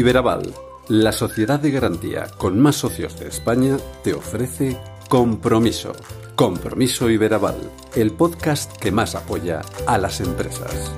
Iberaval, 0.00 0.54
la 0.88 1.12
sociedad 1.12 1.60
de 1.60 1.70
garantía 1.70 2.26
con 2.38 2.58
más 2.58 2.76
socios 2.76 3.20
de 3.20 3.28
España, 3.28 3.76
te 4.02 4.14
ofrece 4.14 4.78
Compromiso. 5.10 5.92
Compromiso 6.36 7.10
Iberaval, 7.10 7.70
el 7.94 8.10
podcast 8.12 8.74
que 8.78 8.92
más 8.92 9.14
apoya 9.14 9.60
a 9.86 9.98
las 9.98 10.22
empresas. 10.22 10.90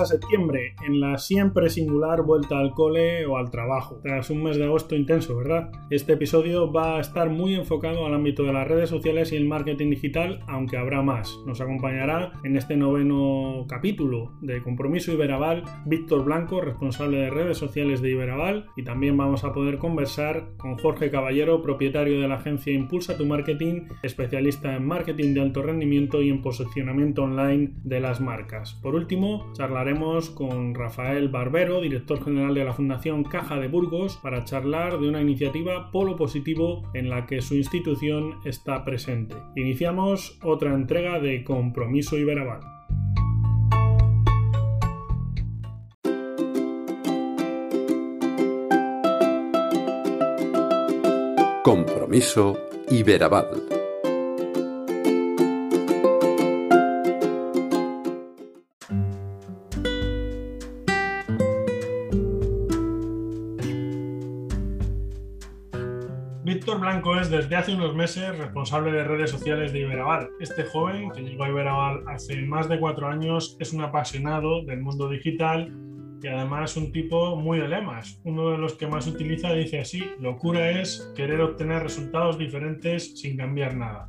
A 0.00 0.06
septiembre 0.06 0.74
en 0.86 1.00
la 1.00 1.18
siempre 1.18 1.70
singular 1.70 2.22
vuelta 2.22 2.58
al 2.58 2.72
cole 2.72 3.26
o 3.26 3.36
al 3.36 3.50
trabajo, 3.50 4.00
tras 4.02 4.30
un 4.30 4.42
mes 4.42 4.56
de 4.56 4.64
agosto 4.64 4.94
intenso, 4.94 5.36
¿verdad? 5.36 5.70
Este 5.90 6.12
episodio 6.12 6.70
va 6.72 6.96
a 6.96 7.00
estar 7.00 7.30
muy 7.30 7.54
enfocado 7.54 8.06
al 8.06 8.14
ámbito 8.14 8.44
de 8.44 8.52
las 8.52 8.68
redes 8.68 8.90
sociales 8.90 9.32
y 9.32 9.36
el 9.36 9.46
marketing 9.46 9.90
digital, 9.90 10.40
aunque 10.46 10.76
habrá 10.76 11.02
más. 11.02 11.38
Nos 11.46 11.60
acompañará 11.60 12.32
en 12.44 12.56
este 12.56 12.76
noveno 12.76 13.66
capítulo 13.68 14.32
de 14.40 14.62
Compromiso 14.62 15.12
Iberaval 15.12 15.64
Víctor 15.86 16.24
Blanco, 16.24 16.60
responsable 16.60 17.18
de 17.18 17.30
redes 17.30 17.58
sociales 17.58 18.00
de 18.02 18.10
Iberaval, 18.10 18.66
y 18.76 18.84
también 18.84 19.16
vamos 19.16 19.44
a 19.44 19.52
poder 19.52 19.78
conversar 19.78 20.48
con 20.56 20.76
Jorge 20.78 21.10
Caballero, 21.10 21.62
propietario 21.62 22.20
de 22.20 22.28
la 22.28 22.36
agencia 22.36 22.72
Impulsa 22.72 23.16
tu 23.16 23.26
Marketing, 23.26 23.88
especialista 24.02 24.74
en 24.74 24.86
marketing 24.86 25.34
de 25.34 25.40
alto 25.40 25.62
rendimiento 25.62 26.22
y 26.22 26.30
en 26.30 26.42
posicionamiento 26.42 27.22
online 27.22 27.70
de 27.84 28.00
las 28.00 28.20
marcas. 28.20 28.74
Por 28.82 28.94
último, 28.94 29.52
charla 29.54 29.80
Con 30.34 30.74
Rafael 30.74 31.28
Barbero, 31.30 31.80
director 31.80 32.22
general 32.22 32.54
de 32.54 32.62
la 32.62 32.74
Fundación 32.74 33.24
Caja 33.24 33.56
de 33.56 33.68
Burgos, 33.68 34.18
para 34.22 34.44
charlar 34.44 35.00
de 35.00 35.08
una 35.08 35.22
iniciativa 35.22 35.90
Polo 35.90 36.14
Positivo 36.14 36.82
en 36.92 37.08
la 37.08 37.24
que 37.24 37.40
su 37.40 37.54
institución 37.54 38.34
está 38.44 38.84
presente. 38.84 39.34
Iniciamos 39.56 40.38
otra 40.42 40.74
entrega 40.74 41.20
de 41.20 41.42
Compromiso 41.42 42.18
Iberaval. 42.18 42.60
Compromiso 51.64 52.58
Iberaval. 52.90 53.77
Es 67.20 67.30
desde 67.30 67.56
hace 67.56 67.74
unos 67.74 67.94
meses 67.94 68.36
responsable 68.38 68.92
de 68.92 69.02
redes 69.02 69.30
sociales 69.30 69.72
de 69.72 69.80
Iberaval. 69.80 70.28
Este 70.38 70.62
joven, 70.62 71.10
que 71.10 71.22
llegó 71.22 71.44
a 71.44 71.48
Iberaval 71.48 72.04
hace 72.06 72.40
más 72.42 72.68
de 72.68 72.78
cuatro 72.78 73.08
años, 73.08 73.56
es 73.58 73.72
un 73.72 73.80
apasionado 73.80 74.64
del 74.64 74.80
mundo 74.80 75.08
digital 75.08 75.72
y 76.22 76.26
además 76.28 76.76
un 76.76 76.92
tipo 76.92 77.36
muy 77.36 77.58
de 77.58 77.68
lemas. 77.68 78.20
Uno 78.24 78.50
de 78.50 78.58
los 78.58 78.74
que 78.74 78.86
más 78.86 79.06
utiliza 79.08 79.52
dice 79.52 79.80
así, 79.80 80.04
locura 80.20 80.70
es 80.70 81.12
querer 81.16 81.40
obtener 81.40 81.82
resultados 81.82 82.38
diferentes 82.38 83.18
sin 83.18 83.36
cambiar 83.36 83.74
nada. 83.76 84.08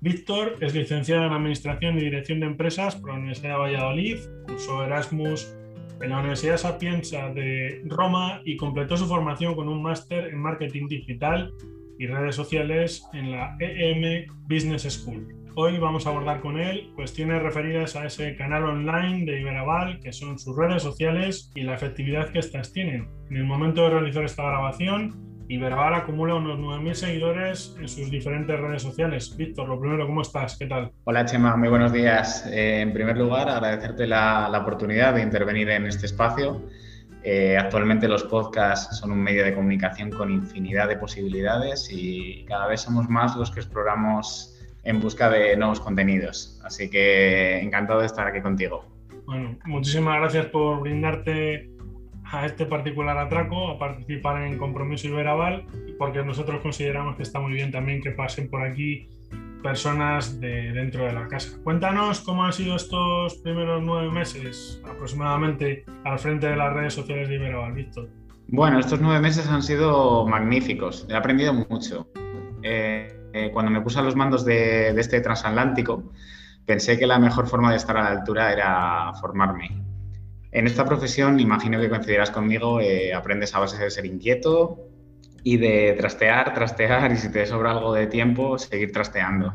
Víctor 0.00 0.54
es 0.60 0.74
licenciado 0.74 1.26
en 1.26 1.32
Administración 1.32 1.98
y 1.98 2.02
Dirección 2.02 2.38
de 2.40 2.46
Empresas 2.46 2.94
por 2.94 3.10
la 3.10 3.16
Universidad 3.16 3.54
de 3.54 3.58
Valladolid, 3.58 4.18
cursó 4.46 4.84
Erasmus 4.84 5.56
en 6.00 6.10
la 6.10 6.18
Universidad 6.18 6.58
Sapienza 6.58 7.32
de 7.32 7.82
Roma 7.86 8.42
y 8.44 8.56
completó 8.56 8.96
su 8.96 9.06
formación 9.06 9.56
con 9.56 9.68
un 9.68 9.82
máster 9.82 10.28
en 10.28 10.38
Marketing 10.38 10.86
Digital 10.88 11.52
y 11.98 12.06
redes 12.06 12.34
sociales 12.34 13.06
en 13.12 13.32
la 13.32 13.56
EM 13.60 14.26
Business 14.48 14.82
School. 14.82 15.34
Hoy 15.54 15.78
vamos 15.78 16.06
a 16.06 16.10
abordar 16.10 16.40
con 16.40 16.58
él 16.58 16.90
cuestiones 16.94 17.42
referidas 17.42 17.96
a 17.96 18.04
ese 18.04 18.36
canal 18.36 18.64
online 18.64 19.24
de 19.24 19.40
Iberaval, 19.40 20.00
que 20.00 20.12
son 20.12 20.38
sus 20.38 20.54
redes 20.54 20.82
sociales 20.82 21.50
y 21.54 21.62
la 21.62 21.74
efectividad 21.74 22.28
que 22.28 22.40
éstas 22.40 22.72
tienen. 22.72 23.08
En 23.30 23.38
el 23.38 23.44
momento 23.44 23.82
de 23.82 23.90
realizar 23.90 24.24
esta 24.24 24.42
grabación, 24.42 25.26
Iberaval 25.48 25.94
acumula 25.94 26.34
unos 26.34 26.58
9.000 26.58 26.94
seguidores 26.94 27.76
en 27.80 27.88
sus 27.88 28.10
diferentes 28.10 28.58
redes 28.60 28.82
sociales. 28.82 29.34
Víctor, 29.36 29.68
lo 29.68 29.80
primero, 29.80 30.06
¿cómo 30.06 30.20
estás? 30.20 30.58
¿Qué 30.58 30.66
tal? 30.66 30.90
Hola 31.04 31.24
Chema, 31.24 31.56
muy 31.56 31.68
buenos 31.68 31.92
días. 31.92 32.46
Eh, 32.52 32.80
en 32.80 32.92
primer 32.92 33.16
lugar, 33.16 33.48
agradecerte 33.48 34.06
la, 34.06 34.48
la 34.50 34.58
oportunidad 34.58 35.14
de 35.14 35.22
intervenir 35.22 35.70
en 35.70 35.86
este 35.86 36.04
espacio 36.06 36.62
eh, 37.28 37.58
actualmente 37.58 38.06
los 38.06 38.22
podcasts 38.22 38.98
son 38.98 39.10
un 39.10 39.20
medio 39.20 39.44
de 39.44 39.52
comunicación 39.52 40.10
con 40.10 40.30
infinidad 40.30 40.86
de 40.86 40.94
posibilidades 40.94 41.88
y 41.90 42.44
cada 42.44 42.68
vez 42.68 42.82
somos 42.82 43.08
más 43.08 43.34
los 43.34 43.50
que 43.50 43.58
exploramos 43.58 44.56
en 44.84 45.00
busca 45.00 45.28
de 45.28 45.56
nuevos 45.56 45.80
contenidos. 45.80 46.60
Así 46.62 46.88
que 46.88 47.58
encantado 47.58 47.98
de 47.98 48.06
estar 48.06 48.28
aquí 48.28 48.40
contigo. 48.40 48.84
Bueno, 49.26 49.58
muchísimas 49.64 50.20
gracias 50.20 50.46
por 50.46 50.82
brindarte 50.82 51.68
a 52.30 52.46
este 52.46 52.64
particular 52.64 53.18
atraco, 53.18 53.70
a 53.70 53.78
participar 53.80 54.42
en 54.42 54.56
Compromiso 54.56 55.08
Iberaval, 55.08 55.66
porque 55.98 56.22
nosotros 56.22 56.60
consideramos 56.62 57.16
que 57.16 57.24
está 57.24 57.40
muy 57.40 57.54
bien 57.54 57.72
también 57.72 58.02
que 58.02 58.12
pasen 58.12 58.48
por 58.48 58.62
aquí 58.62 59.08
personas 59.62 60.40
de 60.40 60.72
dentro 60.72 61.06
de 61.06 61.12
la 61.12 61.28
casa. 61.28 61.58
Cuéntanos 61.62 62.20
cómo 62.20 62.44
han 62.44 62.52
sido 62.52 62.76
estos 62.76 63.36
primeros 63.36 63.82
nueve 63.82 64.10
meses 64.10 64.80
aproximadamente 64.88 65.84
al 66.04 66.18
frente 66.18 66.46
de 66.48 66.56
las 66.56 66.72
redes 66.72 66.94
sociales 66.94 67.28
de 67.28 67.36
Ibero, 67.36 67.72
Víctor. 67.72 68.08
Bueno, 68.48 68.78
estos 68.78 69.00
nueve 69.00 69.20
meses 69.20 69.48
han 69.48 69.62
sido 69.62 70.24
magníficos. 70.26 71.06
He 71.10 71.14
aprendido 71.14 71.52
mucho. 71.52 72.08
Eh, 72.62 73.16
eh, 73.32 73.50
cuando 73.52 73.70
me 73.70 73.80
puse 73.80 73.98
a 73.98 74.02
los 74.02 74.14
mandos 74.14 74.44
de, 74.44 74.88
este 74.98 75.20
transatlántico, 75.20 76.12
pensé 76.64 76.98
que 76.98 77.06
la 77.06 77.18
mejor 77.18 77.48
forma 77.48 77.70
de 77.70 77.76
estar 77.76 77.96
a 77.96 78.04
la 78.04 78.10
altura 78.10 78.52
era 78.52 79.12
formarme. 79.20 79.82
En 80.52 80.66
esta 80.66 80.84
profesión, 80.84 81.38
imagino 81.40 81.80
que 81.80 81.88
coincidirás 81.88 82.30
conmigo, 82.30 82.80
eh, 82.80 83.12
aprendes 83.12 83.54
a 83.54 83.58
base 83.58 83.82
de 83.82 83.90
ser 83.90 84.06
inquieto, 84.06 84.85
y 85.46 85.58
de 85.58 85.94
trastear, 85.96 86.52
trastear 86.54 87.12
y 87.12 87.16
si 87.16 87.30
te 87.30 87.46
sobra 87.46 87.70
algo 87.70 87.94
de 87.94 88.08
tiempo, 88.08 88.58
seguir 88.58 88.90
trasteando. 88.90 89.54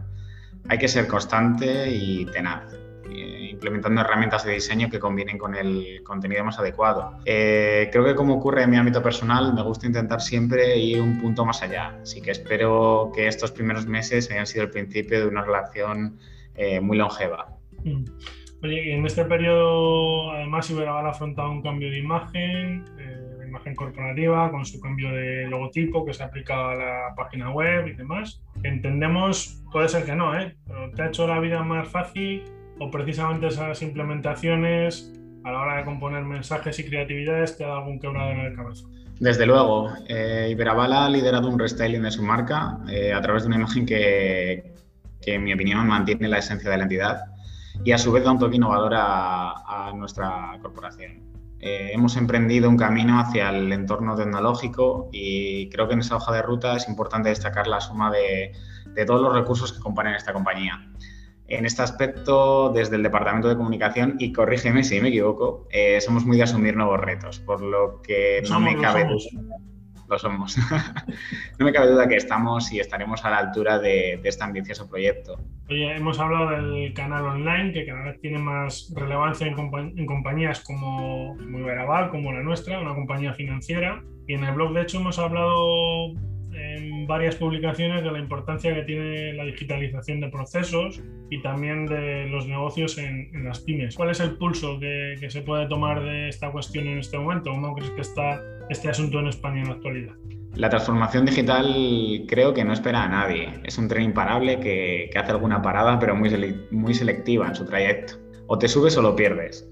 Hay 0.69 0.77
que 0.77 0.87
ser 0.87 1.05
constante 1.05 1.91
y 1.91 2.25
tenaz, 2.27 2.63
eh, 3.11 3.49
implementando 3.51 3.99
herramientas 3.99 4.45
de 4.45 4.53
diseño 4.53 4.89
que 4.89 4.99
combinen 4.99 5.37
con 5.37 5.53
el 5.53 6.01
contenido 6.05 6.45
más 6.45 6.57
adecuado. 6.59 7.19
Eh, 7.25 7.89
creo 7.91 8.05
que 8.05 8.15
como 8.15 8.35
ocurre 8.35 8.63
en 8.63 8.69
mi 8.69 8.77
ámbito 8.77 9.03
personal, 9.03 9.53
me 9.53 9.63
gusta 9.63 9.85
intentar 9.85 10.21
siempre 10.21 10.77
ir 10.77 11.01
un 11.01 11.19
punto 11.19 11.43
más 11.43 11.61
allá, 11.61 11.99
así 12.01 12.21
que 12.21 12.31
espero 12.31 13.11
que 13.13 13.27
estos 13.27 13.51
primeros 13.51 13.85
meses 13.85 14.31
hayan 14.31 14.47
sido 14.47 14.63
el 14.63 14.69
principio 14.69 15.19
de 15.19 15.27
una 15.27 15.43
relación 15.43 16.17
eh, 16.55 16.79
muy 16.79 16.95
longeva. 16.95 17.57
Mm. 17.83 18.05
Oye, 18.63 18.93
en 18.95 19.05
este 19.05 19.25
periodo, 19.25 20.31
además, 20.31 20.69
Iberaval 20.69 21.07
ha 21.07 21.09
afrontado 21.09 21.51
un 21.51 21.61
cambio 21.61 21.89
de 21.89 21.97
imagen, 21.97 22.85
imagen 23.51 23.75
corporativa, 23.75 24.49
con 24.49 24.65
su 24.65 24.79
cambio 24.79 25.11
de 25.11 25.47
logotipo 25.47 26.05
que 26.05 26.13
se 26.13 26.23
aplica 26.23 26.71
a 26.71 26.75
la 26.75 27.15
página 27.15 27.51
web 27.51 27.87
y 27.87 27.93
demás. 27.93 28.41
Entendemos, 28.63 29.61
puede 29.71 29.89
ser 29.89 30.05
que 30.05 30.15
no, 30.15 30.37
¿eh? 30.37 30.55
pero 30.65 30.91
te 30.91 31.01
ha 31.03 31.07
hecho 31.07 31.27
la 31.27 31.39
vida 31.39 31.61
más 31.63 31.87
fácil 31.87 32.43
o 32.79 32.89
precisamente 32.89 33.47
esas 33.47 33.81
implementaciones 33.81 35.13
a 35.43 35.51
la 35.51 35.61
hora 35.61 35.77
de 35.77 35.85
componer 35.85 36.23
mensajes 36.23 36.79
y 36.79 36.85
creatividades 36.85 37.57
te 37.57 37.63
ha 37.63 37.67
dado 37.67 37.79
algún 37.79 37.99
quebradero 37.99 38.41
en 38.41 38.45
el 38.47 38.55
cabeza. 38.55 38.85
Desde 39.19 39.45
luego, 39.45 39.89
eh, 40.07 40.55
ha 40.57 41.09
liderado 41.09 41.47
un 41.47 41.59
restyling 41.59 42.01
de 42.01 42.11
su 42.11 42.23
marca 42.23 42.79
eh, 42.89 43.13
a 43.13 43.21
través 43.21 43.43
de 43.43 43.47
una 43.47 43.57
imagen 43.57 43.85
que, 43.85 44.73
que, 45.21 45.35
en 45.35 45.43
mi 45.43 45.53
opinión, 45.53 45.87
mantiene 45.87 46.27
la 46.27 46.39
esencia 46.39 46.71
de 46.71 46.77
la 46.77 46.83
entidad 46.83 47.25
y 47.83 47.91
a 47.91 47.97
su 47.97 48.11
vez 48.11 48.23
da 48.23 48.31
un 48.31 48.39
toque 48.39 48.55
innovador 48.55 48.93
a, 48.95 49.89
a 49.89 49.93
nuestra 49.93 50.57
corporación. 50.61 51.30
Eh, 51.61 51.91
hemos 51.93 52.17
emprendido 52.17 52.69
un 52.69 52.77
camino 52.77 53.19
hacia 53.19 53.49
el 53.49 53.71
entorno 53.71 54.15
tecnológico 54.15 55.09
y 55.11 55.69
creo 55.69 55.87
que 55.87 55.93
en 55.93 55.99
esa 55.99 56.15
hoja 56.15 56.33
de 56.33 56.41
ruta 56.41 56.75
es 56.75 56.89
importante 56.89 57.29
destacar 57.29 57.67
la 57.67 57.79
suma 57.79 58.11
de, 58.11 58.51
todos 59.05 59.21
los 59.21 59.33
recursos 59.33 59.71
que 59.71 59.79
componen 59.79 60.15
esta 60.15 60.33
compañía. 60.33 60.89
En 61.47 61.65
este 61.65 61.83
aspecto, 61.83 62.69
desde 62.69 62.95
el 62.95 63.03
Departamento 63.03 63.47
de 63.47 63.57
Comunicación, 63.57 64.15
y 64.17 64.31
corrígeme 64.31 64.83
si 64.83 64.99
me 65.01 65.09
equivoco, 65.09 65.67
eh, 65.69 65.99
somos 66.01 66.25
muy 66.25 66.37
de 66.37 66.43
asumir 66.43 66.75
nuevos 66.75 66.99
retos, 66.99 67.39
por 67.39 67.61
lo 67.61 68.01
que 68.01 68.41
no 68.49 68.59
me 68.59 68.77
cabe 68.77 69.05
duda 69.05 69.57
lo 70.11 70.19
somos. 70.19 70.57
no 71.59 71.65
me 71.65 71.73
cabe 71.73 71.87
duda 71.87 72.07
que 72.07 72.17
estamos 72.17 72.71
y 72.71 72.79
estaremos 72.79 73.23
a 73.25 73.31
la 73.31 73.37
altura 73.37 73.79
de, 73.79 74.19
este 74.23 74.43
ambicioso 74.43 74.87
proyecto. 74.89 75.39
Oye, 75.69 75.95
hemos 75.95 76.19
hablado 76.19 76.49
del 76.51 76.93
canal 76.93 77.25
online, 77.25 77.71
que 77.73 77.85
cada 77.85 78.03
vez 78.03 78.19
tiene 78.19 78.37
más 78.37 78.93
relevancia 78.95 79.47
en, 79.47 80.05
compañías 80.05 80.59
como, 80.61 81.37
como 81.37 81.59
Iberaval, 81.59 82.09
como 82.09 82.33
la 82.33 82.43
nuestra, 82.43 82.79
una 82.79 82.93
compañía 82.93 83.33
financiera. 83.33 84.03
Y 84.27 84.33
en 84.33 84.43
el 84.43 84.53
blog, 84.53 84.73
de 84.73 84.81
hecho, 84.83 84.99
hemos 84.99 85.17
hablado 85.17 86.13
en 86.61 87.07
varias 87.07 87.35
publicaciones 87.35 88.03
de 88.03 88.11
la 88.11 88.19
importancia 88.19 88.73
que 88.73 88.83
tiene 88.83 89.33
la 89.33 89.45
digitalización 89.45 90.21
de 90.21 90.29
procesos 90.29 91.01
y 91.29 91.41
también 91.41 91.85
de 91.85 92.27
los 92.29 92.47
negocios 92.47 92.97
en, 92.97 93.29
las 93.43 93.59
pymes. 93.61 93.95
¿Cuál 93.95 94.11
es 94.11 94.19
el 94.19 94.37
pulso 94.37 94.79
que, 94.79 95.15
se 95.29 95.41
puede 95.41 95.67
tomar 95.67 96.03
de 96.03 96.29
esta 96.29 96.51
cuestión 96.51 96.87
en 96.87 96.99
este 96.99 97.17
momento? 97.17 97.51
¿Cómo 97.51 97.73
crees 97.75 97.91
que 97.91 98.01
está 98.01 98.41
este 98.69 98.89
asunto 98.89 99.19
en 99.19 99.27
España 99.27 99.61
en 99.61 99.67
la 99.67 99.73
actualidad? 99.75 100.13
La 100.55 100.69
transformación 100.69 101.25
digital 101.25 102.25
creo 102.27 102.53
que 102.53 102.63
no 102.65 102.73
espera 102.73 103.03
a 103.03 103.07
nadie. 103.07 103.49
Es 103.63 103.77
un 103.77 103.87
tren 103.87 104.03
imparable 104.03 104.59
que, 104.59 105.09
hace 105.15 105.31
alguna 105.31 105.61
parada, 105.61 105.97
pero 105.97 106.15
muy, 106.15 106.29
muy 106.71 106.93
selectiva 106.93 107.47
en 107.47 107.55
su 107.55 107.65
trayecto. 107.65 108.15
O 108.47 108.57
te 108.57 108.67
subes 108.67 108.97
o 108.97 109.01
lo 109.01 109.15
pierdes. 109.15 109.67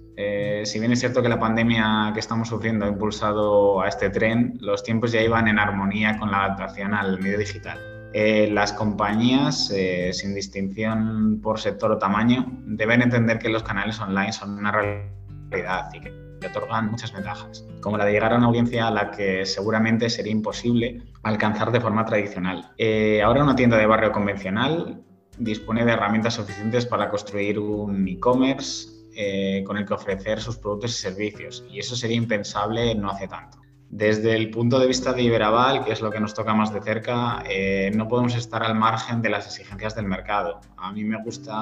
Si 0.64 0.80
bien 0.80 0.92
es 0.92 1.00
cierto 1.00 1.22
que 1.22 1.30
la 1.30 1.40
pandemia 1.40 2.12
que 2.14 2.20
estamos 2.20 2.48
sufriendo 2.48 2.86
ha 2.86 2.90
impulsado 2.90 3.82
a 3.82 3.88
este 3.88 4.10
tren, 4.10 4.58
los 4.62 4.84
tiempos 4.84 5.12
ya 5.12 5.22
iban 5.22 5.48
en 5.48 5.60
armonía 5.60 6.18
con 6.18 6.32
la 6.32 6.46
adaptación 6.46 6.94
al 6.94 7.20
medio 7.20 7.38
digital. 7.38 7.80
Eh, 8.14 8.50
las 8.52 8.74
compañías, 8.74 9.72
eh, 9.72 10.12
sin 10.14 10.34
distinción 10.34 11.40
por 11.42 11.60
sector 11.60 11.92
o 11.92 11.98
tamaño, 11.98 12.46
deben 12.66 13.02
entender 13.02 13.38
que 13.38 13.50
los 13.50 13.64
canales 13.64 14.00
online 14.00 14.34
son 14.34 14.58
una 14.58 14.72
realidad 14.72 15.90
y 15.94 16.00
que 16.00 16.30
que 16.40 16.48
otorgan 16.48 16.90
muchas 16.90 17.12
ventajas, 17.14 17.66
como 17.82 17.98
la 17.98 18.06
de 18.06 18.14
llegar 18.14 18.34
a 18.34 18.38
una 18.38 18.48
audiencia 18.48 18.88
a 18.88 18.92
la 18.92 19.12
que 19.12 19.46
seguramente 19.46 20.10
sería 20.10 20.32
imposible 20.32 21.02
alcanzar 21.24 21.72
de 21.72 21.82
forma 21.82 22.06
tradicional. 22.06 22.72
Eh, 22.78 23.22
ahora 23.22 23.44
una 23.44 23.56
tienda 23.56 23.78
de 23.78 23.86
barrio 23.86 24.12
convencional 24.12 25.02
dispone 25.38 25.86
de 25.86 25.92
herramientas 25.92 26.36
suficientes 26.36 26.86
para 26.86 27.10
construir 27.10 27.60
un 27.60 28.08
e-commerce 28.08 28.99
eh, 29.16 29.64
con 29.66 29.78
el 29.78 29.86
que 29.86 29.94
ofrecer 29.94 30.42
sus 30.42 30.58
productos 30.58 30.92
y 30.92 31.02
servicios, 31.02 31.66
y 31.70 31.80
eso 31.80 31.96
sería 31.96 32.18
impensable 32.18 32.96
no 32.96 33.10
hace 33.10 33.28
tanto. 33.28 33.60
Desde 33.92 34.36
el 34.36 34.52
punto 34.52 34.78
de 34.78 34.86
vista 34.86 35.14
de 35.14 35.24
Iberaval, 35.24 35.84
que 35.84 35.92
es 35.92 36.02
lo 36.02 36.12
que 36.12 36.20
nos 36.20 36.36
toca 36.36 36.54
más 36.54 36.72
de 36.72 36.80
cerca, 36.80 37.44
eh, 37.50 37.92
no 37.96 38.08
podemos 38.08 38.36
estar 38.36 38.62
al 38.62 38.76
margen 38.76 39.24
de 39.24 39.30
las 39.30 39.48
exigencias 39.48 39.96
del 39.96 40.06
mercado. 40.06 40.62
A 40.78 40.92
mí 40.92 41.04
me 41.04 41.22
gusta 41.24 41.56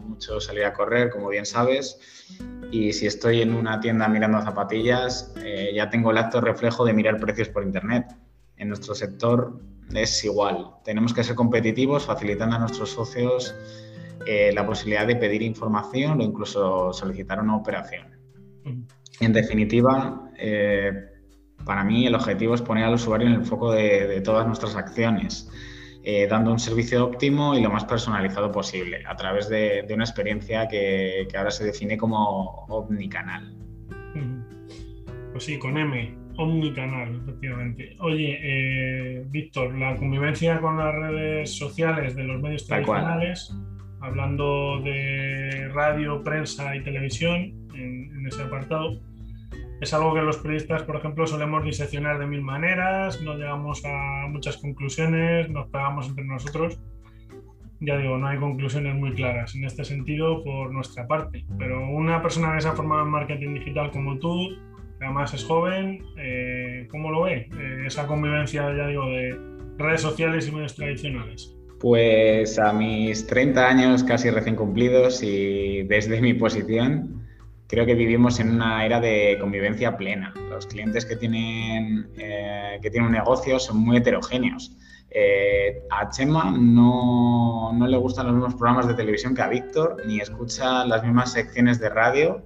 mucho 0.00 0.40
salir 0.40 0.64
a 0.64 0.72
correr, 0.72 1.10
como 1.10 1.28
bien 1.28 1.44
sabes, 1.44 2.00
y 2.72 2.94
si 2.94 3.06
estoy 3.06 3.42
en 3.42 3.52
una 3.52 3.78
tienda 3.78 4.08
mirando 4.08 4.40
zapatillas, 4.40 5.34
eh, 5.44 5.72
ya 5.74 5.90
tengo 5.90 6.12
el 6.12 6.16
acto 6.16 6.40
reflejo 6.40 6.82
de 6.86 6.94
mirar 6.94 7.20
precios 7.20 7.50
por 7.50 7.62
Internet. 7.62 8.06
En 8.56 8.68
nuestro 8.68 8.94
sector 8.94 9.60
es 9.94 10.24
igual. 10.24 10.70
Tenemos 10.82 11.12
que 11.12 11.24
ser 11.24 11.34
competitivos, 11.34 12.06
facilitando 12.06 12.56
a 12.56 12.58
nuestros 12.58 12.90
socios 12.90 13.54
eh, 14.26 14.50
la 14.52 14.66
posibilidad 14.66 15.06
de 15.06 15.16
pedir 15.16 15.42
información 15.42 16.20
o 16.20 16.22
incluso 16.22 16.92
solicitar 16.92 17.40
una 17.40 17.56
operación. 17.56 18.06
En 19.20 19.32
definitiva, 19.32 20.30
para 21.66 21.84
mí 21.84 22.06
el 22.06 22.14
objetivo 22.14 22.54
es 22.54 22.62
poner 22.62 22.84
al 22.84 22.94
usuario 22.94 23.26
en 23.26 23.34
el 23.34 23.44
foco 23.44 23.72
de, 23.72 24.20
todas 24.20 24.46
nuestras 24.46 24.76
acciones, 24.76 25.50
eh, 26.04 26.26
dando 26.28 26.52
un 26.52 26.60
servicio 26.60 27.04
óptimo 27.04 27.56
y 27.56 27.60
lo 27.60 27.70
más 27.70 27.84
personalizado 27.84 28.52
posible, 28.52 29.02
a 29.06 29.16
través 29.16 29.48
de, 29.48 29.84
una 29.92 30.04
experiencia 30.04 30.68
que, 30.68 31.26
ahora 31.36 31.50
se 31.50 31.64
define 31.64 31.98
como 31.98 32.66
omnicanal. 32.68 33.52
Pues 35.32 35.44
sí, 35.44 35.58
con 35.58 35.76
M, 35.76 36.16
omnicanal, 36.36 37.20
efectivamente. 37.22 37.96
Oye, 37.98 38.38
eh, 38.40 39.24
Víctor, 39.28 39.74
la 39.76 39.96
convivencia 39.96 40.60
con 40.60 40.78
las 40.78 40.94
redes 40.94 41.58
sociales 41.58 42.14
de 42.14 42.24
los 42.24 42.40
medios 42.40 42.66
tradicionales, 42.66 43.52
hablando 44.00 44.80
de 44.80 45.68
radio, 45.72 46.22
prensa 46.22 46.74
y 46.76 46.82
televisión 46.82 47.68
en 47.74 48.26
ese 48.26 48.42
apartado, 48.42 49.00
es 49.80 49.92
algo 49.92 50.14
que 50.14 50.22
los 50.22 50.38
periodistas, 50.38 50.82
por 50.84 50.96
ejemplo, 50.96 51.26
solemos 51.26 51.64
diseccionar 51.64 52.18
de 52.18 52.26
mil 52.26 52.40
maneras, 52.40 53.20
no 53.20 53.34
llegamos 53.34 53.84
a 53.84 54.26
muchas 54.28 54.56
conclusiones, 54.56 55.50
nos 55.50 55.68
pegamos 55.68 56.08
entre 56.08 56.24
nosotros. 56.24 56.80
Ya 57.80 57.98
digo, 57.98 58.16
no 58.16 58.26
hay 58.26 58.38
conclusiones 58.38 58.94
muy 58.94 59.12
claras 59.12 59.54
en 59.54 59.64
este 59.64 59.84
sentido 59.84 60.42
por 60.42 60.72
nuestra 60.72 61.06
parte, 61.06 61.44
pero 61.58 61.90
una 61.90 62.22
persona 62.22 62.54
que 62.54 62.62
se 62.62 62.68
ha 62.68 62.72
formado 62.72 63.02
en 63.02 63.10
marketing 63.10 63.52
digital 63.54 63.90
como 63.90 64.18
tú, 64.18 64.48
que 64.98 65.04
además 65.04 65.34
es 65.34 65.44
joven, 65.44 66.02
eh, 66.16 66.88
¿cómo 66.90 67.10
lo 67.10 67.24
ve 67.24 67.50
eh, 67.54 67.82
esa 67.84 68.06
convivencia, 68.06 68.74
ya 68.74 68.86
digo, 68.86 69.06
de 69.10 69.38
redes 69.76 70.00
sociales 70.00 70.48
y 70.48 70.52
medios 70.52 70.74
tradicionales? 70.74 71.54
Pues 71.80 72.58
a 72.58 72.72
mis 72.72 73.26
30 73.26 73.66
años 73.66 74.02
casi 74.04 74.30
recién 74.30 74.56
cumplidos 74.56 75.22
y 75.22 75.82
desde 75.82 76.20
mi 76.20 76.32
posición, 76.32 77.26
creo 77.66 77.84
que 77.84 77.94
vivimos 77.94 78.40
en 78.40 78.50
una 78.50 78.84
era 78.86 79.00
de 79.00 79.36
convivencia 79.40 79.96
plena. 79.96 80.32
Los 80.48 80.66
clientes 80.66 81.04
que 81.04 81.16
tienen, 81.16 82.08
eh, 82.16 82.78
que 82.80 82.90
tienen 82.90 83.08
un 83.08 83.12
negocio 83.12 83.58
son 83.58 83.78
muy 83.78 83.98
heterogéneos. 83.98 84.76
Eh, 85.10 85.82
a 85.90 86.08
Chema 86.10 86.50
no, 86.58 87.72
no, 87.72 87.86
le 87.86 87.96
gustan 87.96 88.26
los 88.26 88.34
mismos 88.34 88.54
programas 88.54 88.86
de 88.88 88.94
televisión 88.94 89.34
que 89.34 89.42
a 89.42 89.48
Víctor, 89.48 90.02
ni 90.06 90.20
escucha 90.20 90.84
las 90.84 91.02
mismas 91.02 91.32
secciones 91.32 91.78
de 91.78 91.88
radio, 91.88 92.44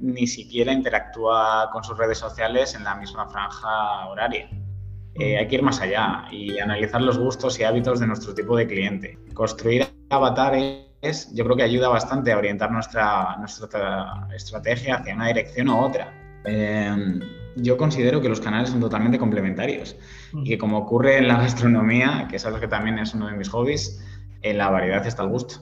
ni 0.00 0.26
siquiera 0.26 0.72
interactúa 0.72 1.70
con 1.72 1.82
sus 1.82 1.96
redes 1.98 2.18
sociales 2.18 2.74
en 2.74 2.84
la 2.84 2.94
misma 2.94 3.28
franja 3.28 4.06
horaria. 4.08 4.48
Eh, 5.18 5.38
hay 5.38 5.48
que 5.48 5.56
ir 5.56 5.62
más 5.62 5.80
allá 5.80 6.24
y 6.30 6.58
analizar 6.58 7.00
los 7.00 7.18
gustos 7.18 7.58
y 7.58 7.64
hábitos 7.64 8.00
de 8.00 8.06
nuestro 8.06 8.34
tipo 8.34 8.56
de 8.56 8.66
cliente. 8.66 9.18
Construir 9.34 9.86
avatares 10.10 10.86
yo 11.32 11.44
creo 11.44 11.56
que 11.56 11.62
ayuda 11.62 11.88
bastante 11.88 12.32
a 12.32 12.38
orientar 12.38 12.70
nuestra, 12.70 13.36
nuestra 13.38 14.28
estrategia 14.34 14.96
hacia 14.96 15.14
una 15.14 15.28
dirección 15.28 15.68
u 15.68 15.78
otra. 15.78 16.12
Em, 16.44 17.20
yo 17.56 17.76
considero 17.76 18.20
que 18.20 18.28
los 18.28 18.40
canales 18.40 18.70
son 18.70 18.80
totalmente 18.80 19.18
complementarios 19.18 19.96
y 20.32 20.50
que 20.50 20.58
como 20.58 20.78
ocurre 20.78 21.18
en 21.18 21.28
la 21.28 21.38
gastronomía, 21.38 22.28
que 22.30 22.38
sabes 22.38 22.60
que 22.60 22.68
también 22.68 22.98
es 22.98 23.14
uno 23.14 23.28
de 23.28 23.36
mis 23.36 23.48
hobbies, 23.48 24.04
en 24.42 24.58
la 24.58 24.70
variedad 24.70 25.06
está 25.06 25.22
el 25.22 25.30
gusto. 25.30 25.56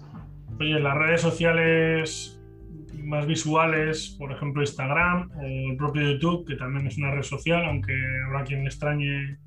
Oye, 0.58 0.78
las 0.80 0.96
redes 0.96 1.20
sociales 1.20 2.33
más 3.04 3.26
visuales, 3.26 4.16
por 4.18 4.32
ejemplo 4.32 4.62
Instagram 4.62 5.30
o 5.36 5.70
el 5.70 5.76
propio 5.76 6.10
YouTube, 6.12 6.46
que 6.46 6.56
también 6.56 6.86
es 6.86 6.98
una 6.98 7.10
red 7.10 7.22
social, 7.22 7.64
aunque 7.64 7.94
habrá 8.26 8.44
quien 8.44 8.64
extrañe 8.64 9.38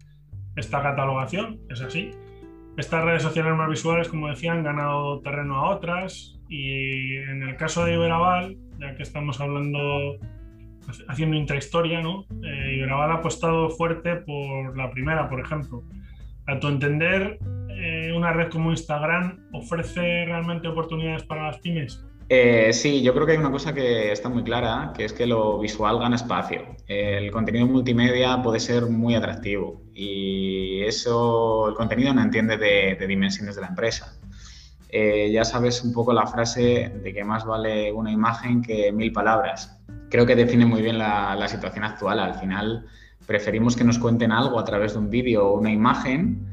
esta 0.55 0.81
catalogación, 0.81 1.59
es 1.69 1.81
así. 1.81 2.11
Estas 2.77 3.03
redes 3.03 3.23
sociales 3.23 3.55
más 3.55 3.69
visuales, 3.69 4.07
como 4.07 4.29
decía, 4.29 4.53
han 4.53 4.63
ganado 4.63 5.21
terreno 5.21 5.55
a 5.55 5.75
otras 5.75 6.39
y 6.47 7.15
en 7.17 7.43
el 7.43 7.55
caso 7.55 7.83
de 7.85 7.93
Iberaval, 7.95 8.55
ya 8.79 8.95
que 8.95 9.03
estamos 9.03 9.41
hablando, 9.41 10.17
haciendo 11.07 11.35
intrahistoria, 11.35 12.01
¿no? 12.01 12.25
Eh, 12.43 12.75
Iberaval 12.75 13.11
ha 13.11 13.15
apostado 13.15 13.69
fuerte 13.71 14.17
por 14.17 14.77
la 14.77 14.91
primera, 14.91 15.27
por 15.27 15.39
ejemplo. 15.39 15.83
A 16.45 16.59
tu 16.59 16.67
entender, 16.67 17.39
eh, 17.69 18.13
¿una 18.15 18.31
red 18.31 18.49
como 18.49 18.71
Instagram 18.71 19.39
ofrece 19.53 20.25
realmente 20.25 20.67
oportunidades 20.67 21.23
para 21.23 21.47
las 21.47 21.59
pymes? 21.59 22.05
Eh, 22.29 22.73
sí, 22.73 23.01
yo 23.01 23.13
creo 23.13 23.25
que 23.25 23.31
hay 23.33 23.37
una 23.37 23.51
cosa 23.51 23.73
que 23.73 24.11
está 24.11 24.27
muy 24.27 24.43
clara, 24.43 24.91
que 24.95 25.05
es 25.05 25.13
que 25.13 25.25
lo 25.25 25.59
visual 25.59 25.97
gana 25.99 26.17
espacio. 26.17 26.75
El 26.87 27.31
contenido 27.31 27.65
multimedia 27.67 28.41
puede 28.41 28.59
ser 28.59 28.87
muy 28.87 29.15
atractivo 29.15 29.81
y 29.93 30.81
eso 30.83 31.69
el 31.69 31.75
contenido 31.75 32.13
no 32.13 32.21
entiende 32.21 32.57
de, 32.57 33.07
dimensiones 33.07 33.55
de 33.55 33.61
la 33.61 33.67
empresa. 33.67 34.13
Eh, 34.89 35.31
ya 35.31 35.45
sabes 35.45 35.83
un 35.83 35.93
poco 35.93 36.11
la 36.11 36.27
frase 36.27 36.91
de 37.01 37.13
que 37.13 37.23
más 37.23 37.45
vale 37.45 37.93
una 37.93 38.11
imagen 38.11 38.61
que 38.61 38.91
mil 38.91 39.13
palabras. 39.13 39.79
Creo 40.09 40.25
que 40.25 40.35
define 40.35 40.65
muy 40.65 40.81
bien 40.81 40.97
la, 40.97 41.33
la 41.35 41.47
situación 41.47 41.85
actual. 41.85 42.19
Al 42.19 42.35
final 42.35 42.87
preferimos 43.25 43.77
que 43.77 43.85
nos 43.85 43.99
cuenten 43.99 44.33
algo 44.33 44.59
a 44.59 44.65
través 44.65 44.93
de 44.93 44.99
un 44.99 45.09
vídeo 45.09 45.47
o 45.47 45.57
una 45.57 45.71
imagen 45.71 46.45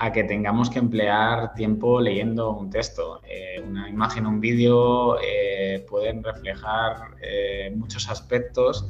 a 0.00 0.12
que 0.12 0.24
tengamos 0.24 0.70
que 0.70 0.78
emplear 0.78 1.52
tiempo 1.54 2.00
leyendo 2.00 2.56
un 2.56 2.70
texto. 2.70 3.20
Eh, 3.28 3.60
una 3.60 3.86
imagen 3.88 4.26
un 4.26 4.40
vídeo 4.40 5.18
eh, 5.20 5.84
pueden 5.90 6.24
reflejar 6.24 7.16
eh, 7.22 7.70
muchos 7.76 8.08
aspectos 8.08 8.88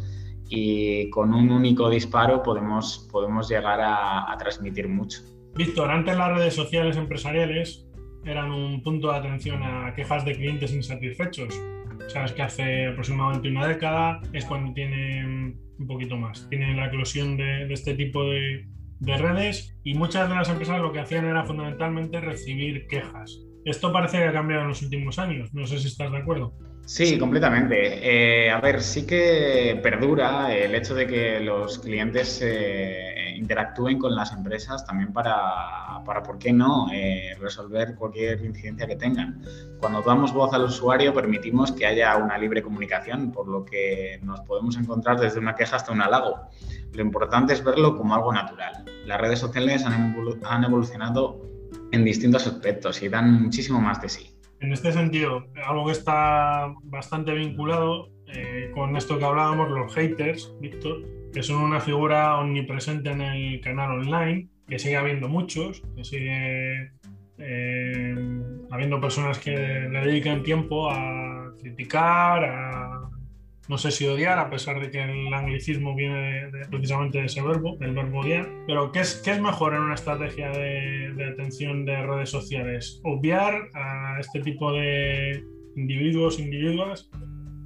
y 0.48 1.10
con 1.10 1.34
un 1.34 1.50
único 1.50 1.90
disparo 1.90 2.44
podemos, 2.44 3.08
podemos 3.10 3.48
llegar 3.48 3.80
a, 3.82 4.36
transmitir 4.38 4.88
mucho. 4.88 5.20
Víctor, 5.56 5.90
antes 5.90 6.16
las 6.16 6.32
redes 6.32 6.54
sociales 6.54 6.96
empresariales 6.96 7.88
eran 8.24 8.52
un 8.52 8.80
punto 8.80 9.10
de 9.10 9.18
atención 9.18 9.64
a 9.64 9.92
quejas 9.96 10.24
de 10.24 10.36
clientes 10.36 10.72
insatisfechos. 10.72 11.60
Sabes 12.06 12.32
que 12.32 12.42
hace 12.42 12.86
aproximadamente 12.86 13.48
una 13.48 13.66
década 13.66 14.20
es 14.32 14.44
cuando 14.44 14.72
tienen 14.74 15.58
un 15.76 15.86
poquito 15.88 16.16
más, 16.16 16.48
tienen 16.50 16.76
la 16.76 16.86
eclosión 16.86 17.36
de 17.36 17.72
este 17.72 17.94
tipo 17.94 18.24
de, 18.24 18.64
de 19.00 19.16
redes 19.16 19.74
y 19.82 19.94
muchas 19.94 20.28
de 20.28 20.34
las 20.34 20.48
empresas 20.48 20.80
lo 20.80 20.92
que 20.92 21.00
hacían 21.00 21.24
era 21.26 21.44
fundamentalmente 21.44 22.20
recibir 22.20 22.86
quejas. 22.86 23.40
Esto 23.64 23.92
parece 23.92 24.18
que 24.18 24.24
ha 24.24 24.32
cambiado 24.32 24.62
en 24.62 24.68
los 24.68 24.82
últimos 24.82 25.18
años, 25.18 25.52
no 25.52 25.66
sé 25.66 25.78
si 25.78 25.88
estás 25.88 26.12
de 26.12 26.18
acuerdo. 26.18 26.54
Sí, 26.86 27.18
completamente. 27.18 28.46
Eh, 28.46 28.50
a 28.50 28.60
ver, 28.60 28.80
sí 28.82 29.06
que 29.06 29.78
perdura 29.82 30.54
el 30.54 30.74
hecho 30.74 30.94
de 30.94 31.06
que 31.06 31.40
los 31.40 31.78
clientes 31.78 32.40
eh, 32.42 33.19
interactúen 33.40 33.98
con 33.98 34.14
las 34.14 34.32
empresas 34.32 34.84
también 34.86 35.12
para, 35.12 36.02
para 36.04 36.22
¿por 36.22 36.38
qué 36.38 36.52
no?, 36.52 36.88
eh, 36.92 37.34
resolver 37.40 37.94
cualquier 37.96 38.44
incidencia 38.44 38.86
que 38.86 38.96
tengan. 38.96 39.42
Cuando 39.80 40.02
damos 40.02 40.32
voz 40.32 40.52
al 40.52 40.64
usuario 40.64 41.12
permitimos 41.12 41.72
que 41.72 41.86
haya 41.86 42.16
una 42.16 42.38
libre 42.38 42.62
comunicación, 42.62 43.32
por 43.32 43.48
lo 43.48 43.64
que 43.64 44.20
nos 44.22 44.40
podemos 44.42 44.76
encontrar 44.76 45.18
desde 45.18 45.40
una 45.40 45.54
queja 45.54 45.76
hasta 45.76 45.92
un 45.92 46.02
halago. 46.02 46.36
Lo 46.92 47.02
importante 47.02 47.54
es 47.54 47.64
verlo 47.64 47.96
como 47.96 48.14
algo 48.14 48.32
natural. 48.32 48.84
Las 49.06 49.20
redes 49.20 49.38
sociales 49.38 49.84
han 49.84 50.64
evolucionado 50.64 51.40
en 51.92 52.04
distintos 52.04 52.46
aspectos 52.46 53.02
y 53.02 53.08
dan 53.08 53.42
muchísimo 53.42 53.80
más 53.80 54.00
de 54.00 54.08
sí. 54.08 54.36
En 54.60 54.72
este 54.72 54.92
sentido, 54.92 55.46
algo 55.66 55.86
que 55.86 55.92
está 55.92 56.74
bastante 56.84 57.32
vinculado 57.32 58.10
eh, 58.26 58.70
con 58.74 58.96
esto 58.96 59.18
que 59.18 59.24
hablábamos, 59.24 59.70
los 59.70 59.94
haters, 59.94 60.52
Víctor, 60.60 61.02
que 61.32 61.42
son 61.42 61.62
una 61.62 61.80
figura 61.80 62.38
omnipresente 62.38 63.10
en 63.10 63.20
el 63.20 63.60
canal 63.60 64.00
online, 64.00 64.48
que 64.68 64.78
sigue 64.78 64.96
habiendo 64.96 65.28
muchos, 65.28 65.82
que 65.96 66.04
sigue 66.04 66.92
eh, 67.38 68.14
habiendo 68.70 69.00
personas 69.00 69.38
que 69.38 69.52
le 69.52 70.00
dedican 70.04 70.42
tiempo 70.42 70.90
a 70.90 71.52
criticar, 71.60 72.44
a 72.44 73.10
no 73.70 73.78
sé 73.78 73.92
si 73.92 74.04
odiar, 74.04 74.38
a 74.40 74.50
pesar 74.50 74.80
de 74.80 74.90
que 74.90 75.00
el 75.00 75.32
anglicismo 75.32 75.94
viene 75.94 76.50
precisamente 76.70 77.18
de 77.18 77.26
ese 77.26 77.40
verbo, 77.40 77.76
del 77.76 77.94
verbo 77.94 78.18
odiar. 78.18 78.48
Pero, 78.66 78.90
¿qué 78.90 78.98
es, 79.00 79.24
es 79.24 79.40
mejor 79.40 79.74
en 79.74 79.82
una 79.82 79.94
estrategia 79.94 80.50
de, 80.50 81.12
de, 81.14 81.24
atención 81.24 81.84
de 81.84 82.02
redes 82.02 82.30
sociales? 82.30 83.00
¿Obviar 83.04 83.68
a 83.74 84.18
este 84.18 84.40
tipo 84.40 84.72
de 84.72 85.44
individuos, 85.76 86.40
individuas? 86.40 87.08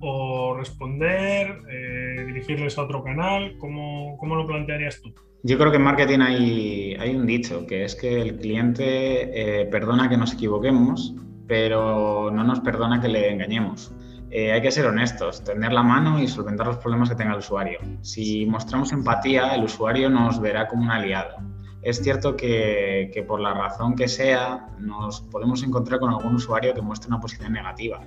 ¿O 0.01 0.55
responder, 0.57 1.61
eh, 1.71 2.25
dirigirles 2.27 2.77
a 2.79 2.83
otro 2.83 3.03
canal? 3.03 3.57
¿Cómo, 3.59 4.17
¿Cómo, 4.19 4.37
lo 4.37 4.47
plantearías 4.47 5.01
tú? 5.01 5.15
Yo 5.43 5.59
creo 5.59 5.71
que 5.71 5.77
en 5.77 5.83
marketing 5.83 6.21
hay, 6.21 6.97
hay 6.99 7.15
un 7.15 7.27
dicho, 7.27 7.67
que 7.67 7.85
es 7.85 7.95
que 7.95 8.21
el 8.21 8.39
cliente 8.39 9.63
eh, 9.63 9.67
perdona 9.67 10.09
que 10.09 10.17
nos 10.17 10.33
equivoquemos, 10.33 11.15
pero 11.47 12.31
no 12.31 12.45
nos 12.45 12.61
perdona 12.61 13.01
que 13.01 13.09
le 13.09 13.31
engañemos. 13.31 13.95
Eh, 14.31 14.51
hay 14.51 14.61
que 14.63 14.73
ser 14.73 14.87
honestos, 14.87 15.45
tender 15.45 15.73
la 15.73 15.83
mano 15.83 16.21
y 16.21 16.27
solventar 16.27 16.67
los 16.67 16.79
problemas 16.79 17.09
que 17.09 17.15
tenga 17.15 17.35
el 17.35 17.39
usuario. 17.39 17.79
Si 18.01 18.47
mostramos 18.47 18.91
empatía, 18.93 19.55
el 19.55 19.65
usuario 19.65 20.11
nos 20.11 20.41
verá 20.41 20.67
como 20.67 20.83
un 20.83 20.91
aliado. 20.91 21.37
Es 21.83 22.03
cierto 22.03 22.35
que, 22.35 23.11
que, 23.15 23.23
por 23.23 23.39
la 23.39 23.55
razón 23.55 23.95
que 23.95 24.09
sea, 24.09 24.71
nos 24.81 25.21
podemos 25.21 25.63
encontrar 25.63 26.01
con 26.01 26.11
algún 26.11 26.35
usuario 26.35 26.75
que 26.75 26.81
muestre 26.81 27.09
una 27.09 27.21
posición 27.21 27.53
negativa, 27.53 28.01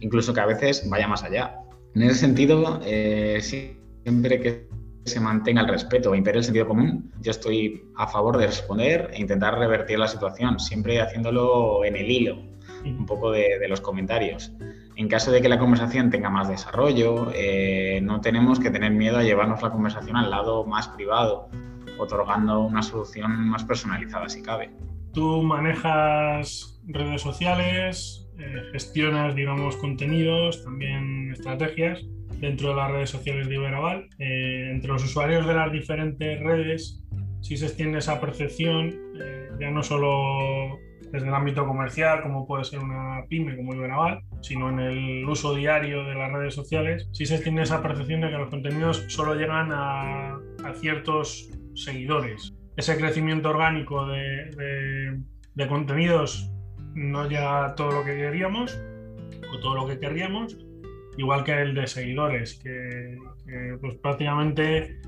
incluso 0.00 0.32
que 0.34 0.40
a 0.40 0.46
veces 0.46 0.88
vaya 0.88 1.06
más 1.08 1.22
allá. 1.22 1.56
En 1.94 2.02
ese 2.02 2.16
sentido, 2.16 2.80
eh, 2.84 3.38
siempre 3.40 4.40
que 4.40 4.68
se 5.04 5.20
mantenga 5.20 5.62
el 5.62 5.68
respeto 5.68 6.14
e 6.14 6.18
impere 6.18 6.38
el 6.38 6.44
sentido 6.44 6.66
común, 6.66 7.12
yo 7.20 7.30
estoy 7.30 7.82
a 7.96 8.06
favor 8.06 8.36
de 8.36 8.46
responder 8.46 9.10
e 9.12 9.20
intentar 9.20 9.58
revertir 9.58 9.98
la 9.98 10.08
situación, 10.08 10.60
siempre 10.60 11.00
haciéndolo 11.00 11.84
en 11.84 11.96
el 11.96 12.10
hilo, 12.10 12.42
un 12.84 13.06
poco 13.06 13.30
de, 13.32 13.58
de 13.58 13.68
los 13.68 13.80
comentarios. 13.80 14.52
En 14.98 15.06
caso 15.06 15.30
de 15.30 15.40
que 15.40 15.48
la 15.48 15.60
conversación 15.60 16.10
tenga 16.10 16.28
más 16.28 16.48
desarrollo, 16.48 17.30
eh, 17.32 18.00
no 18.02 18.20
tenemos 18.20 18.58
que 18.58 18.70
tener 18.70 18.90
miedo 18.90 19.18
a 19.18 19.22
llevarnos 19.22 19.62
la 19.62 19.70
conversación 19.70 20.16
al 20.16 20.28
lado 20.28 20.64
más 20.64 20.88
privado, 20.88 21.48
otorgando 21.98 22.60
una 22.60 22.82
solución 22.82 23.48
más 23.48 23.62
personalizada 23.62 24.28
si 24.28 24.42
cabe. 24.42 24.70
Tú 25.12 25.42
manejas 25.42 26.80
redes 26.84 27.22
sociales, 27.22 28.27
eh, 28.38 28.62
gestionas, 28.72 29.34
digamos, 29.34 29.76
contenidos, 29.76 30.64
también 30.64 31.32
estrategias 31.32 32.04
dentro 32.40 32.70
de 32.70 32.76
las 32.76 32.90
redes 32.90 33.10
sociales 33.10 33.48
de 33.48 33.56
Iberaval. 33.56 34.08
Eh, 34.18 34.70
entre 34.70 34.92
los 34.92 35.04
usuarios 35.04 35.46
de 35.46 35.54
las 35.54 35.72
diferentes 35.72 36.40
redes, 36.40 37.02
si 37.40 37.56
se 37.56 37.66
extiende 37.66 37.98
esa 37.98 38.20
percepción, 38.20 38.94
eh, 39.20 39.48
ya 39.60 39.70
no 39.70 39.82
solo 39.82 40.78
desde 41.10 41.26
el 41.26 41.34
ámbito 41.34 41.66
comercial, 41.66 42.22
como 42.22 42.46
puede 42.46 42.64
ser 42.64 42.80
una 42.80 43.24
pyme 43.28 43.56
como 43.56 43.74
Iberaval, 43.74 44.20
sino 44.42 44.68
en 44.68 44.80
el 44.80 45.24
uso 45.28 45.54
diario 45.54 46.04
de 46.04 46.14
las 46.14 46.32
redes 46.32 46.54
sociales, 46.54 47.08
sí 47.12 47.26
se 47.26 47.38
tiene 47.38 47.62
esa 47.62 47.82
percepción 47.82 48.20
de 48.20 48.30
que 48.30 48.36
los 48.36 48.50
contenidos 48.50 49.04
solo 49.08 49.34
llegan 49.34 49.70
a, 49.72 50.38
ciertos 50.80 51.50
seguidores. 51.74 52.54
Ese 52.76 52.96
crecimiento 52.98 53.48
orgánico 53.48 54.06
de, 54.06 55.18
contenidos 55.68 56.52
no 56.94 57.28
llega 57.28 57.74
todo 57.74 57.92
lo 57.92 58.04
que 58.04 58.14
queríamos 58.14 58.78
o 59.52 59.58
todo 59.60 59.74
lo 59.74 59.86
que 59.86 59.98
querríamos, 59.98 60.56
igual 61.16 61.44
que 61.44 61.60
el 61.62 61.74
de 61.74 61.86
seguidores, 61.86 62.60
que, 62.62 63.16
pues 63.80 63.94
prácticamente 63.96 65.00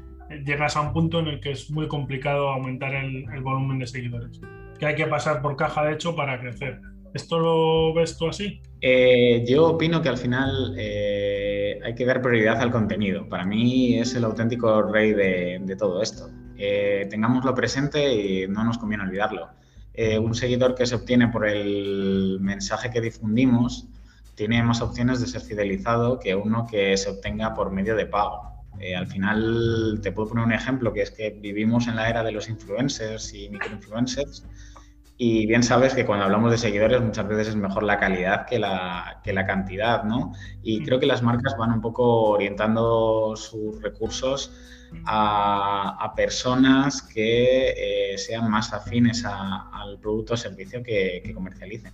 llegas 0.45 0.77
a 0.77 0.81
un 0.81 0.93
punto 0.93 1.19
en 1.21 1.27
el 1.27 1.41
que 1.41 1.53
es 1.53 1.71
muy 1.71 1.89
complicado 1.89 2.49
aumentar 2.49 2.95
el, 2.95 3.25
volumen 3.43 3.81
de 3.81 3.87
seguidores 3.87 4.41
que 4.79 4.87
hay 4.87 4.95
que 4.95 5.07
pasar 5.07 5.43
por 5.43 5.57
caja 5.57 5.85
de 5.85 5.93
hecho 5.93 6.17
para 6.17 6.41
crecer. 6.41 6.81
¿Esto 7.13 7.39
lo 7.39 7.93
ves 7.93 8.17
tú 8.17 8.29
así? 8.29 8.63
Eh, 8.81 9.45
yo 9.47 9.67
opino 9.67 10.01
que 10.01 10.09
al 10.09 10.17
final 10.17 10.75
eh, 10.79 11.79
hay 11.85 11.95
que 11.95 12.07
dar 12.07 12.23
prioridad 12.23 12.61
al 12.61 12.71
contenido. 12.71 13.29
Para 13.29 13.45
mí 13.45 13.99
es 13.99 14.15
el 14.15 14.25
auténtico 14.25 14.83
rey 14.83 15.13
de, 15.13 15.61
de 15.63 15.77
todo 15.77 16.01
esto. 16.01 16.31
Eh, 16.57 17.07
tengámoslo 17.11 17.55
presente 17.55 18.15
y 18.15 18.47
no 18.49 18.65
nos 18.65 18.79
conviene 18.79 19.05
olvidarlo. 19.05 19.49
Eh, 19.95 20.19
un 20.19 20.35
seguidor 20.35 20.75
que 20.75 20.87
se 20.87 20.95
obtiene 20.95 21.29
por 21.29 21.47
el 21.47 22.39
mensaje 22.41 22.91
que 22.91 23.01
difundimos 23.01 23.87
tiene 24.35 24.63
más 24.63 24.81
opciones 24.81 25.21
de 25.21 25.27
ser 25.27 25.43
fidelizado 25.43 26.19
que 26.19 26.35
uno 26.35 26.67
que 26.67 26.97
se 26.97 27.11
obtenga 27.11 27.55
por 27.55 27.71
medio 27.71 27.97
de 27.97 28.07
pago. 28.07 28.65
Eh, 28.79 28.97
al 28.97 29.07
final, 29.07 30.01
te 30.03 30.13
puedo 30.13 30.29
poner 30.29 30.45
un 30.45 30.53
ejemplo, 30.53 30.93
que 30.93 31.03
es 31.03 31.11
que 31.11 31.31
vivimos 31.31 31.89
en 31.89 31.97
la 31.97 32.09
era 32.09 32.23
de 32.23 32.33
los 32.33 32.49
influencers 32.49 33.35
y 33.35 33.51
microinfluencers, 33.51 34.47
y 35.19 35.45
bien 35.45 35.63
sabes 35.63 35.93
que 35.93 36.07
cuando 36.07 36.25
hablamos 36.25 36.51
de 36.51 36.57
seguidores 36.57 37.03
muchas 37.03 37.29
veces 37.29 37.49
es 37.49 37.57
mejor 37.57 37.83
la 37.83 37.99
calidad 37.99 38.47
que 38.47 38.59
la, 38.59 39.21
que 39.23 39.35
la 39.35 39.45
cantidad, 39.45 40.03
¿no? 40.05 40.33
Y 40.63 40.83
creo 40.83 40.99
que 40.99 41.05
las 41.05 41.23
marcas 41.23 41.59
van 41.59 41.73
un 41.73 41.83
poco 41.83 42.31
orientando 42.31 43.35
sus 43.37 43.83
recursos 43.83 44.51
a, 45.05 45.97
a 46.01 46.15
personas 46.15 47.03
que 47.03 47.71
eh, 47.77 48.19
sean 48.19 48.51
más 48.51 48.73
afines 48.73 49.25
a, 49.25 49.69
al 49.71 49.99
producto 49.99 50.35
o 50.35 50.37
servicio 50.37 50.83
que, 50.83 51.23
que 51.25 51.35
comercialicen. 51.35 51.93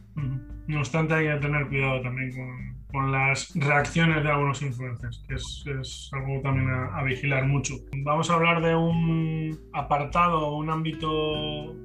No 0.66 0.78
obstante, 0.78 1.14
hay 1.14 1.28
que 1.28 1.36
tener 1.40 1.68
cuidado 1.68 2.00
también 2.02 2.32
con, 2.34 2.76
con 2.92 3.12
las 3.12 3.52
reacciones 3.54 4.24
de 4.24 4.30
algunos 4.30 4.62
influencers, 4.62 5.22
que 5.28 5.34
es, 5.34 5.64
es 5.80 6.10
algo 6.12 6.40
también 6.42 6.68
a, 6.70 6.98
a, 6.98 7.02
vigilar 7.04 7.46
mucho. 7.46 7.74
Vamos 8.04 8.30
a 8.30 8.34
hablar 8.34 8.62
de 8.62 8.74
un 8.74 9.58
apartado, 9.72 10.56
un 10.56 10.70
ámbito 10.70 11.76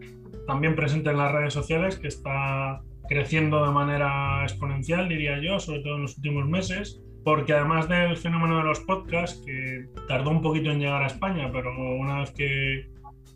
también 0.47 0.75
presente 0.75 1.11
en 1.11 1.17
las 1.17 1.31
redes 1.31 1.53
sociales 1.53 1.97
que 1.97 2.07
está 2.07 2.81
creciendo 3.07 3.65
de 3.65 3.71
manera 3.71 4.41
exponencial, 4.43 5.09
diría 5.09 5.39
yo, 5.41 5.59
sobre 5.59 5.81
todo 5.81 5.95
en 5.97 6.03
los 6.03 6.17
últimos 6.17 6.47
meses, 6.47 7.01
porque 7.23 7.53
además 7.53 7.87
del 7.87 8.17
fenómeno 8.17 8.57
de 8.57 8.63
los 8.63 8.79
podcasts, 8.81 9.43
que 9.45 9.85
tardó 10.07 10.31
un 10.31 10.41
poquito 10.41 10.71
en 10.71 10.79
llegar 10.79 11.03
a 11.03 11.07
España, 11.07 11.49
pero 11.51 11.71
una 11.95 12.19
vez 12.19 12.31
que, 12.31 12.89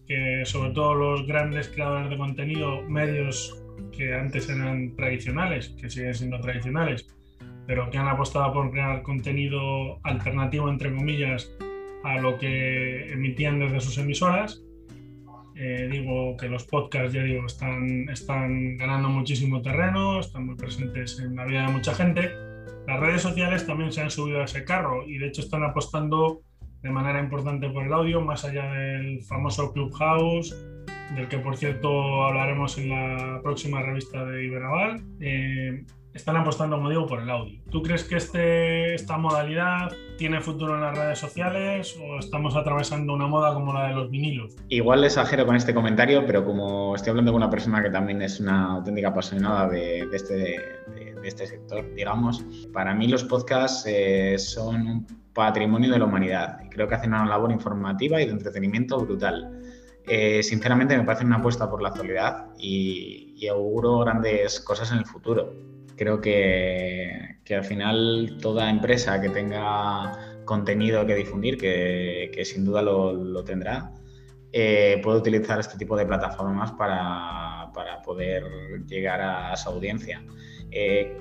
que 0.08 0.42
sobre 0.46 0.72
todo 0.72 0.96
los 0.96 1.28
grandes 1.28 1.70
creadores 1.70 2.10
de 2.10 2.18
contenido, 2.18 2.82
medios 2.84 3.64
que 3.92 4.14
antes 4.14 4.50
eran 4.50 4.96
tradicionales, 4.96 5.70
que 5.80 5.90
siguen 5.90 6.14
siendo 6.14 6.40
tradicionales, 6.40 7.08
pero 7.68 7.90
que 7.90 7.98
han 7.98 8.08
apostado 8.08 8.54
por 8.54 8.72
crear 8.72 9.02
contenido 9.02 10.00
alternativo, 10.04 10.70
entre 10.70 10.94
comillas, 10.94 11.52
a 12.04 12.20
lo 12.20 12.38
que 12.38 13.12
emitían 13.12 13.60
desde 13.60 13.80
sus 13.80 13.98
emisoras, 13.98 14.64
eh, 15.58 15.88
digo 15.90 16.36
que 16.38 16.50
los 16.50 16.66
podcasts, 16.66 17.14
ya 17.14 17.24
digo, 17.24 17.46
están, 17.46 18.10
están 18.10 18.78
ganando 18.78 19.08
muchísimo 19.08 19.62
terreno, 19.62 20.20
están 20.20 20.48
muy 20.48 20.56
presentes 20.56 21.20
en 21.20 21.36
la 21.36 21.46
vida 21.46 21.66
de 21.66 21.72
mucha 21.72 21.96
gente. 21.96 22.45
Las 22.88 23.00
redes 23.00 23.22
sociales 23.22 23.66
también 23.66 23.92
se 23.92 24.02
han 24.02 24.12
subido 24.12 24.42
a 24.42 24.46
ese 24.46 24.64
carro 24.64 25.08
y 25.08 25.18
de 25.18 25.28
hecho 25.28 25.42
están 25.42 25.64
apostando 25.64 26.42
de 26.82 26.90
manera 26.92 27.20
importante 27.20 27.68
por 27.70 27.86
el 27.86 27.94
audio, 27.94 28.22
más 28.22 28.46
allá 28.46 28.72
del 28.72 29.24
famoso 29.24 29.74
Clubhouse, 29.74 30.56
del 31.16 31.28
que 31.28 31.40
por 31.40 31.58
cierto 31.58 32.24
hablaremos 32.26 32.78
en 32.78 32.90
la 32.90 33.40
próxima 33.42 33.82
revista 33.82 34.24
de 34.26 34.46
Iberaval. 34.46 35.02
Eh, 35.20 35.84
están 36.16 36.38
apostando, 36.38 36.78
como 36.78 36.90
digo, 36.90 37.06
por 37.06 37.20
el 37.22 37.30
audio. 37.30 37.60
¿Tú 37.70 37.82
crees 37.82 38.06
que 38.06 38.16
este, 38.16 38.96
esta 38.96 39.18
modalidad 39.18 39.92
tiene 40.18 40.40
futuro 40.40 40.76
en 40.76 40.82
las 40.82 40.98
redes 40.98 41.20
sociales 41.20 41.98
o 42.02 42.20
estamos 42.20 42.56
atravesando 42.56 43.14
una 43.14 43.28
moda 43.28 43.54
como 43.54 43.74
la 43.74 43.90
de 43.90 43.96
los 43.96 44.10
vinilos? 44.10 44.56
Igual 44.70 45.04
exagero 45.04 45.46
con 45.46 45.58
este 45.58 45.74
comentario, 45.74 46.26
pero 46.26 46.46
como 46.46 46.96
estoy 46.96 47.10
hablando 47.10 47.34
con 47.34 47.42
una 47.42 47.50
persona 47.50 47.84
que 47.84 47.90
también 47.90 48.22
es 48.22 48.40
una 48.40 48.76
auténtica 48.76 49.10
apasionada 49.10 49.68
de, 49.68 50.08
este, 50.14 50.56
de 51.26 51.30
este, 51.30 51.48
sector, 51.48 51.94
digamos, 51.96 52.46
para 52.72 52.94
mí 52.94 53.08
los 53.08 53.24
podcasts 53.24 53.84
eh, 53.88 54.38
son 54.38 54.88
un 54.88 55.08
patrimonio 55.34 55.92
de 55.92 56.00
la 56.00 56.06
humanidad. 56.06 56.60
Creo 56.70 56.88
que 56.88 56.96
hacen 56.96 57.14
una 57.14 57.26
labor 57.26 57.52
informativa 57.52 58.22
y 58.22 58.26
de 58.26 58.32
entretenimiento 58.32 59.00
brutal. 59.00 59.62
Eh, 60.08 60.44
sinceramente 60.44 60.96
me 60.96 61.04
parece 61.04 61.26
una 61.26 61.38
apuesta 61.38 61.70
por 61.70 61.82
la 61.82 61.90
actualidad 61.90 62.48
y, 62.60 63.34
y 63.38 63.48
auguro 63.48 64.00
grandes 64.00 64.60
cosas 64.60 64.92
en 64.92 65.00
el 65.00 65.06
futuro 65.06 65.52
creo 65.96 66.22
que, 66.22 67.38
que, 67.46 67.56
al 67.56 67.64
final 67.64 68.38
toda 68.42 68.70
empresa 68.70 69.22
que 69.22 69.30
tenga 69.30 70.42
contenido 70.46 71.06
que 71.06 71.16
difundir, 71.16 71.58
que, 71.58 72.32
que 72.34 72.46
sin 72.46 72.66
duda 72.66 72.82
lo, 72.82 73.14
lo 73.14 73.44
tendrá, 73.44 73.92
eh, 74.52 75.00
puede 75.04 75.18
utilizar 75.18 75.60
este 75.60 75.78
tipo 75.78 75.98
de 75.98 76.06
plataformas 76.06 76.72
para, 76.74 77.72
para 77.74 78.02
poder 78.02 78.44
llegar 78.86 79.22
a 79.22 79.56
su 79.58 79.70
audiencia. 79.70 80.24
Eh, 80.76 81.18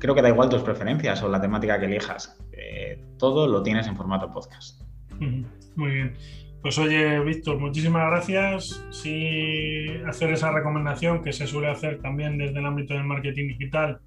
creo 0.00 0.14
que 0.14 0.22
da 0.22 0.30
igual 0.30 0.48
tus 0.48 0.62
preferencias 0.62 1.22
o 1.22 1.28
la 1.28 1.40
temática 1.40 1.78
que 1.78 1.84
elijas. 1.84 2.36
Eh, 2.52 2.98
todo 3.18 3.46
lo 3.46 3.62
tienes 3.62 3.86
en 3.86 3.96
formato 3.96 4.32
podcast. 4.32 4.82
Muy 5.76 5.90
bien. 5.90 6.14
Pues 6.62 6.78
oye, 6.78 7.20
Víctor, 7.20 7.60
muchísimas 7.60 8.10
gracias. 8.10 8.84
Sí, 8.90 9.86
hacer 10.06 10.32
esa 10.32 10.50
recomendación 10.50 11.22
que 11.22 11.32
se 11.32 11.46
suele 11.46 11.68
hacer 11.68 12.00
también 12.00 12.38
desde 12.38 12.58
el 12.58 12.66
ámbito 12.66 12.94
del 12.94 13.04
marketing 13.04 13.48
digital, 13.48 14.00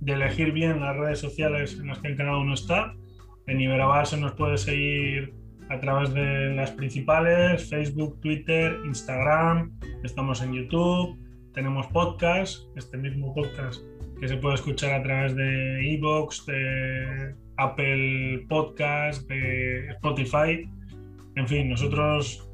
de 0.00 0.12
elegir 0.12 0.52
bien 0.52 0.80
las 0.80 0.96
redes 0.96 1.18
sociales 1.18 1.78
en 1.78 1.88
las 1.88 1.98
que 1.98 2.14
cada 2.14 2.38
uno 2.38 2.54
está. 2.54 2.94
En 3.48 3.60
Iberabar 3.60 4.06
se 4.06 4.16
nos 4.16 4.32
puede 4.32 4.56
seguir 4.56 5.34
a 5.68 5.80
través 5.80 6.14
de 6.14 6.54
las 6.54 6.70
principales, 6.70 7.68
Facebook, 7.68 8.20
Twitter, 8.20 8.78
Instagram, 8.86 9.72
estamos 10.04 10.40
en 10.40 10.52
YouTube, 10.52 11.18
tenemos 11.52 11.86
podcast, 11.88 12.60
este 12.76 12.96
mismo 12.96 13.34
podcast 13.34 13.82
que 14.20 14.28
se 14.28 14.36
puede 14.36 14.54
escuchar 14.54 14.94
a 14.94 15.02
través 15.02 15.34
de 15.36 15.94
Evox, 15.94 16.46
de 16.46 17.34
Apple 17.56 18.46
Podcast, 18.48 19.28
de 19.28 19.88
Spotify. 19.90 20.68
En 21.36 21.46
fin, 21.46 21.68
nosotros 21.68 22.48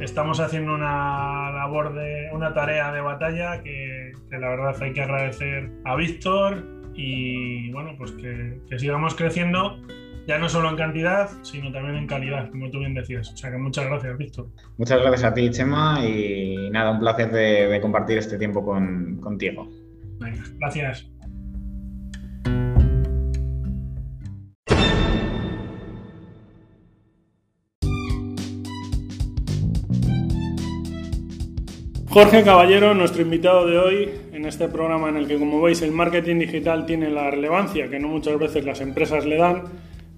estamos 0.00 0.38
haciendo 0.38 0.74
una 0.74 1.50
labor 1.52 1.94
de 1.94 2.30
una 2.32 2.54
tarea 2.54 2.92
de 2.92 3.00
batalla 3.00 3.62
que, 3.62 4.12
la 4.30 4.48
verdad 4.48 4.80
hay 4.80 4.92
que 4.92 5.02
agradecer 5.02 5.70
a 5.84 5.96
Víctor 5.96 6.64
y 6.94 7.70
bueno, 7.72 7.94
pues 7.98 8.12
que, 8.12 8.60
que 8.68 8.78
sigamos 8.78 9.14
creciendo 9.14 9.76
ya 10.26 10.38
no 10.38 10.48
solo 10.48 10.70
en 10.70 10.76
cantidad, 10.76 11.28
sino 11.42 11.72
también 11.72 11.96
en 11.96 12.06
calidad, 12.06 12.48
como 12.50 12.70
tú 12.70 12.78
bien 12.78 12.94
decías. 12.94 13.32
O 13.32 13.36
sea 13.36 13.50
que 13.50 13.58
muchas 13.58 13.86
gracias, 13.86 14.16
Víctor. 14.16 14.46
Muchas 14.76 15.00
gracias 15.00 15.24
a 15.24 15.34
ti, 15.34 15.50
Chema, 15.50 16.06
y 16.06 16.70
nada, 16.70 16.92
un 16.92 17.00
placer 17.00 17.32
de, 17.32 17.80
compartir 17.80 18.18
este 18.18 18.38
tiempo 18.38 18.64
contigo. 18.64 19.68
Venga, 20.20 20.42
gracias. 20.58 21.06
Jorge 32.08 32.42
Caballero, 32.42 32.92
nuestro 32.92 33.22
invitado 33.22 33.66
de 33.68 33.78
hoy 33.78 34.10
en 34.32 34.44
este 34.44 34.68
programa 34.68 35.08
en 35.08 35.16
el 35.16 35.28
que, 35.28 35.38
como 35.38 35.62
veis, 35.62 35.80
el 35.82 35.92
marketing 35.92 36.40
digital 36.40 36.84
tiene 36.84 37.08
la 37.08 37.30
relevancia 37.30 37.88
que 37.88 38.00
no 38.00 38.08
muchas 38.08 38.36
veces 38.38 38.64
las 38.64 38.80
empresas 38.80 39.24
le 39.26 39.36
dan 39.36 39.62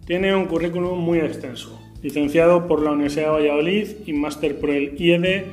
tiene 0.07 0.35
un 0.35 0.47
currículum 0.47 0.99
muy 0.99 1.19
extenso. 1.19 1.81
Licenciado 2.03 2.67
por 2.67 2.83
la 2.83 2.91
Universidad 2.91 3.27
de 3.27 3.31
Valladolid 3.31 3.89
y 4.07 4.13
máster 4.13 4.59
por 4.59 4.71
el 4.71 5.01
IED, 5.01 5.45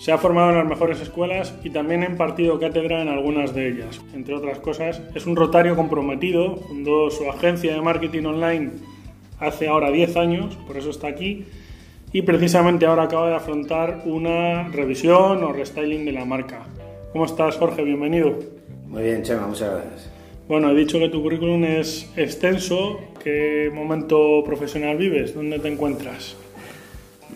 se 0.00 0.12
ha 0.12 0.18
formado 0.18 0.50
en 0.50 0.56
las 0.56 0.66
mejores 0.66 0.98
escuelas 1.02 1.54
y 1.62 1.68
también 1.68 2.02
ha 2.02 2.06
impartido 2.06 2.58
cátedra 2.58 3.02
en 3.02 3.08
algunas 3.08 3.54
de 3.54 3.68
ellas. 3.68 4.00
Entre 4.14 4.34
otras 4.34 4.58
cosas, 4.58 5.02
es 5.14 5.26
un 5.26 5.36
rotario 5.36 5.76
comprometido, 5.76 6.56
fundó 6.56 7.10
su 7.10 7.28
agencia 7.28 7.74
de 7.74 7.82
marketing 7.82 8.24
online 8.24 8.70
hace 9.38 9.68
ahora 9.68 9.90
10 9.90 10.16
años, 10.16 10.56
por 10.66 10.78
eso 10.78 10.88
está 10.88 11.08
aquí, 11.08 11.44
y 12.12 12.22
precisamente 12.22 12.86
ahora 12.86 13.04
acaba 13.04 13.28
de 13.28 13.36
afrontar 13.36 14.00
una 14.06 14.68
revisión 14.70 15.44
o 15.44 15.52
restyling 15.52 16.06
de 16.06 16.12
la 16.12 16.24
marca. 16.24 16.60
¿Cómo 17.12 17.26
estás, 17.26 17.58
Jorge? 17.58 17.84
Bienvenido. 17.84 18.38
Muy 18.88 19.02
bien, 19.02 19.22
Chema, 19.22 19.46
muchas 19.46 19.70
gracias. 19.70 20.10
Bueno, 20.48 20.70
he 20.70 20.74
dicho 20.74 20.98
que 20.98 21.10
tu 21.10 21.22
currículum 21.22 21.62
es 21.64 22.10
extenso. 22.16 22.98
¿Qué 23.22 23.70
momento 23.72 24.42
profesional 24.46 24.96
vives? 24.96 25.34
¿Dónde 25.34 25.58
te 25.58 25.68
encuentras? 25.68 26.39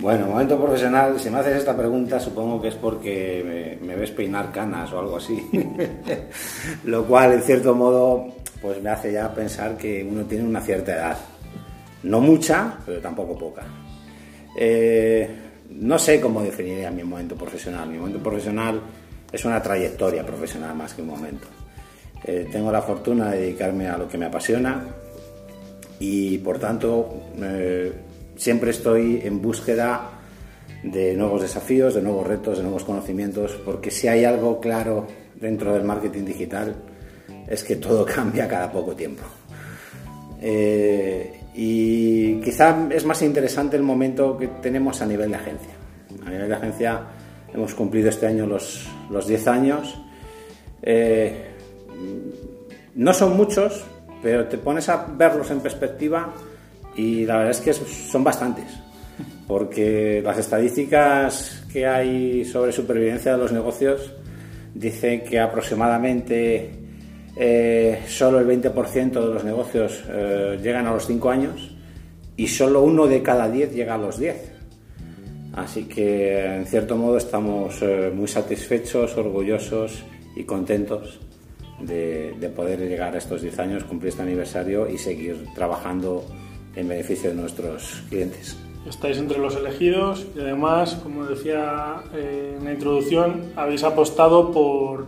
Bueno, 0.01 0.27
momento 0.27 0.61
profesional, 0.61 1.19
si 1.19 1.31
me 1.31 1.39
haces 1.39 1.59
esta 1.59 1.77
pregunta 1.77 2.19
supongo 2.19 2.61
que 2.61 2.69
es 2.69 2.75
porque 2.75 3.79
me, 3.81 3.97
ves 3.97 4.11
peinar 4.11 4.51
canas 4.53 4.93
o 4.93 4.99
algo 4.99 5.17
así. 5.17 5.41
Lo 6.85 7.05
cual, 7.07 7.33
en 7.33 7.43
cierto 7.43 7.75
modo, 7.75 8.27
pues 8.61 8.83
me 8.83 8.91
hace 8.91 9.13
ya 9.13 9.33
pensar 9.33 9.77
que 9.77 10.07
uno 10.09 10.25
tiene 10.25 10.45
una 10.45 10.61
cierta 10.61 10.95
edad. 10.95 11.19
No 12.03 12.21
mucha, 12.21 12.79
pero 12.85 13.01
tampoco 13.01 13.39
poca. 13.39 13.63
Eh, 14.57 15.29
no 15.71 15.99
sé 15.99 16.21
cómo 16.21 16.43
definiría 16.43 16.91
mi 16.91 17.03
momento 17.03 17.35
profesional. 17.37 17.89
Mi 17.89 17.99
momento 17.99 18.23
profesional 18.23 18.81
es 19.33 19.45
una 19.45 19.63
trayectoria 19.63 20.25
profesional 20.25 20.75
más 20.75 20.93
que 20.95 21.03
un 21.03 21.09
momento. 21.09 21.47
Eh, 22.25 22.49
tengo 22.51 22.71
la 22.71 22.83
fortuna 22.83 23.31
de 23.31 23.41
dedicarme 23.41 23.89
a 23.89 23.99
lo 23.99 24.09
que 24.09 24.17
me 24.17 24.27
apasiona 24.27 24.83
y 25.99 26.39
por 26.39 26.59
tanto 26.59 27.23
eh, 27.41 27.93
siempre 28.37 28.71
estoy 28.71 29.21
en 29.25 29.41
búsqueda 29.41 30.11
de 30.83 31.15
nuevos 31.15 31.43
desafíos, 31.43 31.95
de 31.95 32.03
nuevos 32.03 32.27
retos, 32.27 32.59
de 32.59 32.63
nuevos 32.63 32.85
conocimientos, 32.85 33.59
porque 33.65 33.91
si 33.91 34.09
hay 34.09 34.25
algo 34.25 34.61
claro 34.61 35.07
dentro 35.41 35.73
del 35.73 35.85
marketing 35.85 36.25
digital 36.25 36.75
es 37.49 37.65
que 37.65 37.77
todo 37.77 38.05
cambia 38.15 38.49
cada 38.49 38.71
poco 38.71 38.95
tiempo. 38.95 39.23
Eh, 40.41 41.41
y 41.55 42.41
quizá 42.41 42.89
es 42.91 43.05
más 43.05 43.23
interesante 43.23 43.77
el 43.77 43.83
momento 43.83 44.37
que 44.37 44.49
tenemos 44.49 45.01
a 45.01 45.07
nivel 45.07 45.31
de 45.31 45.37
agencia. 45.37 45.75
A 46.27 46.31
nivel 46.31 46.49
de 46.49 46.55
agencia 46.55 47.03
hemos 47.53 47.75
cumplido 47.75 48.09
este 48.09 48.27
año 48.27 48.47
los, 48.47 48.87
los 49.11 49.27
10 49.27 49.49
años. 49.49 49.99
No 52.95 53.15
son 53.15 53.37
muchos, 53.37 53.85
pero 54.23 54.47
te 54.47 54.59
pones 54.59 54.89
a 54.89 55.07
verlos 55.17 55.51
en 55.51 55.61
perspectiva 55.61 56.33
y 56.97 57.25
la 57.25 57.39
verdad 57.39 57.51
es 57.51 57.61
que 57.61 57.73
son 57.73 58.25
bastantes, 58.25 58.67
porque 59.47 60.21
las 60.25 60.39
estadísticas 60.39 61.65
que 61.73 61.87
hay 61.87 62.45
sobre 62.45 62.73
supervivencia 62.73 63.33
de 63.33 63.39
los 63.39 63.53
negocios 63.53 64.13
dicen 64.75 65.23
que 65.23 65.39
aproximadamente 65.39 66.71
eh, 67.37 68.03
solo 68.07 68.39
el 68.39 68.47
20% 68.47 69.11
de 69.11 69.35
los 69.35 69.45
negocios 69.45 70.05
eh, 70.09 70.59
llegan 70.63 70.87
a 70.87 70.93
los 70.93 71.07
5 71.07 71.31
años 71.31 71.75
y 72.37 72.47
solo 72.47 72.83
uno 72.83 73.07
de 73.07 73.23
cada 73.23 73.49
10 73.49 73.73
llega 73.73 73.95
a 73.95 73.99
los 73.99 74.19
10. 74.19 74.53
Así 75.55 75.85
que 75.85 76.57
en 76.57 76.67
cierto 76.67 76.97
modo 76.97 77.17
estamos 77.17 77.81
eh, 77.83 78.11
muy 78.13 78.27
satisfechos, 78.27 79.17
orgullosos 79.17 80.03
y 80.35 80.45
contentos 80.45 81.21
de, 81.81 82.35
poder 82.55 82.81
llegar 82.81 83.15
a 83.15 83.19
estos 83.19 83.43
10 83.43 83.59
años, 83.59 83.85
cumplir 83.85 84.11
este 84.11 84.23
aniversario 84.23 84.89
y 84.89 84.99
seguir 84.99 85.45
trabajando 85.55 86.25
en 86.77 86.89
beneficio 86.89 87.31
de 87.31 87.37
nuestros 87.37 88.03
clientes. 88.09 88.57
Estáis 88.89 89.17
entre 89.19 89.39
los 89.39 89.57
elegidos 89.57 90.27
y 90.37 90.41
además, 90.41 90.95
como 91.03 91.25
decía 91.25 92.03
eh, 92.15 92.57
en 92.59 92.65
la 92.65 92.73
introducción, 92.73 93.53
habéis 93.57 93.83
apostado 93.83 94.53
por 94.53 95.07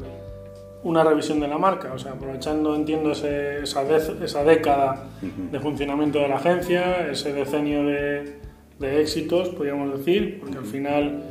una 0.83 1.02
revisión 1.02 1.40
de 1.40 1.48
la 1.48 1.59
marca, 1.59 1.92
o 1.92 1.98
sea, 1.98 2.12
aprovechando, 2.12 2.74
entiendo, 2.74 3.11
esa, 3.11 3.83
esa, 4.22 4.44
década 4.44 5.09
de 5.20 5.59
funcionamiento 5.59 6.20
de 6.20 6.29
la 6.29 6.37
agencia, 6.37 7.11
ese 7.11 7.33
decenio 7.33 7.85
de, 7.85 8.37
éxitos, 8.81 9.48
podríamos 9.48 9.98
decir, 9.98 10.38
porque 10.38 10.59
al 10.59 10.64
final, 10.64 11.24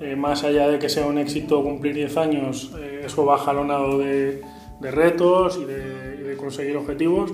eh, 0.00 0.14
más 0.14 0.44
allá 0.44 0.68
de 0.68 0.78
que 0.78 0.88
sea 0.88 1.06
un 1.06 1.18
éxito 1.18 1.62
cumplir 1.64 1.94
10 1.94 2.16
años, 2.16 2.72
eh, 2.78 3.02
eso 3.04 3.26
va 3.26 3.38
jalonado 3.38 3.98
de, 3.98 4.40
de 4.82 4.90
retos 4.90 5.58
y 5.58 5.64
de, 5.64 6.36
conseguir 6.36 6.76
objetivos. 6.76 7.30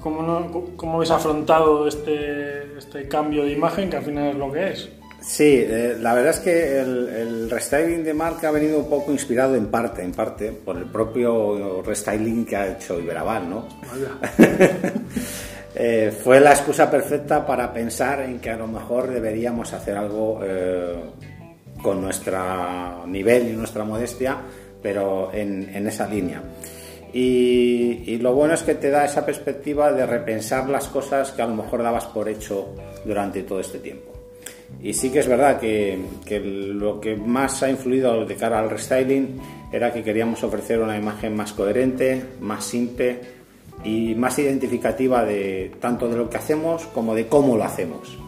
¿Cómo, 0.00 0.74
¿Cómo, 0.76 0.94
habéis 0.96 1.10
afrontado 1.10 1.86
este, 1.88 2.78
este, 2.78 3.08
cambio 3.08 3.44
de 3.44 3.52
imagen 3.52 3.90
que 3.90 3.96
al 3.96 4.04
final 4.04 4.30
es 4.30 4.36
lo 4.36 4.52
que 4.52 4.70
es? 4.70 4.88
Sí, 5.20 5.64
eh, 5.66 5.96
la 6.00 6.14
verdad 6.14 6.30
es 6.30 6.38
que 6.38 6.78
el, 6.80 7.50
restyling 7.50 8.04
de 8.04 8.14
marca 8.14 8.48
ha 8.48 8.52
venido 8.52 8.78
un 8.78 8.88
poco 8.88 9.10
inspirado 9.10 9.56
en 9.56 9.66
parte, 9.66 10.02
en 10.02 10.12
parte, 10.12 10.52
por 10.52 10.76
el 10.76 10.84
propio 10.84 11.82
restyling 11.82 12.46
que 12.46 12.56
ha 12.56 12.68
hecho 12.68 13.00
Iberaval, 13.00 13.50
¿no? 13.50 13.68
eh, 15.74 16.12
fue 16.22 16.40
la 16.40 16.50
excusa 16.50 16.90
perfecta 16.90 17.44
para 17.44 17.72
pensar 17.72 18.20
en 18.20 18.38
que 18.38 18.50
a 18.50 18.56
lo 18.56 18.68
mejor 18.68 19.08
deberíamos 19.08 19.72
hacer 19.72 19.96
algo 19.96 20.40
eh, 20.42 20.94
con 21.82 22.00
nuestro 22.00 23.04
nivel 23.06 23.48
y 23.48 23.52
nuestra 23.52 23.84
modestia 23.84 24.38
pero 24.82 25.30
en, 25.32 25.86
esa 25.86 26.06
línea. 26.06 26.42
Y, 27.12 28.18
lo 28.18 28.34
bueno 28.34 28.54
es 28.54 28.62
que 28.62 28.74
te 28.74 28.90
da 28.90 29.04
esa 29.04 29.24
perspectiva 29.24 29.92
de 29.92 30.04
repensar 30.04 30.68
las 30.68 30.88
cosas 30.88 31.32
que 31.32 31.42
a 31.42 31.46
lo 31.46 31.54
mejor 31.54 31.82
dabas 31.82 32.06
por 32.06 32.28
hecho 32.28 32.74
durante 33.04 33.42
todo 33.42 33.60
este 33.60 33.78
tiempo. 33.78 34.12
Y 34.82 34.92
sí 34.92 35.10
que 35.10 35.20
es 35.20 35.28
verdad 35.28 35.58
que, 35.58 35.98
lo 36.74 37.00
que 37.00 37.16
más 37.16 37.62
ha 37.62 37.70
influido 37.70 38.24
de 38.24 38.36
cara 38.36 38.58
al 38.58 38.70
restyling 38.70 39.40
era 39.72 39.92
que 39.92 40.02
queríamos 40.02 40.42
ofrecer 40.44 40.80
una 40.80 40.96
imagen 40.96 41.34
más 41.34 41.52
coherente, 41.52 42.22
más 42.40 42.64
simple 42.64 43.20
y 43.84 44.14
más 44.14 44.38
identificativa 44.38 45.24
de 45.24 45.72
tanto 45.80 46.08
de 46.08 46.16
lo 46.16 46.28
que 46.28 46.36
hacemos 46.36 46.86
como 46.86 47.14
de 47.14 47.26
cómo 47.26 47.56
lo 47.56 47.64
hacemos. 47.64 48.18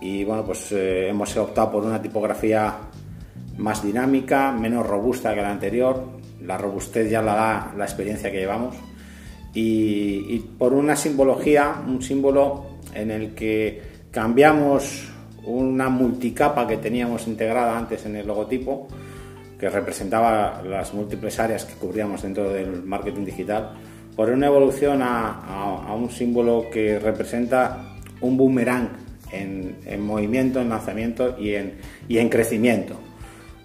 Y 0.00 0.24
bueno, 0.24 0.44
pues 0.44 0.70
eh, 0.72 1.08
hemos 1.08 1.36
optado 1.36 1.72
por 1.72 1.84
una 1.84 2.00
tipografía 2.00 2.76
más 3.56 3.82
dinámica, 3.82 4.52
menos 4.52 4.86
robusta 4.86 5.34
que 5.34 5.42
la 5.42 5.50
anterior. 5.50 6.17
La 6.48 6.58
robustez 6.58 7.08
ya 7.08 7.22
la 7.22 7.34
da 7.34 7.74
la 7.76 7.84
experiencia 7.84 8.32
que 8.32 8.38
llevamos. 8.38 8.74
Y, 9.54 10.38
por 10.58 10.72
una 10.72 10.96
simbología, 10.96 11.82
un 11.86 12.02
símbolo 12.02 12.78
en 12.94 13.10
el 13.10 13.34
que 13.34 13.80
cambiamos 14.10 15.08
una 15.44 15.88
multicapa 15.88 16.66
que 16.66 16.78
teníamos 16.78 17.26
integrada 17.26 17.78
antes 17.78 18.04
en 18.06 18.16
el 18.16 18.26
logotipo, 18.26 18.88
que 19.58 19.68
representaba 19.68 20.62
las 20.62 20.94
múltiples 20.94 21.38
áreas 21.38 21.64
que 21.64 21.74
cubríamos 21.74 22.22
dentro 22.22 22.50
del 22.50 22.82
marketing 22.82 23.24
digital, 23.24 23.72
por 24.16 24.30
una 24.30 24.46
evolución 24.46 25.00
a, 25.02 25.94
un 25.94 26.10
símbolo 26.10 26.66
que 26.72 26.98
representa 26.98 27.96
un 28.20 28.36
boomerang 28.36 28.88
en, 29.32 30.00
movimiento, 30.00 30.60
en 30.60 30.68
lanzamiento 30.68 31.36
y 31.38 31.54
en, 31.54 31.74
y 32.08 32.18
en 32.18 32.28
crecimiento 32.28 32.96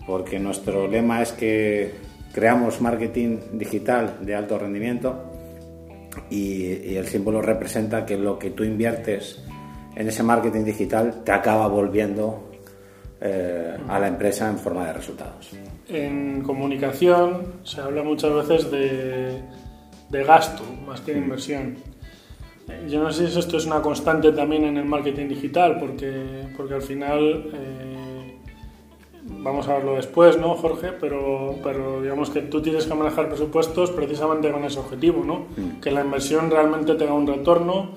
porque 0.06 0.39
nuestro 0.39 0.88
lema 0.88 1.22
es 1.22 1.32
que 1.32 1.91
creamos 2.34 2.82
marketing 2.82 3.38
digital 3.54 4.17
de 4.22 4.36
alto 4.36 4.58
rendimiento 4.58 5.24
y, 6.30 6.96
el 6.96 7.08
símbolo 7.08 7.41
representa 7.41 8.06
que 8.06 8.17
lo 8.17 8.38
que 8.38 8.50
tú 8.52 8.63
inviertes 8.63 9.41
en 9.96 10.08
ese 10.08 10.24
marketing 10.24 10.63
digital 10.63 11.24
te 11.24 11.32
acaba 11.32 11.67
volviendo 11.67 12.52
eh, 13.22 13.78
a 13.88 14.00
la 14.00 14.08
empresa 14.08 14.50
en 14.50 14.58
forma 14.58 14.88
de 14.88 14.93
resultados. 14.93 15.52
En 15.88 16.41
comunicación 16.41 17.54
se 17.63 17.82
habla 17.82 18.04
muchas 18.04 18.34
veces 18.34 18.72
de, 18.72 19.39
de 20.10 20.24
gasto 20.24 20.63
más 20.86 21.02
que 21.02 21.13
de 21.13 21.19
inversión. 21.19 21.76
Yo 22.88 23.04
no 23.04 23.12
sé 23.12 23.28
si 23.28 23.39
esto 23.39 23.58
es 23.58 23.65
una 23.65 23.82
constante 23.82 24.32
también 24.32 24.63
en 24.63 24.78
el 24.78 24.86
marketing 24.86 25.28
digital, 25.28 25.78
porque, 25.80 26.48
porque 26.56 26.76
al 26.76 26.82
final, 26.82 27.52
eh, 27.54 27.83
vamos 29.44 29.68
a 29.68 29.76
verlo 29.76 29.96
después, 29.96 30.38
¿no, 30.38 30.56
Jorge? 30.56 30.92
Pero, 31.00 31.56
pero 31.64 32.02
digamos 32.02 32.30
que 32.30 32.42
tú 32.42 32.62
tienes 32.62 32.86
que 32.86 32.94
manejar 32.94 33.28
presupuestos 33.28 33.92
precisamente 33.92 34.52
con 34.52 34.64
ese 34.64 34.80
objetivo, 34.80 35.24
¿no? 35.24 35.46
Mm. 35.56 35.82
Que 35.82 35.92
la 35.92 36.02
inversión 36.02 36.50
realmente 36.50 36.96
tenga 36.96 37.14
un 37.14 37.28
retorno, 37.28 37.90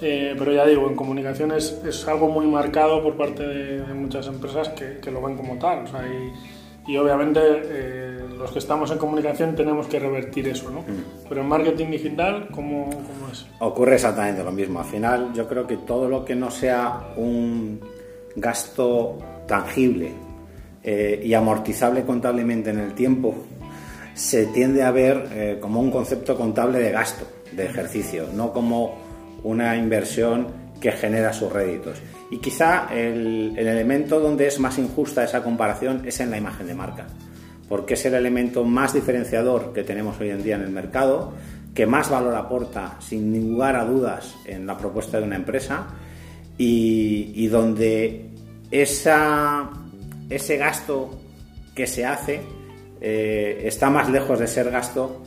eh, 0.00 0.34
pero 0.38 0.52
ya 0.52 0.66
digo, 0.66 0.88
en 0.88 0.96
comunicación 0.96 1.52
es, 1.52 1.80
es, 1.84 2.08
algo 2.08 2.28
muy 2.28 2.46
marcado 2.46 3.02
por 3.02 3.16
parte 3.16 3.46
de, 3.46 3.80
de 3.82 3.94
muchas 3.94 4.26
empresas 4.26 4.70
que, 4.70 4.98
que, 4.98 5.10
lo 5.10 5.22
ven 5.22 5.36
como 5.36 5.58
tal, 5.58 5.84
o 5.84 5.86
sea, 5.86 6.04
y, 6.06 6.92
y 6.92 6.96
obviamente... 6.96 7.40
Eh, 7.42 8.12
los 8.42 8.50
que 8.50 8.58
estamos 8.58 8.90
en 8.90 8.98
comunicación 8.98 9.54
tenemos 9.54 9.86
que 9.86 10.00
revertir 10.00 10.48
eso, 10.48 10.68
¿no? 10.68 10.80
Mm. 10.80 11.28
Pero 11.28 11.42
en 11.42 11.48
marketing 11.48 11.92
digital, 11.92 12.48
¿cómo, 12.50 12.86
¿cómo, 12.90 13.30
es? 13.30 13.46
Ocurre 13.60 13.94
exactamente 13.94 14.42
lo 14.42 14.50
mismo. 14.50 14.80
Al 14.80 14.86
final, 14.86 15.32
yo 15.32 15.46
creo 15.46 15.64
que 15.64 15.76
todo 15.76 16.08
lo 16.08 16.24
que 16.24 16.34
no 16.34 16.50
sea 16.50 17.12
un 17.16 17.80
gasto 18.34 19.16
tangible 19.46 20.12
eh, 20.82 21.20
y 21.24 21.34
amortizable 21.34 22.04
contablemente 22.04 22.70
en 22.70 22.78
el 22.78 22.94
tiempo, 22.94 23.34
se 24.14 24.46
tiende 24.46 24.82
a 24.82 24.90
ver 24.90 25.28
eh, 25.32 25.58
como 25.60 25.80
un 25.80 25.90
concepto 25.90 26.36
contable 26.36 26.78
de 26.78 26.90
gasto, 26.90 27.26
de 27.52 27.66
ejercicio, 27.66 28.28
no 28.34 28.52
como 28.52 28.98
una 29.42 29.76
inversión 29.76 30.48
que 30.80 30.92
genera 30.92 31.32
sus 31.32 31.52
réditos. 31.52 32.00
Y 32.30 32.38
quizá 32.38 32.88
el, 32.92 33.54
el 33.56 33.66
elemento 33.66 34.20
donde 34.20 34.46
es 34.46 34.58
más 34.58 34.78
injusta 34.78 35.24
esa 35.24 35.42
comparación 35.42 36.02
es 36.06 36.20
en 36.20 36.30
la 36.30 36.38
imagen 36.38 36.66
de 36.66 36.74
marca 36.74 37.06
porque 37.72 37.94
es 37.94 38.04
el 38.04 38.12
elemento 38.12 38.64
más 38.64 38.92
diferenciador 38.92 39.72
que 39.72 39.82
tenemos 39.82 40.20
hoy 40.20 40.28
en 40.28 40.42
día 40.42 40.56
en 40.56 40.60
el 40.60 40.68
mercado, 40.68 41.32
que 41.74 41.86
más 41.86 42.10
valor 42.10 42.34
aporta, 42.34 42.98
sin 43.00 43.32
lugar 43.50 43.76
a 43.76 43.86
dudas, 43.86 44.36
en 44.44 44.66
la 44.66 44.76
propuesta 44.76 45.18
de 45.18 45.24
una 45.24 45.36
empresa 45.36 45.86
y 46.58 47.46
donde 47.46 48.28
esa, 48.70 49.70
ese 50.34 50.56
gasto 50.56 51.10
que 51.74 51.86
se 51.86 52.04
hace 52.04 52.40
eh, 53.00 53.62
está 53.64 53.90
más 53.90 54.08
lejos 54.08 54.38
de 54.38 54.46
ser 54.46 54.70
gasto 54.70 55.22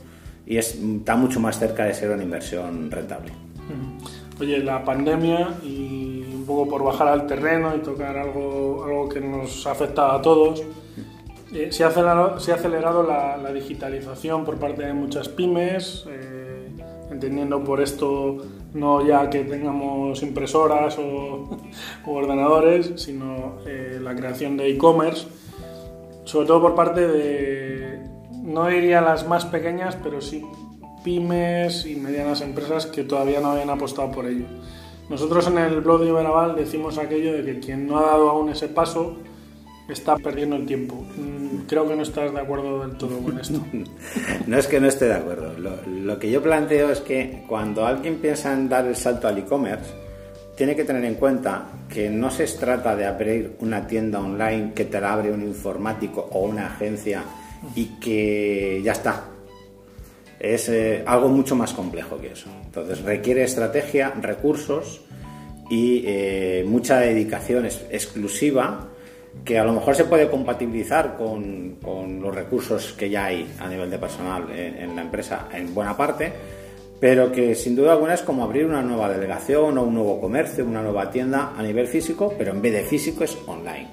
y 0.46 0.58
es, 0.58 0.76
está 0.76 1.16
mucho 1.16 1.40
más 1.40 1.60
cerca 1.60 1.86
de 1.86 1.94
ser 1.94 2.12
una 2.12 2.24
inversión 2.24 2.90
rentable. 2.92 3.32
Oye, 4.40 4.60
la 4.60 4.84
pandemia 4.84 5.56
y 5.64 6.24
un 6.34 6.46
poco 6.46 6.70
por 6.70 6.84
bajar 6.84 7.08
al 7.08 7.26
terreno 7.26 7.76
y 7.76 7.80
tocar 7.80 8.18
algo, 8.18 8.84
algo 8.84 9.10
que 9.10 9.22
nos 9.22 9.66
ha 9.66 9.72
afectado 9.72 10.12
a 10.12 10.22
todos, 10.22 10.62
eh, 11.54 11.72
se, 11.72 11.84
ha 11.84 11.88
acelerado, 11.88 12.40
se 12.40 12.52
ha 12.52 12.56
acelerado 12.56 13.04
la, 13.04 13.38
la, 13.38 13.54
digitalización 13.54 14.44
por 14.44 14.58
parte 14.58 14.86
de 14.86 14.94
muchas 14.94 15.30
pymes, 15.30 16.06
eh, 16.10 16.68
entendiendo 17.10 17.64
por 17.64 17.82
esto 17.82 18.38
no 18.76 19.06
ya 19.06 19.30
que 19.30 19.44
tengamos 19.46 20.22
impresoras 20.22 21.00
o, 21.00 21.50
o 22.06 22.12
ordenadores, 22.12 22.92
sino 22.98 23.58
eh, 23.66 24.00
la 24.02 24.16
creación 24.16 24.58
de 24.58 24.70
e-commerce, 24.70 25.28
sobre 26.26 26.48
todo 26.48 26.62
por 26.62 26.76
parte 26.76 27.08
de, 27.08 28.00
no 28.44 28.68
diría 28.68 29.02
las 29.02 29.28
más 29.28 29.46
pequeñas, 29.46 29.98
pero 30.04 30.22
sí 30.22 30.46
pymes 31.04 31.86
y 31.86 31.96
medianas 31.96 32.42
empresas 32.42 32.86
que 32.88 33.04
todavía 33.04 33.40
no 33.40 33.52
habían 33.52 33.70
apostado 33.70 34.12
por 34.12 34.26
ello. 34.26 34.46
Nosotros 35.10 35.48
en 35.48 35.60
el 35.60 35.82
blog 35.82 36.02
de 36.02 36.08
Iberaval 36.08 36.56
decimos 36.56 36.98
aquello 36.98 37.34
de 37.34 37.46
que 37.46 37.60
quien 37.60 37.88
no 37.88 38.00
ha 38.00 38.08
dado 38.08 38.30
aún 38.30 38.50
ese 38.50 38.68
paso 38.68 39.18
está 39.90 40.18
perdiendo 40.18 40.56
el 40.56 40.66
tiempo. 40.66 41.06
Creo 41.68 41.88
que 41.88 41.96
no 41.96 42.04
estás 42.04 42.34
de 42.34 42.40
acuerdo 42.40 42.86
del 42.86 42.98
todo 42.98 43.20
con 43.20 43.40
esto. 43.40 43.64
no 44.48 44.58
es 44.58 44.68
que 44.68 44.80
no 44.80 44.88
esté 44.88 45.06
de 45.06 45.16
acuerdo. 45.16 45.54
Lo, 45.58 45.82
lo, 45.86 46.20
que 46.20 46.30
yo 46.30 46.42
planteo 46.42 46.92
es 46.92 47.02
que 47.02 47.44
cuando 47.48 47.86
alguien 47.86 48.16
piensa 48.16 48.54
en 48.54 48.70
dar 48.70 48.86
el 48.86 48.96
salto 48.96 49.28
al 49.28 49.38
e-commerce, 49.38 49.92
tiene 50.56 50.76
que 50.76 50.86
tener 50.86 51.04
en 51.06 51.16
cuenta 51.16 51.68
que 51.90 52.10
no 52.10 52.32
se 52.32 52.46
trata 52.48 52.96
de 52.96 53.06
abrir 53.06 53.58
una 53.60 53.86
tienda 53.88 54.20
online 54.20 54.72
que 54.74 54.86
te 54.86 55.00
la 55.00 55.14
abre 55.14 55.32
un 55.32 55.42
informático 55.42 56.30
o 56.32 56.46
una 56.46 56.68
agencia 56.68 57.24
y 57.76 57.86
que 58.00 58.82
ya 58.84 58.94
está. 58.94 59.26
Es 60.40 60.70
eh, 60.70 61.04
algo 61.06 61.30
mucho 61.30 61.56
más 61.56 61.74
complejo 61.74 62.18
que 62.20 62.32
eso. 62.34 62.50
Entonces 62.66 63.02
requiere 63.02 63.44
estrategia, 63.44 64.12
recursos 64.22 65.02
y 65.70 66.04
eh, 66.06 66.64
mucha 66.68 67.00
dedicación 67.00 67.66
exclusiva 67.66 68.90
que 69.44 69.60
a 69.60 69.64
lo 69.64 69.74
mejor 69.74 69.96
se 69.96 70.06
puede 70.06 70.30
compatibilizar 70.30 71.16
con, 71.18 71.78
con, 71.82 72.22
los 72.22 72.34
recursos 72.34 72.94
que 72.94 73.10
ya 73.10 73.26
hay 73.26 73.54
a 73.60 73.68
nivel 73.68 73.90
de 73.90 74.00
personal 74.00 74.50
en, 74.52 74.76
en, 74.76 74.96
la 74.96 75.04
empresa 75.04 75.50
en 75.54 75.74
buena 75.74 75.96
parte, 75.96 76.32
pero 77.00 77.32
que 77.32 77.54
sin 77.56 77.76
duda 77.76 77.94
alguna 77.94 78.14
es 78.14 78.22
como 78.22 78.44
abrir 78.44 78.66
una 78.66 78.82
nueva 78.82 79.10
delegación 79.10 79.78
o 79.78 79.84
un 79.84 79.94
nuevo 79.94 80.20
comercio, 80.20 80.66
una 80.66 80.82
nueva 80.82 81.12
tienda 81.12 81.54
a 81.56 81.62
nivel 81.62 81.88
físico, 81.88 82.34
pero 82.38 82.52
en 82.52 82.62
vez 82.62 82.74
de 82.74 82.84
físico 82.84 83.24
es 83.24 83.38
online. 83.46 83.88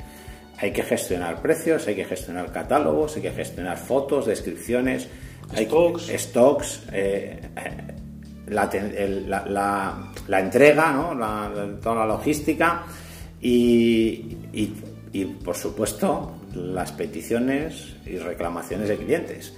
Hay 0.58 0.72
que 0.72 0.82
gestionar 0.82 1.42
precios, 1.42 1.86
hay 1.88 1.96
que 1.96 2.04
gestionar 2.04 2.52
catálogos, 2.52 3.16
hay 3.16 3.22
que 3.22 3.32
gestionar 3.32 3.76
fotos, 3.76 4.26
descripciones, 4.26 5.08
stocks, 5.56 6.08
hay, 6.08 6.18
stocks 6.18 6.82
eh, 6.92 7.40
la, 8.46 8.70
el, 8.72 9.28
la, 9.28 9.44
la, 9.46 10.12
la, 10.28 10.40
entrega, 10.40 10.92
¿no? 10.92 11.78
toda 11.82 11.96
la 11.96 12.06
logística 12.06 12.84
y, 13.40 14.36
y 14.52 14.72
y 15.12 15.24
por 15.24 15.56
supuesto 15.56 16.32
las 16.54 16.92
peticiones 16.92 17.96
y 18.06 18.18
reclamaciones 18.18 18.88
de 18.88 18.96
clientes. 18.96 19.52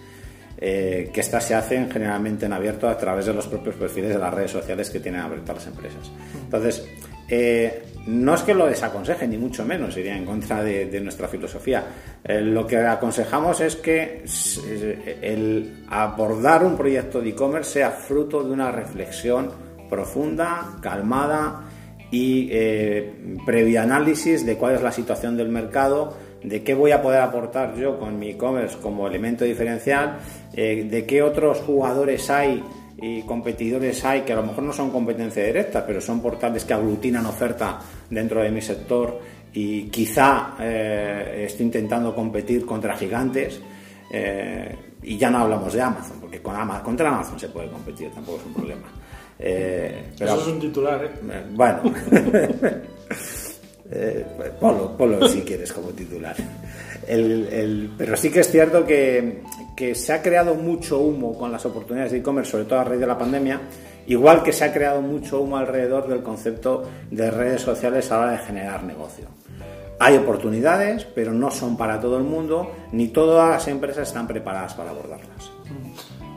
Eh, 0.56 1.10
que 1.12 1.20
estas 1.20 1.44
se 1.44 1.54
hacen 1.54 1.90
generalmente 1.90 2.46
en 2.46 2.52
abierto 2.52 2.88
a 2.88 2.96
través 2.96 3.26
de 3.26 3.34
los 3.34 3.48
propios 3.48 3.74
perfiles 3.74 4.10
de 4.10 4.18
las 4.18 4.32
redes 4.32 4.52
sociales 4.52 4.88
que 4.88 5.00
tienen 5.00 5.20
abiertas 5.20 5.56
las 5.56 5.66
empresas. 5.66 6.10
Entonces, 6.44 6.86
eh, 7.28 7.82
no 8.06 8.34
es 8.34 8.42
que 8.42 8.54
lo 8.54 8.66
desaconseje, 8.66 9.26
ni 9.26 9.36
mucho 9.36 9.64
menos, 9.64 9.96
iría 9.96 10.16
en 10.16 10.24
contra 10.24 10.62
de, 10.62 11.00
nuestra 11.00 11.26
filosofía. 11.26 11.84
Eh, 12.22 12.40
lo 12.40 12.66
que 12.66 12.78
aconsejamos 12.78 13.60
es 13.62 13.76
que 13.76 14.24
el 15.22 15.84
abordar 15.88 16.64
un 16.64 16.76
proyecto 16.76 17.20
de 17.20 17.30
e-commerce 17.30 17.72
sea 17.72 17.90
fruto 17.90 18.44
de 18.44 18.52
una 18.52 18.70
reflexión 18.70 19.50
profunda, 19.90 20.76
calmada, 20.80 21.64
y 22.14 22.46
eh, 22.52 23.12
previo 23.44 23.82
análisis 23.82 24.46
de 24.46 24.56
cuál 24.56 24.76
es 24.76 24.82
la 24.82 24.92
situación 24.92 25.36
del 25.36 25.48
mercado, 25.48 26.16
de 26.44 26.62
qué 26.62 26.72
voy 26.72 26.92
a 26.92 27.02
poder 27.02 27.20
aportar 27.20 27.74
yo 27.74 27.98
con 27.98 28.20
mi 28.20 28.30
e-commerce 28.30 28.78
como 28.80 29.08
elemento 29.08 29.44
diferencial, 29.44 30.18
eh, 30.52 30.86
de 30.88 31.04
qué 31.06 31.24
otros 31.24 31.58
jugadores 31.62 32.30
hay 32.30 32.62
y 32.98 33.22
competidores 33.22 34.04
hay 34.04 34.20
que 34.20 34.32
a 34.32 34.36
lo 34.36 34.44
mejor 34.44 34.62
no 34.62 34.72
son 34.72 34.92
competencia 34.92 35.44
directa, 35.44 35.84
pero 35.84 36.00
son 36.00 36.22
portales 36.22 36.64
que 36.64 36.74
aglutinan 36.74 37.26
oferta 37.26 37.80
dentro 38.08 38.44
de 38.44 38.50
mi 38.52 38.60
sector 38.60 39.18
y 39.52 39.88
quizá 39.88 40.54
eh, 40.60 41.46
estoy 41.48 41.66
intentando 41.66 42.14
competir 42.14 42.64
contra 42.64 42.96
gigantes. 42.96 43.60
Eh, 44.08 44.76
y 45.02 45.18
ya 45.18 45.30
no 45.30 45.38
hablamos 45.38 45.72
de 45.72 45.82
Amazon, 45.82 46.18
porque 46.20 46.40
contra 46.40 47.08
Amazon 47.08 47.40
se 47.40 47.48
puede 47.48 47.68
competir, 47.68 48.12
tampoco 48.12 48.38
es 48.38 48.46
un 48.46 48.54
problema. 48.54 49.03
Eh, 49.38 50.12
pero, 50.18 50.32
Eso 50.32 50.40
es 50.42 50.46
un 50.48 50.60
titular, 50.60 51.04
¿eh? 51.04 51.10
Bueno, 51.52 51.82
eh, 53.90 54.26
ponlo, 54.60 54.96
ponlo 54.96 55.28
si 55.28 55.42
quieres 55.42 55.72
como 55.72 55.88
titular. 55.88 56.36
El, 57.06 57.48
el, 57.52 57.90
pero 57.98 58.16
sí 58.16 58.30
que 58.30 58.40
es 58.40 58.50
cierto 58.50 58.86
que, 58.86 59.42
que, 59.76 59.94
se 59.94 60.12
ha 60.12 60.22
creado 60.22 60.54
mucho 60.54 61.00
humo 61.00 61.36
con 61.36 61.52
las 61.52 61.66
oportunidades 61.66 62.12
de 62.12 62.18
e-commerce, 62.18 62.52
sobre 62.52 62.64
todo 62.64 62.80
a 62.80 62.84
raíz 62.84 63.00
de 63.00 63.06
la 63.06 63.18
pandemia, 63.18 63.60
igual 64.06 64.42
que 64.42 64.52
se 64.52 64.64
ha 64.64 64.72
creado 64.72 65.02
mucho 65.02 65.40
humo 65.40 65.56
alrededor 65.56 66.08
del 66.08 66.22
concepto 66.22 66.84
de 67.10 67.30
redes 67.30 67.60
sociales 67.60 68.10
a 68.10 68.16
la 68.16 68.22
hora 68.22 68.32
de 68.32 68.38
generar 68.38 68.84
negocio. 68.84 69.26
Hay 69.98 70.16
oportunidades, 70.16 71.04
pero 71.04 71.32
no 71.32 71.50
son 71.50 71.76
para 71.76 72.00
todo 72.00 72.16
el 72.18 72.24
mundo, 72.24 72.70
ni 72.92 73.08
todas 73.08 73.50
las 73.50 73.68
empresas 73.68 74.08
están 74.08 74.26
preparadas 74.26 74.74
para 74.74 74.90
abordarlas. 74.90 75.50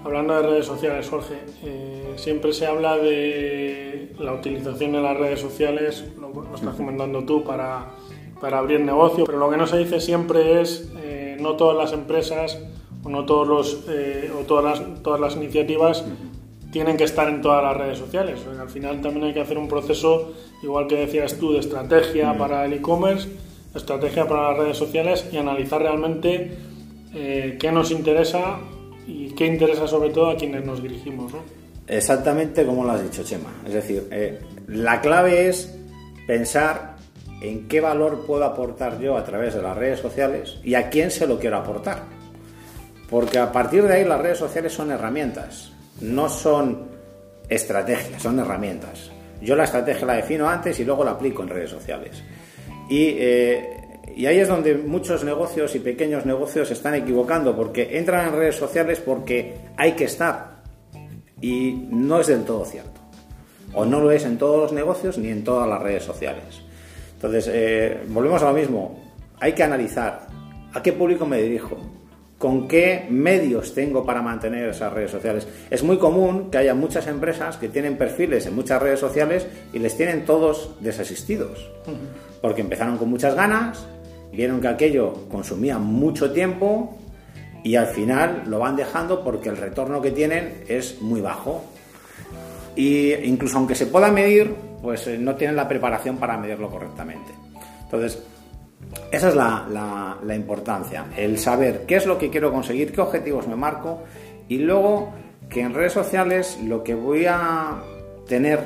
Hablando 0.08 0.36
de 0.36 0.41
redes 0.41 0.65
sociales, 0.65 1.10
Jorge, 1.10 1.36
eh, 1.65 2.13
siempre 2.15 2.54
se 2.54 2.65
habla 2.65 2.96
de 2.96 4.13
la 4.17 4.32
utilización 4.32 4.93
de 4.93 5.02
las 5.02 5.17
redes 5.17 5.41
sociales, 5.41 6.06
lo, 6.17 6.30
lo 6.30 6.56
estás 6.56 6.76
comentando 6.76 7.26
tú, 7.26 7.43
para, 7.43 7.88
para, 8.39 8.60
abrir 8.60 8.80
negocio, 8.80 9.26
pero 9.26 9.38
lo 9.38 9.50
que 9.50 9.58
no 9.58 9.67
se 9.67 9.80
dice 9.80 10.00
siempre 10.00 10.62
es 10.62 10.89
eh, 11.04 11.36
no 11.41 11.58
todas 11.58 11.76
las 11.76 11.91
empresas 11.91 12.58
o 13.04 13.10
no 13.10 13.26
todos 13.26 13.50
los, 13.50 13.84
eh, 13.89 14.32
o 14.34 14.46
todas 14.46 14.80
las, 14.80 15.04
todas 15.04 15.20
las 15.20 15.36
iniciativas 15.36 16.06
tienen 16.72 16.96
que 16.96 17.04
estar 17.04 17.28
en 17.28 17.41
todas 17.41 17.62
las 17.62 17.76
redes 17.76 17.98
sociales. 18.00 18.39
O 18.48 18.54
sea, 18.54 18.62
al 18.62 18.70
final 18.70 19.02
también 19.02 19.26
hay 19.26 19.34
que 19.34 19.41
hacer 19.41 19.58
un 19.58 19.67
proceso, 19.67 20.32
igual 20.63 20.88
que 20.88 20.96
decías 20.96 21.38
tú, 21.38 21.52
de 21.52 21.60
estrategia 21.60 22.32
mm. 22.32 22.38
para 22.38 22.63
el 22.63 22.72
e-commerce, 22.72 23.28
estrategia 23.76 24.26
para 24.26 24.52
las 24.52 24.58
redes 24.58 24.78
sociales 24.78 25.28
y 25.34 25.38
analizar 25.38 25.82
realmente 25.82 26.58
eh, 27.13 27.58
qué 27.60 27.74
nos 27.74 27.91
interesa 27.91 28.62
y 29.08 29.30
qué 29.32 29.46
interesa 29.46 29.88
sobre 29.88 30.10
todo 30.10 30.30
a 30.30 30.36
quienes 30.36 30.65
nos 30.65 30.84
dirigimos. 30.84 31.34
¿no? 31.34 31.39
Exactamente 31.88 32.65
como 32.65 32.84
lo 32.84 32.91
has 32.91 33.04
dicho, 33.04 33.24
Chema. 33.24 33.50
Es 33.65 33.74
decir, 33.74 34.08
eh, 34.12 34.39
la 34.67 35.00
clave 35.00 35.48
es 35.48 35.76
pensar 36.28 36.98
en 37.41 37.67
qué 37.67 37.80
valor 37.80 38.26
puedo 38.26 38.43
aportar 38.43 39.00
yo 39.00 39.15
a 39.15 39.24
través 39.24 39.54
de 39.54 39.62
las 39.62 39.78
redes 39.78 40.00
sociales 40.00 40.58
y 40.63 40.76
a 40.76 40.89
quién 40.89 41.10
se 41.10 41.26
lo 41.26 41.39
quiero 41.39 41.58
aportar. 41.58 42.04
Porque 43.10 43.39
a 43.39 43.52
partir 43.52 43.84
de 43.84 43.93
ahí 43.93 44.04
las 44.04 44.20
redes 44.20 44.38
sociales 44.38 44.74
son 44.74 44.91
herramientas, 44.91 45.72
no 46.02 46.28
son 46.28 46.89
estrategias, 47.48 48.22
son 48.22 48.39
herramientas. 48.39 49.12
Yo 49.41 49.56
la 49.56 49.63
estrategia 49.63 50.06
la 50.06 50.13
defino 50.13 50.50
antes 50.50 50.78
y 50.80 50.84
luego 50.84 51.06
la 51.06 51.12
aplico 51.12 51.43
en 51.43 51.50
redes 51.50 51.70
sociales. 51.70 52.22
Y, 52.89 53.15
eh, 53.17 53.76
y 54.17 54.25
ahí 54.25 54.39
es 54.39 54.47
donde 54.47 54.73
muchos 54.73 55.23
negocios 55.23 55.75
y 55.75 55.80
pequeños 55.80 56.25
negocios 56.25 56.69
se 56.69 56.73
están 56.73 56.95
equivocando, 56.95 57.56
porque 57.56 57.99
entran 57.99 58.30
en 58.30 58.34
redes 58.34 58.56
sociales 58.56 58.99
porque 58.99 59.53
hay 59.77 59.91
que 59.91 60.06
estar. 60.06 60.63
Y 61.39 61.86
no 61.91 62.19
es 62.19 62.25
del 62.25 62.43
todo 62.43 62.65
cierto. 62.65 62.99
O 63.73 63.86
no 63.86 63.99
lo 63.99 64.10
es 64.10 64.25
en 64.25 64.39
todos 64.39 64.60
los 64.60 64.73
negocios 64.73 65.19
ni 65.19 65.30
en 65.30 65.43
todas 65.43 65.69
las 65.69 65.80
redes 65.84 66.03
sociales. 66.03 66.63
Entonces, 67.13 67.47
eh, 67.53 68.06
volvemos 68.08 68.41
a 68.41 68.47
lo 68.47 68.53
mismo. 68.58 68.99
Hay 69.39 69.53
que 69.53 69.62
analizar 69.62 70.25
a 70.73 70.82
qué 70.82 70.93
público 70.93 71.27
me 71.27 71.39
dirijo, 71.39 71.77
con 72.39 72.67
qué 72.67 73.06
medios 73.12 73.75
tengo 73.75 74.03
para 74.03 74.23
mantener 74.23 74.67
esas 74.67 74.93
redes 74.93 75.12
sociales. 75.12 75.47
Es 75.69 75.84
muy 75.84 75.99
común 75.99 76.49
que 76.49 76.58
haya 76.58 76.73
muchas 76.73 77.06
empresas 77.06 77.58
que 77.58 77.69
tienen 77.69 77.99
perfiles 77.99 78.47
en 78.47 78.56
muchas 78.56 78.82
redes 78.82 78.99
sociales 78.99 79.45
y 79.73 79.77
les 79.77 79.95
tienen 79.95 80.25
todos 80.25 80.71
desasistidos, 80.80 81.69
porque 82.41 82.62
empezaron 82.62 82.97
con 82.97 83.12
muchas 83.12 83.36
ganas, 83.36 83.86
vieron 84.31 84.61
que 84.61 84.67
aquello 84.67 85.27
consumía 85.29 85.77
mucho 85.77 86.31
tiempo 86.31 86.97
y 87.63 87.75
al 87.75 87.87
final 87.87 88.43
lo 88.47 88.59
van 88.59 88.75
dejando 88.75 89.23
porque 89.23 89.49
el 89.49 89.57
retorno 89.57 90.01
que 90.01 90.11
tienen 90.11 90.63
es 90.67 91.01
muy 91.01 91.21
bajo. 91.21 91.63
Y 92.75 93.13
incluso 93.13 93.57
aunque 93.57 93.75
se 93.75 93.87
pueda 93.87 94.11
medir, 94.11 94.53
pues 94.81 95.07
eh, 95.07 95.17
no 95.17 95.35
tienen 95.35 95.55
la 95.55 95.67
preparación 95.67 96.17
para 96.17 96.37
medirlo 96.37 96.69
correctamente. 96.69 97.33
Entonces, 97.83 98.21
esa 99.11 99.29
es 99.29 99.35
la, 99.35 100.35
importancia, 100.35 101.05
el 101.15 101.39
saber 101.39 101.85
qué 101.85 101.95
es 101.95 102.05
lo 102.05 102.17
que 102.17 102.29
quiero 102.29 102.51
conseguir, 102.51 102.91
qué 102.91 103.01
objetivos 103.01 103.47
me 103.47 103.55
marco 103.55 104.03
y 104.47 104.59
luego 104.59 105.13
que 105.49 105.61
en 105.61 105.73
redes 105.73 105.93
sociales 105.93 106.59
lo 106.63 106.83
que 106.83 106.93
voy 106.93 107.25
a 107.27 107.81
tener 108.27 108.59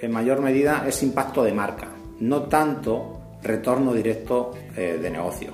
en 0.00 0.12
mayor 0.12 0.40
medida 0.40 0.84
es 0.86 1.02
impacto 1.02 1.42
de 1.42 1.52
marca, 1.52 1.88
no 2.20 2.42
tanto 2.42 3.11
retorno 3.42 3.92
directo 3.92 4.52
eh, 4.76 4.98
de 5.00 5.10
negocio. 5.10 5.52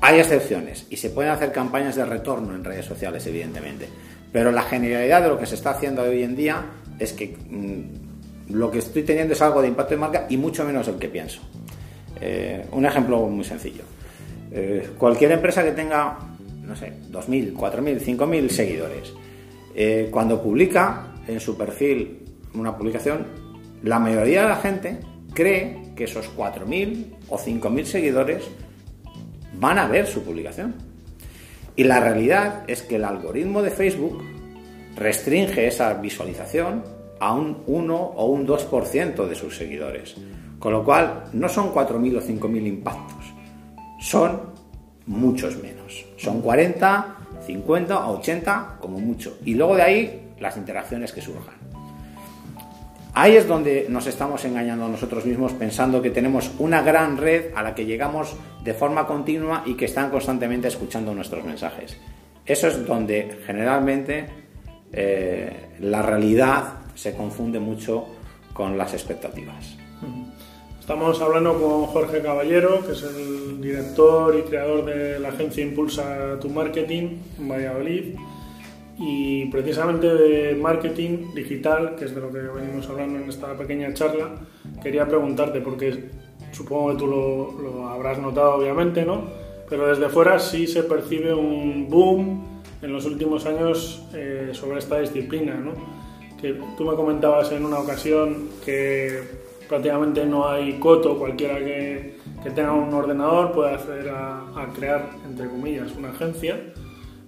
Hay 0.00 0.18
excepciones 0.18 0.86
y 0.90 0.96
se 0.96 1.10
pueden 1.10 1.30
hacer 1.30 1.52
campañas 1.52 1.96
de 1.96 2.04
retorno 2.04 2.54
en 2.54 2.64
redes 2.64 2.84
sociales, 2.84 3.26
evidentemente, 3.26 3.88
pero 4.32 4.50
la 4.50 4.62
generalidad 4.62 5.22
de 5.22 5.28
lo 5.28 5.38
que 5.38 5.46
se 5.46 5.54
está 5.54 5.70
haciendo 5.70 6.02
hoy 6.02 6.22
en 6.22 6.34
día 6.34 6.64
es 6.98 7.12
que 7.12 7.36
mm, 7.48 8.52
lo 8.54 8.70
que 8.70 8.78
estoy 8.78 9.02
teniendo 9.02 9.34
es 9.34 9.42
algo 9.42 9.62
de 9.62 9.68
impacto 9.68 9.94
de 9.94 10.00
marca 10.00 10.26
y 10.28 10.36
mucho 10.36 10.64
menos 10.64 10.88
el 10.88 10.96
que 10.96 11.08
pienso. 11.08 11.40
Eh, 12.20 12.66
un 12.72 12.84
ejemplo 12.84 13.18
muy 13.28 13.44
sencillo. 13.44 13.84
Eh, 14.50 14.90
cualquier 14.98 15.32
empresa 15.32 15.62
que 15.62 15.72
tenga, 15.72 16.18
no 16.62 16.74
sé, 16.76 16.92
2.000, 17.10 17.54
4.000, 17.54 18.00
5.000 18.00 18.48
seguidores, 18.48 19.12
cuando 20.10 20.42
publica 20.42 21.14
en 21.26 21.40
su 21.40 21.56
perfil 21.56 22.18
una 22.54 22.76
publicación, 22.76 23.26
la 23.82 23.98
mayoría 23.98 24.42
de 24.42 24.48
la 24.48 24.56
gente 24.56 24.98
cree 25.34 25.92
que 25.96 26.04
esos 26.04 26.30
4.000 26.36 27.11
o 27.28 27.38
5.000 27.38 27.84
seguidores 27.84 28.44
van 29.54 29.78
a 29.78 29.88
ver 29.88 30.06
su 30.06 30.22
publicación. 30.22 30.74
Y 31.76 31.84
la 31.84 32.00
realidad 32.00 32.64
es 32.66 32.82
que 32.82 32.96
el 32.96 33.04
algoritmo 33.04 33.62
de 33.62 33.70
Facebook 33.70 34.22
restringe 34.96 35.66
esa 35.66 35.94
visualización 35.94 36.84
a 37.18 37.32
un 37.32 37.62
1 37.66 37.96
o 37.96 38.26
un 38.26 38.46
2% 38.46 39.26
de 39.26 39.34
sus 39.34 39.56
seguidores. 39.56 40.16
Con 40.58 40.72
lo 40.72 40.84
cual, 40.84 41.24
no 41.32 41.48
son 41.48 41.72
4.000 41.72 42.18
o 42.18 42.20
5.000 42.20 42.66
impactos, 42.66 43.32
son 44.00 44.52
muchos 45.06 45.60
menos. 45.62 46.04
Son 46.16 46.40
40, 46.40 47.16
50 47.46 48.06
o 48.06 48.18
80 48.18 48.76
como 48.80 48.98
mucho. 48.98 49.38
Y 49.44 49.54
luego 49.54 49.76
de 49.76 49.82
ahí, 49.82 50.32
las 50.38 50.56
interacciones 50.56 51.12
que 51.12 51.20
surjan. 51.20 51.61
Ahí 53.14 53.36
es 53.36 53.46
donde 53.46 53.86
nos 53.90 54.06
estamos 54.06 54.42
engañando 54.46 54.88
nosotros 54.88 55.26
mismos 55.26 55.52
pensando 55.52 56.00
que 56.00 56.10
tenemos 56.10 56.50
una 56.58 56.80
gran 56.80 57.18
red 57.18 57.52
a 57.54 57.62
la 57.62 57.74
que 57.74 57.84
llegamos 57.84 58.34
de 58.64 58.72
forma 58.72 59.06
continua 59.06 59.62
y 59.66 59.74
que 59.74 59.84
están 59.84 60.08
constantemente 60.08 60.68
escuchando 60.68 61.14
nuestros 61.14 61.44
mensajes. 61.44 61.98
Eso 62.46 62.68
es 62.68 62.86
donde 62.86 63.38
generalmente 63.44 64.26
eh, 64.92 65.68
la 65.80 66.00
realidad 66.00 66.80
se 66.94 67.14
confunde 67.14 67.60
mucho 67.60 68.06
con 68.54 68.78
las 68.78 68.94
expectativas. 68.94 69.76
Estamos 70.80 71.20
hablando 71.20 71.60
con 71.60 71.86
Jorge 71.86 72.20
Caballero, 72.22 72.84
que 72.84 72.92
es 72.92 73.02
el 73.02 73.60
director 73.60 74.36
y 74.36 74.42
creador 74.42 74.84
de 74.86 75.18
la 75.18 75.28
agencia 75.28 75.62
Impulsa 75.62 76.40
tu 76.40 76.48
Marketing 76.48 77.18
en 77.38 77.48
Valladolid. 77.48 78.16
Y 79.04 79.46
precisamente 79.46 80.06
de 80.06 80.54
marketing 80.54 81.34
digital, 81.34 81.96
que 81.96 82.04
es 82.04 82.14
de 82.14 82.20
lo 82.20 82.30
que 82.30 82.38
venimos 82.38 82.88
hablando 82.88 83.18
en 83.18 83.28
esta 83.28 83.52
pequeña 83.58 83.92
charla, 83.92 84.30
quería 84.80 85.08
preguntarte, 85.08 85.60
porque 85.60 86.10
supongo 86.52 86.92
que 86.92 86.98
tú 86.98 87.06
lo, 87.08 87.88
habrás 87.88 88.18
notado 88.18 88.54
obviamente, 88.54 89.04
¿no? 89.04 89.22
Pero 89.68 89.88
desde 89.88 90.08
fuera 90.08 90.38
sí 90.38 90.68
se 90.68 90.84
percibe 90.84 91.34
un 91.34 91.88
boom 91.90 92.62
en 92.80 92.92
los 92.92 93.04
últimos 93.04 93.44
años 93.44 94.06
eh, 94.14 94.50
sobre 94.52 94.78
esta 94.78 95.00
disciplina, 95.00 95.54
¿no? 95.54 95.72
Que 96.40 96.60
tú 96.76 96.84
me 96.84 96.94
comentabas 96.94 97.50
en 97.50 97.64
una 97.64 97.80
ocasión 97.80 98.50
que 98.64 99.20
prácticamente 99.68 100.24
no 100.26 100.46
hay 100.46 100.74
coto, 100.74 101.18
cualquiera 101.18 101.58
que, 101.58 102.18
tenga 102.54 102.72
un 102.72 102.92
ordenador 102.94 103.52
puede 103.52 103.74
acceder 103.74 104.10
a, 104.10 104.68
crear, 104.76 105.10
entre 105.28 105.48
comillas, 105.48 105.92
una 105.96 106.10
agencia. 106.10 106.72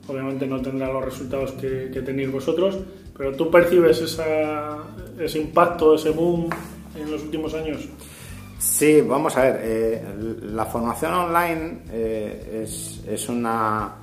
Obviamente 0.07 0.47
no 0.47 0.61
tendrá 0.61 0.93
los 0.93 1.05
resultados 1.05 1.53
que, 1.53 2.03
tenéis 2.05 2.31
vosotros, 2.31 2.79
pero 3.17 3.35
tú 3.35 3.51
percibes 3.51 4.01
ese 4.03 5.39
impacto, 5.39 5.95
ese 5.95 6.11
boom 6.11 6.51
en 6.95 7.11
los 7.11 7.23
últimos 7.23 7.55
años. 7.55 7.89
Sí, 8.59 9.03
vamos 9.03 9.37
a 9.37 9.43
ver, 9.43 9.61
eh, 9.63 10.03
la 10.43 10.65
formación 10.65 11.13
online 11.13 11.83
eh, 11.93 12.65
es, 12.65 13.29
una, 13.29 13.95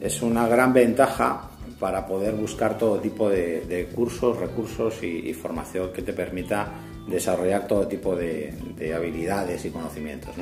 es 0.00 0.20
una 0.22 0.46
gran 0.46 0.72
ventaja 0.72 1.48
para 1.78 2.06
poder 2.06 2.34
buscar 2.34 2.76
todo 2.76 2.98
tipo 2.98 3.30
de, 3.30 3.88
cursos, 3.94 4.38
recursos 4.38 5.02
y, 5.02 5.32
formación 5.32 5.92
que 5.92 6.02
te 6.02 6.12
permita 6.12 6.68
desarrollar 7.08 7.66
todo 7.66 7.88
tipo 7.88 8.14
de, 8.14 8.54
habilidades 8.94 9.64
y 9.64 9.70
conocimientos. 9.70 10.34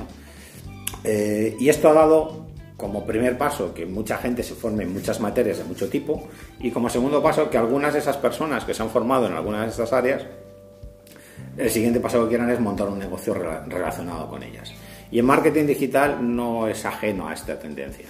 Eh, 1.05 1.57
y 1.61 1.69
esto 1.69 1.91
ha 1.91 1.93
dado 1.93 2.48
como 2.79 3.05
primer 3.05 3.37
paso 3.37 3.75
que 3.75 3.85
mucha 3.85 4.17
gente 4.19 4.45
se 4.45 4.55
forme 4.55 4.85
en 4.85 4.93
muchas 4.93 5.19
materias 5.21 5.59
de 5.59 5.65
mucho 5.65 5.89
tipo 5.89 6.29
y 6.61 6.71
como 6.71 6.89
segundo 6.89 7.21
paso 7.21 7.51
que 7.51 7.59
algunas 7.59 7.93
de 7.93 7.99
esas 7.99 8.17
personas 8.17 8.65
que 8.65 8.73
se 8.73 8.83
han 8.83 8.89
formado 8.89 9.27
en 9.27 9.33
algunas 9.33 9.63
de 9.63 9.71
estas 9.71 9.93
áreas, 9.93 10.25
el 11.57 11.69
siguiente 11.69 11.99
paso 11.99 12.23
que 12.23 12.29
quieran 12.29 12.49
es 12.51 12.61
montar 12.61 12.89
un 12.89 13.01
negocio 13.01 13.35
relacionado 13.35 14.31
con 14.31 14.45
ellas. 14.45 14.73
Y 15.11 15.19
en 15.19 15.27
marketing 15.27 15.67
digital 15.67 16.19
no 16.21 16.69
es 16.69 16.85
ajeno 16.85 17.29
a 17.29 17.35
esta 17.35 17.59
tendencia. 17.59 18.07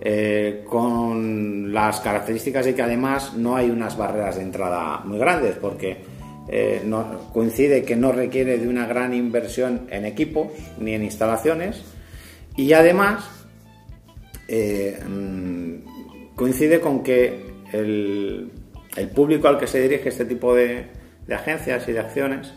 Eh, 0.00 0.64
con 0.68 1.72
las 1.72 2.00
características 2.00 2.64
de 2.64 2.74
que 2.74 2.82
además 2.82 3.34
no 3.34 3.54
hay 3.54 3.70
unas 3.70 3.96
barreras 3.96 4.36
de 4.36 4.42
entrada 4.42 5.02
muy 5.04 5.18
grandes, 5.18 5.54
porque 5.56 5.98
eh, 6.48 6.82
coincide 7.32 7.84
que 7.84 7.94
no 7.94 8.10
requiere 8.10 8.58
de 8.58 8.66
una 8.66 8.86
gran 8.86 9.14
inversión 9.14 9.86
en 9.88 10.04
equipos 10.04 10.48
ni 10.80 10.94
en 10.94 11.04
instalaciones 11.04 11.84
y 12.56 12.72
además 12.72 13.39
eh, 14.52 14.98
mm, 15.08 16.34
coincide 16.34 16.80
con 16.80 17.04
que 17.04 17.62
el, 17.72 18.50
público 19.14 19.46
al 19.46 19.56
que 19.56 19.68
se 19.68 19.80
dirige 19.80 20.08
este 20.08 20.24
tipo 20.24 20.52
de, 20.52 20.86
agencias 21.30 21.88
y 21.88 21.92
de 21.92 22.00
acciones 22.00 22.52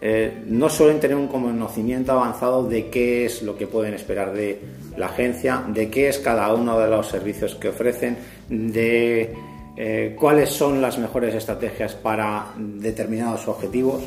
eh, 0.00 0.42
no 0.46 0.70
suelen 0.70 0.98
tener 0.98 1.18
un 1.18 1.28
conocimiento 1.28 2.12
avanzado 2.12 2.66
de 2.66 2.88
qué 2.88 3.26
es 3.26 3.42
lo 3.42 3.58
que 3.58 3.66
pueden 3.66 3.92
esperar 3.92 4.32
de 4.32 4.60
la 4.96 5.06
agencia, 5.06 5.62
de 5.68 5.90
qué 5.90 6.08
es 6.08 6.18
cada 6.20 6.54
uno 6.54 6.80
de 6.80 6.88
los 6.88 7.08
servicios 7.08 7.54
que 7.56 7.68
ofrecen, 7.68 8.16
de 8.48 9.34
eh, 9.76 10.16
cuáles 10.18 10.48
son 10.48 10.80
las 10.80 10.96
mejores 10.96 11.34
estrategias 11.34 11.94
para 11.96 12.54
determinados 12.56 13.46
objetivos. 13.46 14.04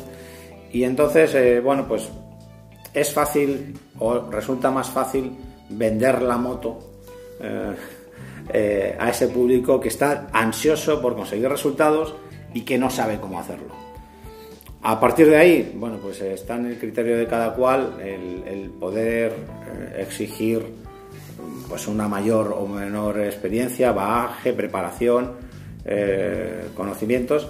Y 0.72 0.82
entonces, 0.82 1.62
bueno, 1.62 1.86
pues 1.86 2.08
es 2.92 3.12
fácil 3.12 3.78
o 4.00 4.28
resulta 4.32 4.72
más 4.72 4.90
fácil 4.90 5.30
vender 5.68 6.20
la 6.20 6.36
moto 6.36 6.93
eh, 7.40 8.96
a 8.98 9.10
ese 9.10 9.28
público 9.28 9.80
que 9.80 9.88
está 9.88 10.28
ansioso 10.32 11.00
por 11.00 11.16
conseguir 11.16 11.48
resultados 11.48 12.14
y 12.52 12.62
que 12.62 12.78
no 12.78 12.90
sabe 12.90 13.18
cómo 13.20 13.40
hacerlo. 13.40 13.74
A 14.82 15.00
partir 15.00 15.28
de 15.28 15.36
ahí, 15.36 15.72
bueno, 15.76 15.96
pues 15.96 16.20
está 16.20 16.56
en 16.56 16.66
el 16.66 16.78
criterio 16.78 17.16
de 17.16 17.26
cada 17.26 17.54
cual 17.54 17.94
el, 18.02 18.70
poder 18.78 19.32
exigir 19.96 20.62
pues 21.68 21.88
una 21.88 22.06
mayor 22.06 22.54
o 22.56 22.66
menor 22.66 23.18
experiencia, 23.20 23.92
bagaje, 23.92 24.52
preparación 24.52 25.32
eh, 25.86 26.68
conocimientos 26.76 27.48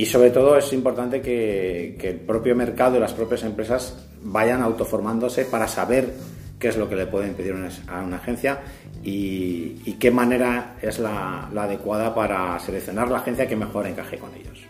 y 0.00 0.06
sobre 0.06 0.30
todo 0.30 0.56
es 0.56 0.72
importante 0.72 1.20
que, 1.20 1.94
el 2.00 2.16
propio 2.20 2.56
mercado 2.56 2.96
y 2.96 3.00
las 3.00 3.12
propias 3.12 3.42
empresas 3.42 3.98
vayan 4.22 4.62
autoformándose 4.62 5.44
para 5.44 5.68
saber 5.68 6.14
qué 6.58 6.68
es 6.68 6.78
lo 6.78 6.88
que 6.88 6.96
le 6.96 7.06
pueden 7.06 7.34
pedir 7.34 7.54
a 7.86 8.00
una 8.00 8.16
agencia 8.16 8.60
y, 9.02 9.96
qué 9.98 10.10
manera 10.10 10.76
es 10.80 10.98
la, 10.98 11.48
adecuada 11.48 12.14
para 12.14 12.58
seleccionar 12.60 13.10
la 13.10 13.18
agencia 13.18 13.46
que 13.46 13.56
mejor 13.56 13.86
encaje 13.86 14.18
con 14.18 14.30
ellos. 14.34 14.60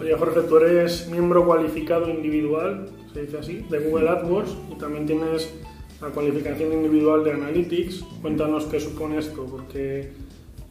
Oye 0.00 0.14
Jorge, 0.16 0.40
tú 0.42 0.56
eres 0.56 1.08
miembro 1.08 1.44
cualificado 1.44 2.08
individual, 2.08 2.88
se 3.12 3.22
dice 3.22 3.38
así, 3.38 3.66
de 3.68 3.78
Google 3.80 4.08
AdWords 4.08 4.56
y 4.70 4.78
también 4.78 5.06
tienes 5.06 5.52
la 6.00 6.08
cualificación 6.08 6.72
individual 6.72 7.24
de 7.24 7.32
Analytics. 7.32 8.04
Cuéntanos 8.22 8.64
qué 8.66 8.80
supone 8.80 9.18
esto, 9.18 9.44
porque 9.44 10.12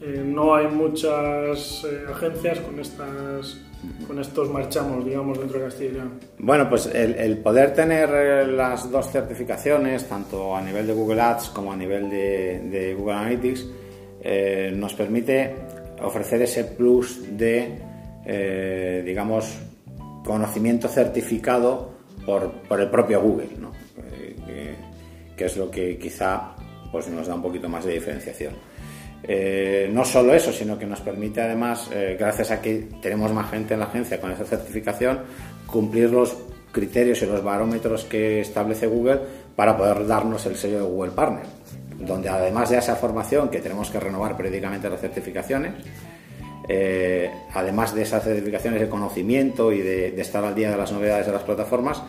eh, 0.02 0.22
no 0.24 0.54
hay 0.54 0.66
muchas 0.66 1.84
eh, 1.84 2.06
agencias 2.10 2.58
con 2.60 2.80
estas 2.80 3.60
con 4.06 4.18
estos 4.18 4.50
marchamos, 4.50 5.04
digamos, 5.06 5.38
dentro 5.38 5.58
de 5.58 5.64
Castilla. 5.64 6.04
Bueno, 6.38 6.68
pues 6.68 6.86
el, 6.86 7.38
poder 7.38 7.72
tener 7.72 8.10
eh, 8.12 8.46
las 8.46 8.90
dos 8.90 9.10
certificaciones, 9.10 10.06
tanto 10.06 10.54
a 10.54 10.60
nivel 10.60 10.86
de 10.86 10.92
Google 10.92 11.20
Ads 11.22 11.48
como 11.48 11.72
a 11.72 11.76
nivel 11.76 12.10
de, 12.10 12.94
Google 12.98 13.14
Analytics, 13.14 13.66
nos 14.74 14.92
permite 14.92 15.56
ofrecer 16.02 16.42
ese 16.42 16.64
plus 16.64 17.24
de, 17.38 19.02
digamos, 19.02 19.58
conocimiento 20.26 20.86
certificado 20.86 21.92
por, 22.26 22.52
por, 22.68 22.80
el 22.80 22.90
propio 22.90 23.22
Google, 23.22 23.48
¿no? 23.58 23.72
que, 25.36 25.44
es 25.46 25.56
lo 25.56 25.70
que 25.70 25.96
quizá 25.96 26.54
pues, 26.92 27.08
nos 27.08 27.28
da 27.28 27.34
un 27.34 27.42
poquito 27.42 27.66
más 27.66 27.86
de 27.86 27.94
diferenciación. 27.94 28.52
Eh, 29.32 29.88
no 29.92 30.04
solo 30.04 30.34
eso, 30.34 30.52
sino 30.52 30.76
que 30.76 30.86
nos 30.86 31.00
permite 31.02 31.40
además, 31.40 31.88
eh, 31.92 32.16
gracias 32.18 32.50
a 32.50 32.60
que 32.60 32.88
tenemos 33.00 33.32
más 33.32 33.48
gente 33.48 33.74
en 33.74 33.80
la 33.80 33.86
agencia 33.86 34.20
con 34.20 34.32
esa 34.32 34.44
certificación, 34.44 35.20
cumplir 35.68 36.10
los 36.10 36.36
criterios 36.72 37.22
y 37.22 37.26
los 37.26 37.40
barómetros 37.40 38.02
que 38.06 38.40
establece 38.40 38.88
Google 38.88 39.20
para 39.54 39.76
poder 39.76 40.04
darnos 40.04 40.44
el 40.46 40.56
sello 40.56 40.78
de 40.78 40.82
Google 40.82 41.12
Partner, 41.12 41.44
donde 42.00 42.28
además 42.28 42.70
de 42.70 42.78
esa 42.78 42.96
formación 42.96 43.50
que 43.50 43.60
tenemos 43.60 43.88
que 43.88 44.00
renovar 44.00 44.36
periódicamente 44.36 44.90
las 44.90 45.00
certificaciones, 45.00 45.74
eh, 46.68 47.30
además 47.54 47.94
de 47.94 48.02
esas 48.02 48.24
certificaciones 48.24 48.80
de 48.80 48.88
conocimiento 48.88 49.70
y 49.70 49.78
de 49.78 50.20
estar 50.20 50.44
al 50.44 50.56
día 50.56 50.72
de 50.72 50.76
las 50.76 50.90
novedades 50.90 51.26
de 51.26 51.32
las 51.32 51.44
plataformas, 51.44 52.02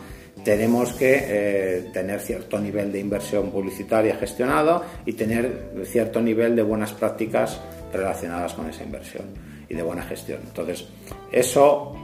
tenemos 0.44 0.92
que 0.94 1.24
eh, 1.24 1.90
tener 1.92 2.20
cierto 2.20 2.58
nivel 2.58 2.90
de 2.90 2.98
inversión 2.98 3.50
publicitaria 3.50 4.16
gestionado 4.16 4.84
y 5.06 5.12
tener 5.12 5.72
cierto 5.84 6.20
nivel 6.20 6.56
de 6.56 6.62
buenas 6.62 6.92
prácticas 6.92 7.60
relacionadas 7.92 8.54
con 8.54 8.68
esa 8.68 8.82
inversión 8.82 9.26
y 9.68 9.74
de 9.74 9.82
buena 9.82 10.02
gestión. 10.02 10.40
Entonces, 10.44 10.86
eso 11.30 11.94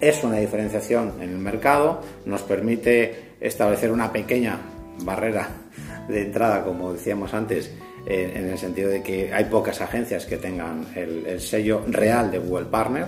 es 0.00 0.24
una 0.24 0.36
diferenciación 0.36 1.14
en 1.20 1.30
el 1.30 1.38
mercado, 1.38 2.00
nos 2.24 2.42
permite 2.42 3.34
establecer 3.40 3.92
una 3.92 4.12
pequeña 4.12 4.58
barrera 5.04 5.48
de 6.08 6.22
entrada, 6.22 6.64
como 6.64 6.92
decíamos 6.92 7.34
antes, 7.34 7.72
en, 8.06 8.48
el 8.48 8.56
sentido 8.56 8.88
de 8.88 9.02
que 9.02 9.32
hay 9.34 9.44
pocas 9.46 9.80
agencias 9.80 10.26
que 10.26 10.36
tengan 10.36 10.86
el 10.94 11.40
sello 11.40 11.82
real 11.88 12.30
de 12.30 12.38
Google 12.38 12.66
Partner 12.66 13.06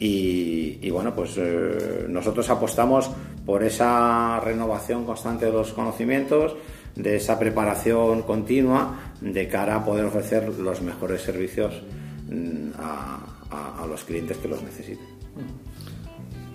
y, 0.00 0.90
bueno, 0.90 1.14
pues 1.14 1.34
eh, 1.36 2.06
nosotros 2.08 2.48
apostamos 2.50 3.10
por 3.48 3.64
esa 3.64 4.40
renovación 4.40 5.06
constante 5.06 5.46
de 5.46 5.52
los 5.52 5.72
conocimientos, 5.72 6.54
de 6.94 7.16
esa 7.16 7.38
preparación 7.38 8.20
continua 8.20 9.14
de 9.22 9.48
cara 9.48 9.76
a 9.76 9.84
poder 9.86 10.04
ofrecer 10.04 10.50
los 10.58 10.82
mejores 10.82 11.22
servicios 11.22 11.82
mm, 12.28 12.72
a, 12.78 13.86
los 13.88 14.04
clientes 14.04 14.36
que 14.36 14.48
los 14.48 14.62
necesiten. 14.62 15.06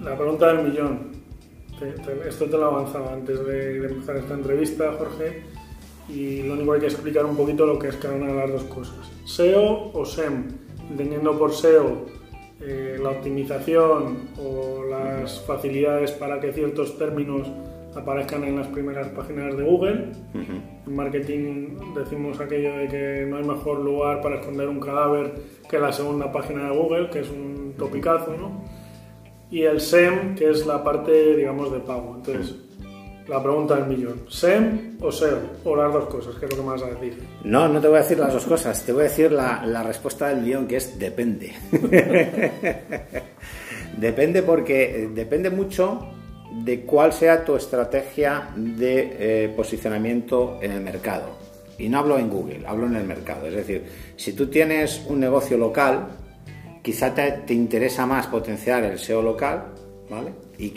La 0.03 0.15
pregunta 0.15 0.53
del 0.53 0.67
millón. 0.69 1.13
esto 2.27 2.45
te 2.45 2.57
lo 2.59 2.65
avanzaba 2.65 3.11
antes 3.11 3.43
de, 3.43 3.79
de, 3.79 3.87
empezar 3.87 4.17
esta 4.17 4.35
entrevista, 4.35 4.93
Jorge, 4.95 5.41
y 6.07 6.43
lo 6.43 6.53
único 6.53 6.73
que 6.73 6.75
hay 6.75 6.81
que 6.81 6.93
explicar 6.93 7.25
un 7.25 7.35
poquito 7.35 7.65
lo 7.65 7.79
que 7.79 7.87
es 7.87 7.95
cada 7.95 8.13
una 8.13 8.27
de 8.27 8.35
las 8.35 8.51
dos 8.51 8.63
cosas. 8.65 9.11
SEO 9.25 9.89
o 9.93 10.05
SEM. 10.05 10.43
Entendiendo 10.91 11.39
por 11.39 11.55
SEO 11.55 12.05
eh, 12.65 12.97
la 13.01 13.09
optimización 13.09 14.29
o 14.37 14.83
las 14.89 15.41
facilidades 15.41 16.11
para 16.11 16.39
que 16.39 16.53
ciertos 16.53 16.97
términos 16.97 17.51
aparezcan 17.95 18.43
en 18.43 18.55
las 18.55 18.67
primeras 18.67 19.07
páginas 19.09 19.55
de 19.55 19.63
Google. 19.63 20.11
En 20.33 20.95
marketing 20.95 21.77
decimos 21.95 22.39
aquello 22.39 22.77
de 22.77 22.87
que 22.87 23.25
no 23.29 23.37
hay 23.37 23.43
mejor 23.43 23.79
lugar 23.79 24.21
para 24.21 24.39
esconder 24.39 24.67
un 24.67 24.79
cadáver 24.79 25.33
que 25.69 25.77
la 25.79 25.91
segunda 25.91 26.31
página 26.31 26.69
de 26.69 26.77
Google, 26.77 27.09
que 27.09 27.19
es 27.19 27.29
un 27.29 27.73
topicazo, 27.77 28.35
¿no? 28.37 28.63
Y 29.51 29.63
el 29.63 29.81
SEM, 29.81 30.35
que 30.35 30.49
es 30.49 30.65
la 30.65 30.83
parte, 30.83 31.35
digamos, 31.35 31.71
de 31.71 31.79
pago. 31.79 32.15
Entonces, 32.15 32.55
la 33.27 33.41
pregunta 33.41 33.75
del 33.75 33.87
millón. 33.87 34.25
¿SEM 34.27 34.97
o 35.01 35.11
SEO? 35.11 35.39
O 35.63 35.75
las 35.75 35.93
dos 35.93 36.05
cosas, 36.05 36.35
¿qué 36.35 36.45
es 36.45 36.51
lo 36.51 36.57
que 36.57 36.63
me 36.63 36.69
vas 36.71 36.83
a 36.83 36.87
decir? 36.87 37.23
No, 37.43 37.67
no 37.67 37.79
te 37.79 37.87
voy 37.87 37.97
a 37.97 38.01
decir 38.01 38.19
las 38.19 38.33
dos 38.33 38.45
cosas. 38.45 38.83
Te 38.83 38.91
voy 38.91 39.01
a 39.01 39.03
decir 39.05 39.31
la, 39.31 39.83
respuesta 39.83 40.27
del 40.29 40.41
millón, 40.41 40.67
que 40.67 40.77
es 40.77 40.99
depende. 40.99 41.53
depende 43.97 44.43
porque 44.43 45.03
eh, 45.03 45.09
depende 45.13 45.49
mucho 45.49 46.07
de 46.63 46.81
cuál 46.81 47.13
sea 47.13 47.43
tu 47.43 47.55
estrategia 47.55 48.49
de 48.55 49.45
eh, 49.45 49.53
posicionamiento 49.55 50.59
en 50.61 50.71
el 50.71 50.81
mercado. 50.81 51.37
Y 51.77 51.89
no 51.89 51.99
hablo 51.99 52.19
en 52.19 52.29
Google, 52.29 52.67
hablo 52.67 52.85
en 52.85 52.95
el 52.95 53.05
mercado. 53.05 53.47
Es 53.47 53.55
decir, 53.55 53.83
si 54.15 54.33
tú 54.33 54.47
tienes 54.47 55.01
un 55.07 55.19
negocio 55.19 55.57
local, 55.57 56.09
quizá 56.83 57.13
te, 57.13 57.31
te 57.47 57.53
interesa 57.53 58.05
más 58.05 58.27
potenciar 58.27 58.83
el 58.83 58.99
SEO 58.99 59.21
local, 59.23 59.73
¿vale? 60.09 60.31
Y, 60.59 60.73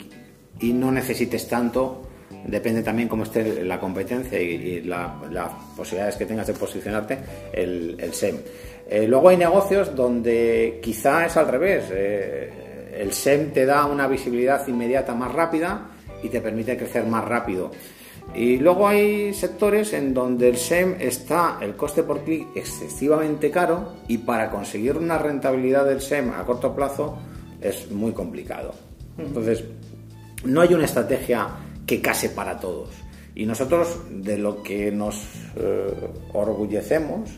y 0.59 0.73
no 0.73 0.91
necesites 0.91 1.47
tanto 1.47 2.06
depende 2.47 2.81
también 2.81 3.07
cómo 3.07 3.23
esté 3.23 3.63
la 3.63 3.79
competencia 3.79 4.41
y, 4.41 4.81
las 4.81 5.51
posibilidades 5.75 6.15
que 6.15 6.25
tengas 6.25 6.47
de 6.47 6.53
posicionarte 6.53 7.17
el, 7.53 7.97
SEM. 8.11 8.37
Eh, 8.89 9.05
luego 9.07 9.29
hay 9.29 9.37
negocios 9.37 9.95
donde 9.95 10.79
quizá 10.81 11.25
es 11.25 11.35
al 11.37 11.47
revés. 11.47 11.85
Eh, 11.91 12.95
el 12.97 13.13
SEM 13.13 13.51
te 13.51 13.65
da 13.65 13.85
una 13.85 14.07
visibilidad 14.07 14.65
inmediata 14.67 15.13
más 15.13 15.31
rápida 15.31 15.89
y 16.23 16.29
te 16.29 16.41
permite 16.41 16.77
crecer 16.77 17.05
más 17.05 17.25
rápido. 17.25 17.71
Y 18.33 18.57
luego 18.57 18.87
hay 18.87 19.33
sectores 19.33 19.93
en 19.93 20.13
donde 20.13 20.49
el 20.49 20.57
SEM 20.57 20.95
está 20.99 21.59
el 21.61 21.75
coste 21.75 22.03
por 22.03 22.23
clic 22.23 22.47
excesivamente 22.55 23.51
caro 23.51 23.93
y 24.07 24.19
para 24.19 24.49
conseguir 24.49 24.97
una 24.97 25.17
rentabilidad 25.17 25.85
del 25.85 26.01
SEM 26.01 26.31
a 26.31 26.45
corto 26.45 26.75
plazo 26.75 27.17
es 27.61 27.89
muy 27.91 28.11
complicado. 28.11 28.73
Entonces, 29.17 29.63
no 30.43 30.61
hay 30.61 30.73
una 30.73 30.85
estrategia 30.85 31.47
que 31.87 32.01
case 32.01 32.29
para 32.29 32.59
todos. 32.59 32.89
Y 33.33 33.45
nosotros 33.45 34.01
de 34.09 34.37
lo 34.37 34.61
que 34.61 34.91
nos 34.91 35.15
eh, 35.55 36.09
orgullecemos 36.33 37.29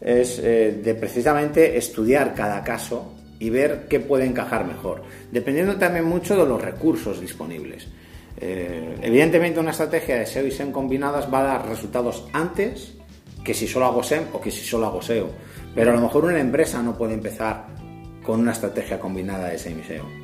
es 0.00 0.38
eh, 0.40 0.80
de 0.82 0.94
precisamente 0.94 1.78
estudiar 1.78 2.34
cada 2.34 2.62
caso 2.62 3.14
y 3.38 3.50
ver 3.50 3.86
qué 3.88 4.00
puede 4.00 4.26
encajar 4.26 4.66
mejor, 4.66 5.02
dependiendo 5.30 5.76
también 5.76 6.04
mucho 6.04 6.36
de 6.36 6.48
los 6.48 6.60
recursos 6.60 7.20
disponibles. 7.20 7.88
Eh, 8.36 8.96
evidentemente 9.02 9.60
una 9.60 9.70
estrategia 9.70 10.16
de 10.18 10.26
SEO 10.26 10.46
y 10.46 10.50
SEM 10.50 10.72
combinadas 10.72 11.32
va 11.32 11.40
a 11.40 11.44
dar 11.44 11.68
resultados 11.68 12.26
antes 12.32 12.94
que 13.44 13.54
si 13.54 13.68
solo 13.68 13.86
hago 13.86 14.02
SEM 14.02 14.24
o 14.32 14.40
que 14.40 14.50
si 14.50 14.64
solo 14.66 14.86
hago 14.86 15.02
SEO. 15.02 15.28
Pero 15.74 15.92
a 15.92 15.94
lo 15.94 16.00
mejor 16.00 16.24
una 16.24 16.40
empresa 16.40 16.82
no 16.82 16.96
puede 16.96 17.14
empezar 17.14 17.66
con 18.22 18.40
una 18.40 18.52
estrategia 18.52 18.98
combinada 18.98 19.50
de 19.50 19.58
SEM 19.58 19.80
y 19.80 19.84
SEO. 19.84 20.23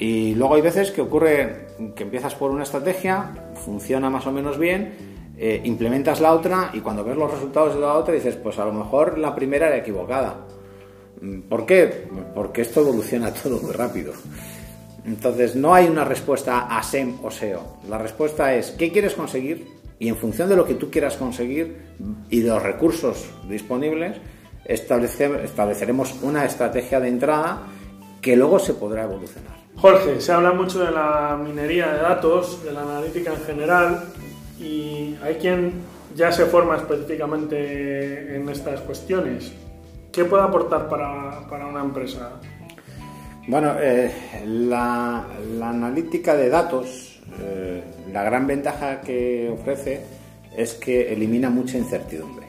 Y 0.00 0.34
luego 0.34 0.54
hay 0.54 0.62
veces 0.62 0.90
que 0.90 1.02
ocurre 1.02 1.66
que 1.94 2.04
empiezas 2.04 2.34
por 2.34 2.50
una 2.50 2.62
estrategia, 2.62 3.52
funciona 3.54 4.08
más 4.08 4.26
o 4.26 4.32
menos 4.32 4.58
bien, 4.58 4.94
eh, 5.36 5.60
implementas 5.64 6.22
la 6.22 6.32
otra 6.32 6.70
y 6.72 6.80
cuando 6.80 7.04
ves 7.04 7.18
los 7.18 7.30
resultados 7.30 7.74
de 7.74 7.80
la 7.82 7.92
otra 7.92 8.14
dices, 8.14 8.34
pues 8.36 8.58
a 8.58 8.64
lo 8.64 8.72
mejor 8.72 9.18
la 9.18 9.34
primera 9.34 9.66
era 9.66 9.76
equivocada. 9.76 10.46
Mm, 11.20 11.40
¿Por 11.42 11.66
qué? 11.66 12.08
Porque 12.34 12.62
esto 12.62 12.80
evoluciona 12.80 13.30
todo 13.42 13.60
muy 13.60 13.72
rápido. 13.72 14.14
Entonces 15.04 15.54
no 15.54 15.74
hay 15.74 15.86
una 15.86 16.06
respuesta 16.06 16.60
a 16.60 16.82
SEM 16.82 17.18
o 17.22 17.30
SEO. 17.30 17.80
La 17.86 17.98
respuesta 17.98 18.54
es 18.54 18.70
¿qué 18.70 18.90
quieres 18.90 19.12
conseguir? 19.12 19.66
Y 19.98 20.08
en 20.08 20.16
función 20.16 20.48
de 20.48 20.56
lo 20.56 20.64
que 20.64 20.76
tú 20.76 20.90
quieras 20.90 21.18
conseguir 21.18 21.76
y 22.30 22.40
de 22.40 22.48
los 22.48 22.62
recursos 22.62 23.28
disponibles, 23.50 24.16
estableceremos 24.64 26.14
una 26.22 26.46
estrategia 26.46 27.00
de 27.00 27.08
entrada 27.08 27.66
que 28.20 28.36
luego 28.36 28.58
se 28.58 28.74
podrá 28.74 29.04
evolucionar. 29.04 29.60
Jorge, 29.76 30.20
se 30.20 30.32
habla 30.32 30.52
mucho 30.52 30.84
de 30.84 30.90
la 30.90 31.38
minería 31.42 31.92
de 31.92 31.98
datos, 32.00 32.62
de 32.62 32.72
la 32.72 32.82
analítica 32.82 33.32
en 33.32 33.40
general, 33.40 34.04
y 34.60 35.16
hay 35.22 35.36
quien 35.36 35.72
ya 36.14 36.30
se 36.32 36.44
forma 36.46 36.76
específicamente 36.76 38.36
en 38.36 38.48
estas 38.48 38.80
cuestiones. 38.80 39.52
¿Qué 40.12 40.24
puede 40.24 40.42
aportar 40.42 40.88
para, 40.88 41.66
una 41.66 41.80
empresa? 41.80 42.32
Bueno, 43.46 43.74
eh, 43.80 44.12
la, 44.44 45.24
analítica 45.62 46.34
de 46.34 46.48
datos, 46.48 47.20
eh, 47.40 47.82
la 48.12 48.22
gran 48.24 48.46
ventaja 48.46 49.00
que 49.00 49.48
ofrece 49.48 50.04
es 50.56 50.74
que 50.74 51.12
elimina 51.12 51.48
mucha 51.48 51.78
incertidumbre. 51.78 52.46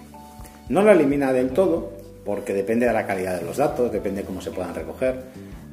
No 0.70 0.82
la 0.82 0.94
elimina 0.94 1.32
del 1.32 1.52
todo, 1.52 1.92
porque 2.26 2.54
depende 2.54 2.88
de 2.88 2.94
la 2.94 3.06
calidad 3.06 3.40
de 3.40 3.46
los 3.46 3.58
datos, 3.58 3.92
depende 3.92 4.22
de 4.22 4.28
cómo 4.28 4.42
se 4.42 4.52
puedan 4.52 4.74
recoger, 4.74 5.24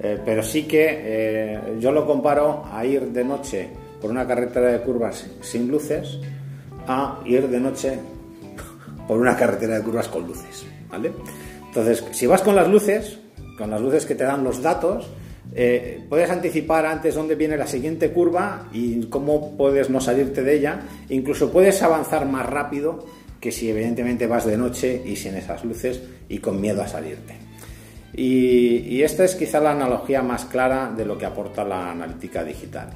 Eh, 0.01 0.19
pero 0.25 0.43
sí 0.43 0.65
que 0.65 1.59
yo 1.81 1.91
lo 1.91 2.07
comparo 2.07 2.65
a 2.73 2.85
ir 2.85 3.09
de 3.09 3.25
noche 3.25 3.69
por 4.01 4.11
una 4.11 4.27
carretera 4.27 4.73
de 4.73 4.81
curvas 4.81 5.27
sin 5.41 5.69
luces 5.69 6.19
a 6.87 7.21
ir 7.25 7.49
de 7.49 7.61
noche 7.61 7.99
por 9.07 9.19
una 9.19 9.37
carretera 9.37 9.79
de 9.79 9.85
curvas 9.85 10.09
con 10.09 10.27
luces, 10.27 10.67
¿vale? 10.91 11.13
Entonces, 11.67 12.05
si 12.13 12.27
vas 12.27 12.43
con 12.43 12.55
las 12.55 12.69
luces, 12.69 13.19
con 13.57 13.71
las 13.71 13.81
luces 13.81 14.07
que 14.07 14.15
te 14.15 14.25
dan 14.25 14.45
los 14.45 14.63
datos, 14.63 15.11
eh, 15.55 16.05
puedes 16.09 16.31
anticipar 16.31 16.87
antes 16.87 17.15
dónde 17.15 17.35
viene 17.35 17.57
la 17.57 17.67
siguiente 17.67 18.11
curva 18.11 18.69
y 18.73 19.07
cómo 19.07 19.57
puedes 19.57 19.91
no 19.91 20.01
salirte 20.01 20.43
de 20.43 20.57
ella. 20.57 20.81
Incluso 21.09 21.51
puedes 21.51 21.83
avanzar 21.83 22.27
más 22.27 22.47
rápido 22.47 23.05
que 23.41 23.53
si 23.53 23.71
evidentemente 23.71 24.27
vas 24.27 24.47
de 24.47 24.57
noche 24.57 25.03
y 25.05 25.17
sin 25.17 25.37
esas 25.37 25.65
luces 25.65 26.03
y 26.29 26.39
con 26.39 26.61
miedo 26.61 26.83
a 26.83 26.89
salirte. 26.89 27.48
Y, 28.21 29.01
esta 29.03 29.25
es 29.25 29.37
quizá 29.37 29.61
la 29.61 29.71
analogía 29.71 30.23
más 30.23 30.45
clara 30.47 30.93
de 30.95 31.05
lo 31.05 31.17
que 31.17 31.25
aporta 31.25 31.65
la 31.65 31.93
analítica 31.93 32.43
digital. 32.43 32.91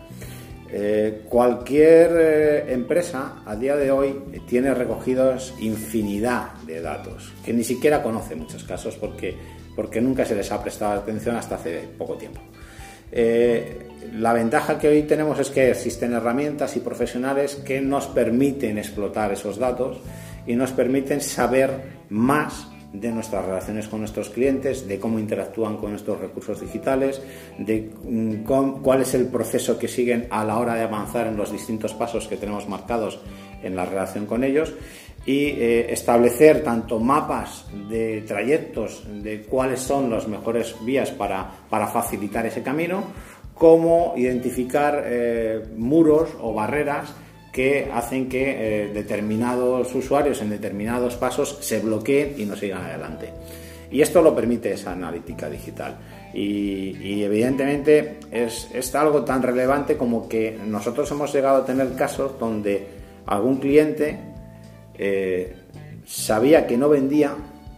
Eh, 0.68 1.22
cualquier 1.28 2.10
eh, 2.18 2.72
empresa 2.72 3.42
a 3.46 3.54
día 3.54 3.76
de 3.76 3.90
hoy 3.90 4.18
tiene 4.48 4.74
recogidos 4.74 5.54
infinidad 5.60 6.54
de 6.66 6.80
datos 6.80 7.30
que 7.44 7.52
ni 7.52 7.62
siquiera 7.62 8.02
conoce 8.02 8.32
en 8.32 8.40
muchos 8.40 8.64
casos 8.64 8.96
porque 8.96 9.36
porque 9.76 10.00
nunca 10.00 10.24
se 10.24 10.34
les 10.34 10.50
ha 10.50 10.62
prestado 10.62 11.00
atención 11.00 11.36
hasta 11.36 11.56
hace 11.56 11.88
poco 11.98 12.14
tiempo. 12.14 12.40
Eh, 13.10 13.88
la 14.14 14.32
ventaja 14.32 14.78
que 14.78 14.88
hoy 14.88 15.02
tenemos 15.02 15.38
es 15.38 15.50
que 15.50 15.70
existen 15.70 16.14
herramientas 16.14 16.76
y 16.76 16.80
profesionales 16.80 17.56
que 17.56 17.80
nos 17.80 18.06
permiten 18.06 18.78
explotar 18.78 19.32
esos 19.32 19.58
datos 19.58 19.98
y 20.46 20.56
nos 20.56 20.72
permiten 20.72 21.20
saber 21.20 21.70
más 22.08 22.66
de 22.92 23.10
nuestras 23.10 23.44
relaciones 23.44 23.88
con 23.88 24.00
nuestros 24.00 24.28
clientes, 24.28 24.86
de 24.86 24.98
cómo 24.98 25.18
interactúan 25.18 25.76
con 25.78 25.90
nuestros 25.90 26.20
recursos 26.20 26.60
digitales, 26.60 27.22
de 27.58 27.90
mm, 28.04 28.42
cuál 28.82 29.02
es 29.02 29.14
el 29.14 29.26
proceso 29.26 29.78
que 29.78 29.88
siguen 29.88 30.26
a 30.30 30.44
la 30.44 30.58
hora 30.58 30.74
de 30.74 30.82
avanzar 30.82 31.26
en 31.26 31.36
los 31.36 31.50
distintos 31.50 31.94
pasos 31.94 32.28
que 32.28 32.36
tenemos 32.36 32.68
marcados 32.68 33.20
en 33.62 33.76
la 33.76 33.86
relación 33.86 34.26
con 34.26 34.44
ellos 34.44 34.74
y 35.24 35.46
eh, 35.46 35.92
establecer 35.92 36.62
tanto 36.62 36.98
mapas 36.98 37.66
de 37.88 38.22
trayectos 38.22 39.04
de 39.22 39.42
cuáles 39.42 39.80
son 39.80 40.10
las 40.10 40.26
mejores 40.26 40.74
vías 40.84 41.10
para, 41.12 41.50
facilitar 41.70 42.44
ese 42.44 42.62
camino, 42.62 43.04
como 43.54 44.14
identificar 44.16 45.04
eh, 45.06 45.62
muros 45.76 46.30
o 46.40 46.52
barreras 46.52 47.14
que 47.52 47.90
hacen 47.92 48.30
que 48.30 48.86
eh, 48.86 48.88
determinados 48.88 49.94
usuarios 49.94 50.40
en 50.40 50.48
determinados 50.48 51.16
pasos 51.16 51.58
se 51.60 51.80
bloqueen 51.80 52.34
y 52.38 52.46
no 52.46 52.56
sigan 52.56 52.86
adelante. 52.86 53.28
Y 53.90 54.00
esto 54.00 54.22
lo 54.22 54.34
permite 54.34 54.72
esa 54.72 54.92
analítica 54.92 55.50
digital. 55.50 55.98
Y, 56.32 57.22
evidentemente 57.22 58.20
es, 58.30 58.94
algo 58.94 59.22
tan 59.22 59.42
relevante 59.42 59.98
como 59.98 60.26
que 60.26 60.58
nosotros 60.66 61.10
hemos 61.10 61.30
llegado 61.32 61.58
a 61.58 61.66
tener 61.66 61.94
casos 61.94 62.38
donde 62.40 62.86
algún 63.26 63.58
cliente 63.58 64.18
eh, 64.96 65.54
sabía 66.06 66.66
que 66.66 66.78
no 66.78 66.88
vendía, 66.88 67.36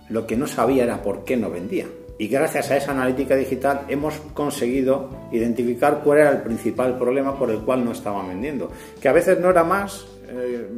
lo 0.09 0.25
que 0.25 0.37
no 0.37 0.47
sabía 0.47 0.85
era 0.85 1.03
por 1.03 1.25
qué 1.25 1.37
no 1.37 1.51
vendía. 1.51 1.87
Y 2.17 2.29
gracias 2.29 2.71
a 2.71 2.77
esa 2.77 2.93
analítica 2.93 3.35
digital 3.35 3.83
hemos 3.89 4.15
conseguido 4.35 5.11
identificar 5.33 6.01
cuál 6.05 6.19
era 6.19 6.31
el 6.31 6.43
principal 6.43 6.97
problema 6.97 7.37
por 7.37 7.51
el 7.51 7.59
cual 7.61 7.85
no 7.85 7.93
estaban 7.93 8.29
vendiendo. 8.29 8.71
Que 9.01 9.09
a 9.09 9.12
veces 9.12 9.41
no 9.41 9.51
era 9.51 9.65
más, 9.65 10.07
eh, 10.29 10.69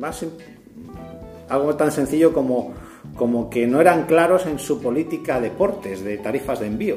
algo 1.49 1.77
tan 1.77 1.93
sencillo 1.93 2.33
como, 2.33 2.73
como 3.17 3.51
que 3.51 3.67
no 3.67 3.81
eran 3.81 4.07
claros 4.07 4.47
en 4.47 4.59
su 4.59 4.81
política 4.81 5.41
de 5.41 5.51
portes, 5.51 6.03
de 6.03 6.17
tarifas 6.19 6.61
de 6.61 6.69
envío. 6.69 6.97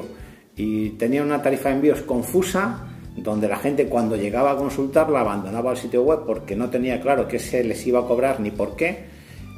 Y 0.56 0.92
tenían 0.92 1.26
una 1.26 1.42
tarifa 1.42 1.70
de 1.70 1.76
envíos 1.76 2.02
confusa 2.02 2.86
donde 3.18 3.48
la 3.50 3.58
gente 3.58 3.88
cuando 3.88 4.16
llegaba 4.16 4.52
a 4.52 4.56
consultarla 4.56 5.20
abandonaba 5.20 5.72
el 5.72 5.78
sitio 5.78 6.04
web 6.04 6.20
porque 6.26 6.56
no 6.56 6.70
tenía 6.70 7.02
claro 7.02 7.28
qué 7.28 7.40
se 7.40 7.64
les 7.64 7.86
iba 7.86 8.00
a 8.00 8.06
cobrar 8.06 8.40
ni 8.40 8.52
por 8.52 8.78
qué 8.78 9.08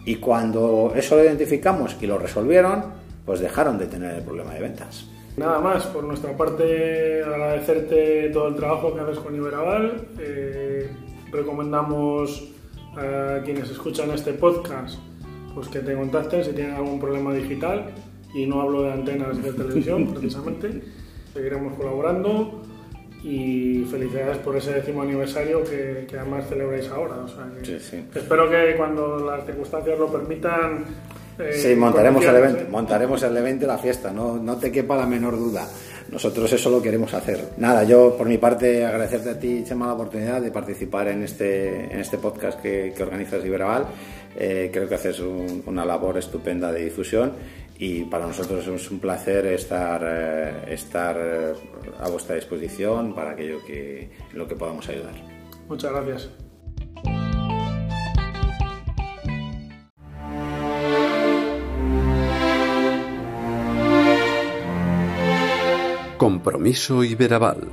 y 0.05 0.15
cuando 0.15 0.93
eso 0.95 1.15
lo 1.15 1.23
identificamos 1.23 1.95
y 2.01 2.07
lo 2.07 2.17
resolvieron, 2.17 3.00
pues 3.25 3.39
dejaron 3.39 3.77
de 3.77 3.87
tener 3.87 4.15
el 4.15 4.23
problema 4.23 4.53
de 4.53 4.61
ventas. 4.61 5.07
Nada 5.37 5.59
más, 5.59 5.85
por 5.87 6.03
nuestra 6.03 6.35
parte 6.35 7.23
agradecerte 7.23 8.29
todo 8.33 8.49
el 8.49 8.55
trabajo 8.55 8.93
que 8.93 9.01
haces 9.01 9.19
con 9.19 9.35
Iberaval. 9.35 10.07
Eh, 10.19 10.89
recomendamos 11.31 12.49
a 12.97 13.41
quienes 13.43 13.69
escuchan 13.69 14.11
este 14.11 14.33
podcast 14.33 14.99
pues 15.55 15.67
que 15.69 15.79
te 15.79 15.95
contacten 15.95 16.43
si 16.43 16.51
tienen 16.51 16.75
algún 16.75 16.99
problema 16.99 17.33
digital 17.33 17.91
y 18.33 18.45
no 18.45 18.61
hablo 18.61 18.83
de 18.83 18.93
antenas 18.93 19.41
de 19.41 19.53
televisión 19.53 20.07
precisamente. 20.13 20.81
Seguiremos 21.33 21.73
colaborando 21.75 22.61
y 23.23 23.85
felicidades 23.89 24.37
por 24.39 24.55
ese 24.57 24.73
décimo 24.73 25.03
aniversario 25.03 25.63
que, 25.63 26.07
además 26.17 26.45
celebráis 26.49 26.89
ahora. 26.89 27.25
Espero 27.61 28.49
que 28.49 28.75
cuando 28.75 29.25
las 29.25 29.45
circunstancias 29.45 29.97
lo 29.97 30.07
permitan... 30.07 30.85
Eh, 31.41 31.53
sí, 31.53 31.75
montaremos 31.75 32.23
el, 32.23 32.35
evento, 32.35 32.63
montaremos 32.69 33.23
el 33.23 33.37
evento 33.37 33.67
la 33.67 33.77
fiesta, 33.77 34.11
no, 34.11 34.37
no 34.37 34.57
te 34.57 34.71
quepa 34.71 34.95
la 34.95 35.05
menor 35.05 35.37
duda. 35.37 35.67
Nosotros 36.09 36.51
eso 36.51 36.69
lo 36.69 36.81
queremos 36.81 37.13
hacer. 37.13 37.51
Nada, 37.57 37.83
yo 37.83 38.17
por 38.17 38.27
mi 38.27 38.37
parte 38.37 38.85
agradecerte 38.85 39.29
a 39.29 39.39
ti, 39.39 39.63
Chema, 39.63 39.87
la 39.87 39.93
oportunidad 39.93 40.41
de 40.41 40.51
participar 40.51 41.07
en 41.07 41.23
este, 41.23 41.93
en 41.93 41.99
este 41.99 42.17
podcast 42.17 42.59
que, 42.61 42.93
que 42.95 43.03
organizas 43.03 43.45
Iberabal. 43.45 43.85
Eh, 44.35 44.69
creo 44.71 44.87
que 44.87 44.95
haces 44.95 45.19
una 45.19 45.85
labor 45.85 46.17
estupenda 46.17 46.71
de 46.71 46.85
difusión 46.85 47.33
y 47.77 48.03
para 48.03 48.27
nosotros 48.27 48.65
es 48.67 48.91
un 48.91 48.99
placer 48.99 49.45
estar, 49.47 50.01
eh, 50.05 50.73
estar 50.73 51.17
eh, 51.19 51.53
a 51.99 52.09
vuestra 52.09 52.35
disposición 52.35 53.13
para 53.13 53.31
aquello 53.31 53.63
que, 53.65 54.09
lo 54.33 54.47
que 54.47 54.55
podamos 54.55 54.87
ayudar. 54.87 55.15
Muchas 55.67 55.91
gracias. 55.91 56.29
Compromiso 66.21 67.03
Iberaval. 67.03 67.67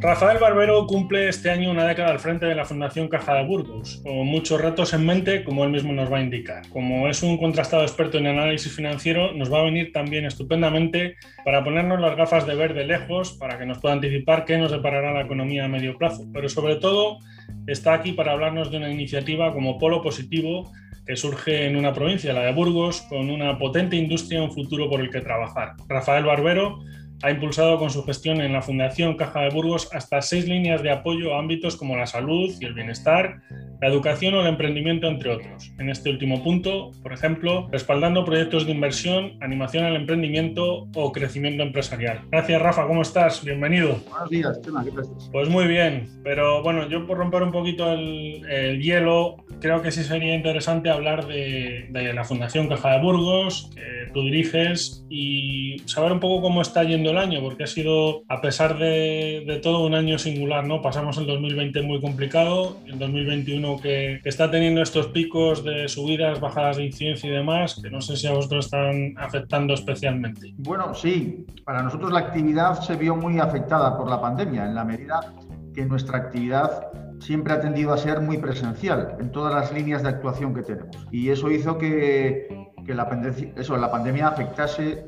Rafael 0.00 0.38
Barbero 0.38 0.88
cumple 0.88 1.28
este 1.28 1.50
año 1.50 1.70
una 1.70 1.86
década 1.86 2.10
al 2.10 2.18
frente 2.18 2.46
de 2.46 2.56
la 2.56 2.64
Fundación 2.64 3.06
Caja 3.06 3.34
de 3.34 3.44
Burgos, 3.44 4.00
con 4.02 4.26
muchos 4.26 4.60
retos 4.60 4.92
en 4.92 5.06
mente, 5.06 5.44
como 5.44 5.62
él 5.62 5.70
mismo 5.70 5.92
nos 5.92 6.10
va 6.10 6.18
a 6.18 6.22
indicar. 6.22 6.68
Como 6.70 7.06
es 7.06 7.22
un 7.22 7.38
contrastado 7.38 7.84
experto 7.84 8.18
en 8.18 8.26
análisis 8.26 8.74
financiero, 8.74 9.32
nos 9.34 9.52
va 9.52 9.60
a 9.60 9.64
venir 9.64 9.92
también 9.92 10.24
estupendamente 10.24 11.14
para 11.44 11.62
ponernos 11.62 12.00
las 12.00 12.16
gafas 12.16 12.44
de 12.44 12.56
ver 12.56 12.74
de 12.74 12.86
lejos, 12.86 13.34
para 13.34 13.56
que 13.56 13.66
nos 13.66 13.78
pueda 13.78 13.94
anticipar 13.94 14.46
qué 14.46 14.58
nos 14.58 14.72
deparará 14.72 15.12
la 15.12 15.20
economía 15.20 15.66
a 15.66 15.68
medio 15.68 15.96
plazo. 15.96 16.24
Pero 16.32 16.48
sobre 16.48 16.74
todo, 16.74 17.18
está 17.66 17.94
aquí 17.94 18.12
para 18.12 18.32
hablarnos 18.32 18.70
de 18.70 18.78
una 18.78 18.90
iniciativa 18.90 19.52
como 19.52 19.78
Polo 19.78 20.02
Positivo 20.02 20.70
que 21.06 21.16
surge 21.16 21.66
en 21.66 21.76
una 21.76 21.92
provincia, 21.92 22.32
la 22.32 22.42
de 22.42 22.52
Burgos, 22.52 23.00
con 23.08 23.30
una 23.30 23.58
potente 23.58 23.96
industria 23.96 24.38
y 24.38 24.44
un 24.44 24.52
futuro 24.52 24.88
por 24.88 25.00
el 25.00 25.10
que 25.10 25.20
trabajar. 25.20 25.74
Rafael 25.88 26.24
Barbero 26.24 26.78
ha 27.22 27.30
impulsado 27.30 27.78
con 27.78 27.90
su 27.90 28.02
gestión 28.04 28.40
en 28.40 28.52
la 28.52 28.62
Fundación 28.62 29.16
Caja 29.16 29.40
de 29.42 29.50
Burgos 29.50 29.88
hasta 29.92 30.22
seis 30.22 30.48
líneas 30.48 30.82
de 30.82 30.90
apoyo 30.90 31.34
a 31.34 31.38
ámbitos 31.38 31.76
como 31.76 31.96
la 31.96 32.06
salud 32.06 32.50
y 32.60 32.64
el 32.64 32.74
bienestar, 32.74 33.40
la 33.80 33.88
educación 33.88 34.34
o 34.34 34.40
el 34.40 34.46
emprendimiento, 34.46 35.06
entre 35.06 35.30
otros. 35.30 35.72
En 35.78 35.90
este 35.90 36.10
último 36.10 36.42
punto, 36.42 36.90
por 37.02 37.12
ejemplo, 37.12 37.68
respaldando 37.70 38.24
proyectos 38.24 38.66
de 38.66 38.72
inversión, 38.72 39.32
animación 39.40 39.84
al 39.84 39.96
emprendimiento 39.96 40.86
o 40.94 41.12
crecimiento 41.12 41.62
empresarial. 41.62 42.22
Gracias, 42.30 42.60
Rafa, 42.60 42.86
¿cómo 42.86 43.02
estás? 43.02 43.44
Bienvenido. 43.44 44.00
Buenos 44.10 44.30
días, 44.30 44.60
Chema, 44.62 44.84
¿qué 44.84 44.90
Pues 45.32 45.48
muy 45.48 45.66
bien, 45.66 46.08
pero 46.22 46.62
bueno, 46.62 46.88
yo 46.88 47.06
por 47.06 47.18
romper 47.18 47.42
un 47.42 47.52
poquito 47.52 47.90
el, 47.92 48.80
hielo, 48.80 49.36
creo 49.60 49.82
que 49.82 49.90
sí 49.90 50.04
sería 50.04 50.34
interesante 50.34 50.90
hablar 50.90 51.26
de, 51.26 51.86
de 51.90 52.12
la 52.12 52.24
Fundación 52.24 52.68
Caja 52.68 52.92
de 52.92 53.00
Burgos, 53.00 53.70
que 53.74 54.10
tú 54.12 54.22
diriges, 54.22 55.04
y 55.08 55.78
saber 55.86 56.12
un 56.12 56.20
poco 56.20 56.42
cómo 56.42 56.62
está 56.62 56.84
yendo 56.84 57.09
el 57.10 57.18
año, 57.18 57.40
porque 57.40 57.64
ha 57.64 57.66
sido, 57.66 58.22
a 58.28 58.40
pesar 58.40 58.78
de, 58.78 59.60
todo, 59.62 59.84
un 59.84 59.94
año 59.94 60.18
singular, 60.18 60.66
¿no? 60.66 60.82
Pasamos 60.82 61.18
el 61.18 61.26
2020 61.26 61.82
muy 61.82 62.00
complicado, 62.00 62.76
el 62.86 62.98
2021 62.98 63.80
que, 63.80 64.20
está 64.24 64.50
teniendo 64.50 64.82
estos 64.82 65.08
picos 65.08 65.64
de 65.64 65.88
subidas, 65.88 66.40
bajadas 66.40 66.76
de 66.76 66.86
incidencia 66.86 67.28
y 67.28 67.32
demás, 67.32 67.80
que 67.82 67.90
no 67.90 68.00
sé 68.00 68.16
si 68.16 68.26
a 68.26 68.32
vosotros 68.32 68.66
están 68.66 69.14
afectando 69.18 69.74
especialmente. 69.74 70.54
Bueno, 70.58 70.94
sí, 70.94 71.44
para 71.64 71.82
nosotros 71.82 72.12
la 72.12 72.20
actividad 72.20 72.80
se 72.80 72.96
vio 72.96 73.16
muy 73.16 73.38
afectada 73.38 73.96
por 73.96 74.08
la 74.08 74.20
pandemia, 74.20 74.64
en 74.64 74.74
la 74.74 74.84
medida 74.84 75.32
que 75.74 75.84
nuestra 75.84 76.18
actividad 76.18 76.88
siempre 77.20 77.52
ha 77.52 77.60
tendido 77.60 77.92
a 77.92 77.98
ser 77.98 78.20
muy 78.20 78.38
presencial 78.38 79.16
en 79.20 79.30
todas 79.30 79.54
las 79.54 79.72
líneas 79.72 80.02
de 80.02 80.08
actuación 80.08 80.54
que 80.54 80.62
tenemos. 80.62 80.96
Y 81.10 81.30
eso 81.30 81.50
hizo 81.50 81.78
que, 81.78 82.48
que 82.86 82.94
la 82.94 83.08
pandemia 83.08 84.28
afectase 84.28 85.04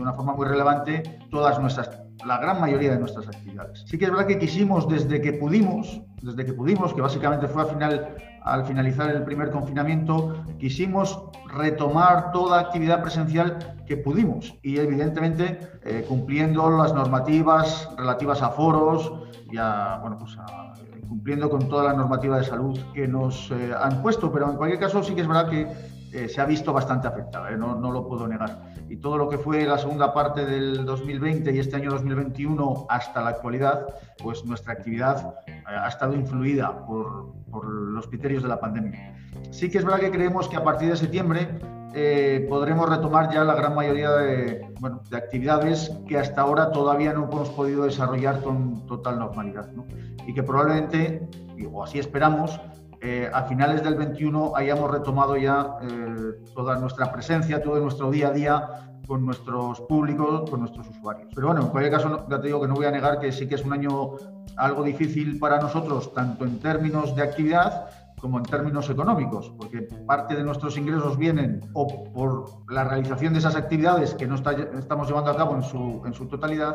de 0.00 0.04
una 0.04 0.14
forma 0.14 0.32
muy 0.34 0.46
relevante 0.46 1.02
todas 1.30 1.60
nuestras 1.60 1.90
la 2.26 2.38
gran 2.38 2.60
mayoría 2.60 2.92
de 2.92 2.98
nuestras 2.98 3.26
actividades. 3.28 3.84
Sí 3.86 3.98
que 3.98 4.04
es 4.04 4.10
verdad 4.10 4.26
que 4.26 4.38
quisimos 4.38 4.88
desde 4.88 5.20
que 5.20 5.32
pudimos, 5.32 6.02
desde 6.20 6.44
que 6.44 6.52
pudimos, 6.52 6.92
que 6.92 7.00
básicamente 7.00 7.48
fue 7.48 7.62
al 7.62 7.68
final 7.68 8.16
al 8.42 8.64
finalizar 8.64 9.10
el 9.10 9.22
primer 9.22 9.50
confinamiento, 9.50 10.44
quisimos 10.58 11.22
retomar 11.46 12.32
toda 12.32 12.60
actividad 12.60 13.02
presencial 13.02 13.76
que 13.86 13.96
pudimos 13.96 14.54
y 14.62 14.78
evidentemente 14.78 15.58
eh, 15.84 16.04
cumpliendo 16.08 16.70
las 16.70 16.94
normativas 16.94 17.88
relativas 17.96 18.42
a 18.42 18.50
foros 18.50 19.12
y 19.50 19.56
bueno, 19.56 20.16
pues 20.18 20.36
cumpliendo 21.08 21.50
con 21.50 21.68
toda 21.68 21.84
la 21.84 21.92
normativa 21.92 22.38
de 22.38 22.44
salud 22.44 22.78
que 22.94 23.08
nos 23.08 23.50
eh, 23.50 23.72
han 23.78 24.00
puesto, 24.00 24.30
pero 24.30 24.48
en 24.48 24.56
cualquier 24.56 24.80
caso 24.80 25.02
sí 25.02 25.14
que 25.14 25.22
es 25.22 25.28
verdad 25.28 25.48
que 25.50 25.66
eh, 26.12 26.28
se 26.28 26.40
ha 26.40 26.44
visto 26.44 26.72
bastante 26.72 27.08
afectada, 27.08 27.50
no, 27.52 27.74
no, 27.74 27.90
lo 27.90 28.06
puedo 28.06 28.26
negar. 28.26 28.74
Y 28.88 28.96
todo 28.96 29.16
lo 29.16 29.28
que 29.28 29.38
fue 29.38 29.64
la 29.64 29.78
segunda 29.78 30.12
parte 30.12 30.44
del 30.44 30.84
2020 30.84 31.52
y 31.52 31.58
este 31.58 31.76
año 31.76 31.90
2021 31.90 32.86
hasta 32.88 33.22
la 33.22 33.30
actualidad, 33.30 33.86
pues 34.22 34.44
nuestra 34.44 34.72
actividad 34.72 35.34
ha 35.66 35.88
estado 35.88 36.14
influida 36.14 36.84
por, 36.86 37.32
por 37.50 37.64
los 37.64 38.08
criterios 38.08 38.42
de 38.42 38.48
la 38.48 38.58
pandemia. 38.58 39.16
Sí 39.50 39.70
que 39.70 39.78
es 39.78 39.84
verdad 39.84 40.00
que 40.00 40.10
creemos 40.10 40.48
que 40.48 40.56
a 40.56 40.64
partir 40.64 40.90
de 40.90 40.96
septiembre 40.96 41.48
eh, 41.92 42.46
podremos 42.48 42.88
retomar 42.88 43.32
ya 43.32 43.42
la 43.42 43.54
gran 43.54 43.74
mayoría 43.74 44.10
de, 44.12 44.68
bueno, 44.78 45.02
de, 45.10 45.16
actividades 45.16 45.90
que 46.06 46.18
hasta 46.18 46.42
ahora 46.42 46.70
todavía 46.70 47.12
no 47.12 47.24
hemos 47.24 47.48
podido 47.50 47.84
desarrollar 47.84 48.42
con 48.42 48.86
total 48.86 49.18
normalidad. 49.18 49.72
¿no? 49.72 49.86
Y 50.26 50.32
que 50.32 50.42
probablemente, 50.42 51.28
o 51.72 51.82
así 51.82 51.98
esperamos, 51.98 52.60
eh, 53.02 53.30
a 53.32 53.44
finales 53.44 53.82
del 53.82 53.94
21 53.94 54.56
hayamos 54.56 54.90
retomado 54.90 55.36
ya 55.36 55.78
eh, 55.82 56.44
toda 56.54 56.76
nuestra 56.76 57.10
presencia, 57.10 57.62
todo 57.62 57.80
nuestro 57.80 58.10
día 58.10 58.28
a 58.28 58.32
día 58.32 58.68
con 59.06 59.24
nuestros 59.24 59.80
públicos, 59.82 60.48
con 60.50 60.60
nuestros 60.60 60.88
usuarios. 60.88 61.28
Pero 61.34 61.48
bueno, 61.48 61.62
en 61.62 61.68
cualquier 61.68 61.92
caso, 61.92 62.26
ya 62.28 62.40
te 62.40 62.46
digo 62.46 62.60
que 62.60 62.68
no 62.68 62.74
voy 62.74 62.86
a 62.86 62.90
negar 62.90 63.18
que 63.18 63.32
sí 63.32 63.48
que 63.48 63.56
es 63.56 63.64
un 63.64 63.72
año 63.72 64.12
algo 64.56 64.84
difícil 64.84 65.38
para 65.38 65.58
nosotros, 65.58 66.12
tanto 66.14 66.44
en 66.44 66.60
términos 66.60 67.16
de 67.16 67.22
actividad 67.22 67.88
como 68.20 68.38
en 68.38 68.44
términos 68.44 68.88
económicos, 68.90 69.52
porque 69.58 69.82
parte 70.06 70.36
de 70.36 70.44
nuestros 70.44 70.76
ingresos 70.76 71.16
vienen 71.16 71.60
o 71.72 72.04
por 72.12 72.44
la 72.68 72.84
realización 72.84 73.32
de 73.32 73.38
esas 73.38 73.56
actividades 73.56 74.14
que 74.14 74.26
no 74.26 74.34
estamos 74.34 75.08
llevando 75.08 75.30
a 75.30 75.36
cabo 75.36 75.54
en 75.54 75.62
su, 75.62 76.02
en 76.04 76.12
su 76.12 76.26
totalidad, 76.26 76.74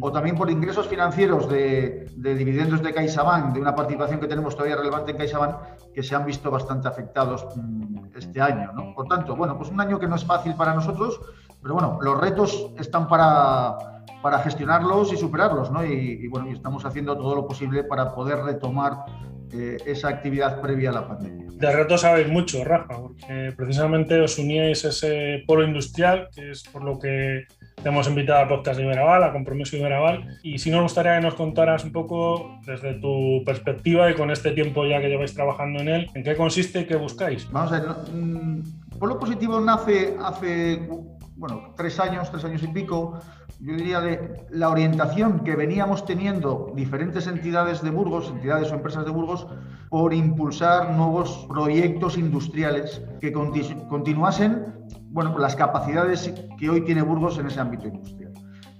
o 0.00 0.12
también 0.12 0.36
por 0.36 0.50
ingresos 0.50 0.86
financieros 0.86 1.48
de, 1.48 2.10
de, 2.16 2.34
dividendos 2.34 2.82
de 2.82 2.92
CaixaBank, 2.92 3.54
de 3.54 3.60
una 3.60 3.74
participación 3.74 4.20
que 4.20 4.26
tenemos 4.26 4.54
todavía 4.54 4.76
relevante 4.76 5.12
en 5.12 5.18
CaixaBank, 5.18 5.56
que 5.94 6.02
se 6.02 6.14
han 6.14 6.24
visto 6.24 6.50
bastante 6.50 6.88
afectados 6.88 7.46
mm, 7.56 8.06
este 8.16 8.40
año. 8.40 8.72
¿no? 8.72 8.94
Por 8.94 9.06
tanto, 9.06 9.36
bueno, 9.36 9.56
pues 9.56 9.70
un 9.70 9.80
año 9.80 9.98
que 9.98 10.06
no 10.06 10.16
es 10.16 10.24
fácil 10.24 10.54
para 10.54 10.74
nosotros, 10.74 11.20
pero 11.62 11.74
bueno, 11.74 11.98
los 12.00 12.20
retos 12.20 12.72
están 12.76 13.08
para, 13.08 13.93
para 14.24 14.38
gestionarlos 14.38 15.12
y 15.12 15.18
superarlos, 15.18 15.70
¿no? 15.70 15.84
Y, 15.84 15.92
y 16.22 16.28
bueno, 16.28 16.48
y 16.48 16.54
estamos 16.54 16.82
haciendo 16.86 17.14
todo 17.14 17.34
lo 17.34 17.46
posible 17.46 17.84
para 17.84 18.14
poder 18.14 18.38
retomar 18.38 19.04
eh, 19.52 19.76
esa 19.84 20.08
actividad 20.08 20.62
previa 20.62 20.88
a 20.88 20.94
la 20.94 21.06
pandemia. 21.06 21.44
De 21.52 21.70
reto 21.70 21.98
sabéis 21.98 22.28
mucho, 22.28 22.64
Rafa, 22.64 22.96
porque 22.96 23.52
precisamente 23.54 24.18
os 24.18 24.38
uníais 24.38 24.82
a 24.86 24.88
ese 24.88 25.44
polo 25.46 25.62
industrial, 25.62 26.28
que 26.34 26.52
es 26.52 26.62
por 26.64 26.82
lo 26.82 26.98
que 26.98 27.44
te 27.80 27.88
hemos 27.88 28.08
invitado 28.08 28.44
a 28.44 28.48
Podcast 28.48 28.80
Iberaval, 28.80 29.22
a 29.22 29.32
Compromiso 29.32 29.76
Iberaval, 29.76 30.38
y 30.42 30.58
si 30.58 30.70
nos 30.70 30.82
gustaría 30.82 31.16
que 31.16 31.20
nos 31.20 31.34
contaras 31.34 31.84
un 31.84 31.92
poco 31.92 32.58
desde 32.66 32.94
tu 32.94 33.42
perspectiva 33.44 34.10
y 34.10 34.14
con 34.14 34.30
este 34.30 34.52
tiempo 34.52 34.86
ya 34.86 35.00
que 35.02 35.08
lleváis 35.08 35.34
trabajando 35.34 35.80
en 35.82 35.88
él, 35.88 36.10
¿en 36.14 36.24
qué 36.24 36.34
consiste 36.34 36.80
y 36.80 36.86
qué 36.86 36.96
buscáis? 36.96 37.48
Vamos 37.52 37.72
a 37.72 37.80
ver, 37.80 37.90
mm, 38.12 38.62
Polo 38.98 39.18
Positivo 39.18 39.60
nace 39.60 40.16
hace, 40.22 40.88
bueno, 41.36 41.72
tres 41.76 41.98
años, 41.98 42.30
tres 42.30 42.44
años 42.44 42.62
y 42.62 42.68
pico, 42.68 43.18
yo 43.60 43.74
diría, 43.74 44.00
de 44.00 44.46
la 44.50 44.68
orientación 44.68 45.40
que 45.40 45.56
veníamos 45.56 46.04
teniendo 46.04 46.72
diferentes 46.74 47.26
entidades 47.26 47.82
de 47.82 47.90
Burgos, 47.90 48.28
entidades 48.30 48.70
o 48.70 48.74
empresas 48.74 49.04
de 49.04 49.10
Burgos, 49.10 49.46
por 49.90 50.14
impulsar 50.14 50.92
nuevos 50.92 51.46
proyectos 51.48 52.18
industriales 52.18 53.02
que 53.20 53.32
continuasen 53.32 54.74
bueno, 55.14 55.38
las 55.38 55.54
capacidades 55.54 56.32
que 56.58 56.70
hoy 56.70 56.80
tiene 56.82 57.02
Burgos 57.02 57.38
en 57.38 57.46
ese 57.46 57.60
ámbito 57.60 57.86
industrial. 57.86 58.32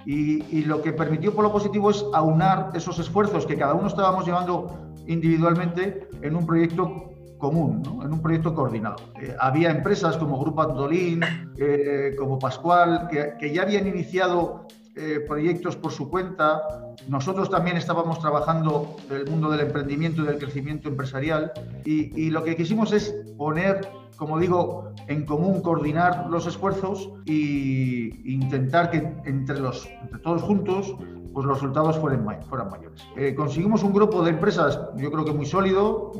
Y, 0.06 0.64
lo 0.64 0.82
que 0.82 0.92
permitió 0.92 1.34
por 1.34 1.44
lo 1.44 1.52
positivo 1.52 1.90
es 1.90 2.04
aunar 2.12 2.72
esos 2.74 2.98
esfuerzos 2.98 3.46
que 3.46 3.56
cada 3.56 3.74
uno 3.74 3.86
estábamos 3.86 4.26
llevando 4.26 4.92
individualmente 5.06 6.08
en 6.20 6.36
un 6.36 6.44
proyecto 6.44 7.13
común, 7.44 7.82
en 8.02 8.10
un 8.10 8.22
proyecto 8.22 8.54
coordinado. 8.54 8.96
Eh, 9.20 9.36
había 9.38 9.70
empresas 9.70 10.16
como 10.16 10.40
Grupo 10.40 10.62
Antolín, 10.62 11.20
eh, 11.58 12.14
como 12.18 12.38
Pascual, 12.38 13.06
que, 13.10 13.52
ya 13.52 13.60
habían 13.60 13.86
iniciado 13.86 14.66
eh, 14.96 15.22
proyectos 15.28 15.76
por 15.76 15.92
su 15.92 16.08
cuenta. 16.08 16.62
Nosotros 17.06 17.50
también 17.50 17.76
estábamos 17.76 18.18
trabajando 18.18 18.96
el 19.10 19.30
mundo 19.30 19.50
del 19.50 19.60
emprendimiento 19.60 20.22
y 20.22 20.26
del 20.26 20.38
crecimiento 20.38 20.88
empresarial 20.88 21.52
y, 21.84 22.30
lo 22.30 22.42
que 22.44 22.56
quisimos 22.56 22.94
es 22.94 23.14
poner, 23.36 23.86
como 24.16 24.38
digo, 24.38 24.94
en 25.08 25.26
común, 25.26 25.60
coordinar 25.60 26.28
los 26.30 26.46
esfuerzos 26.46 27.10
e 27.26 28.10
intentar 28.24 28.90
que 28.90 29.06
entre, 29.26 29.60
los, 29.60 29.86
entre 30.00 30.18
todos 30.20 30.40
juntos 30.40 30.94
pues 31.34 31.46
los 31.46 31.56
resultados 31.56 31.98
fueran, 31.98 32.24
fueran 32.48 32.70
mayores. 32.70 33.02
conseguimos 33.36 33.82
un 33.82 33.92
grupo 33.92 34.22
de 34.22 34.30
empresas, 34.30 34.78
yo 34.96 35.10
creo 35.10 35.24
que 35.24 35.32
muy 35.32 35.46
sólido, 35.46 36.12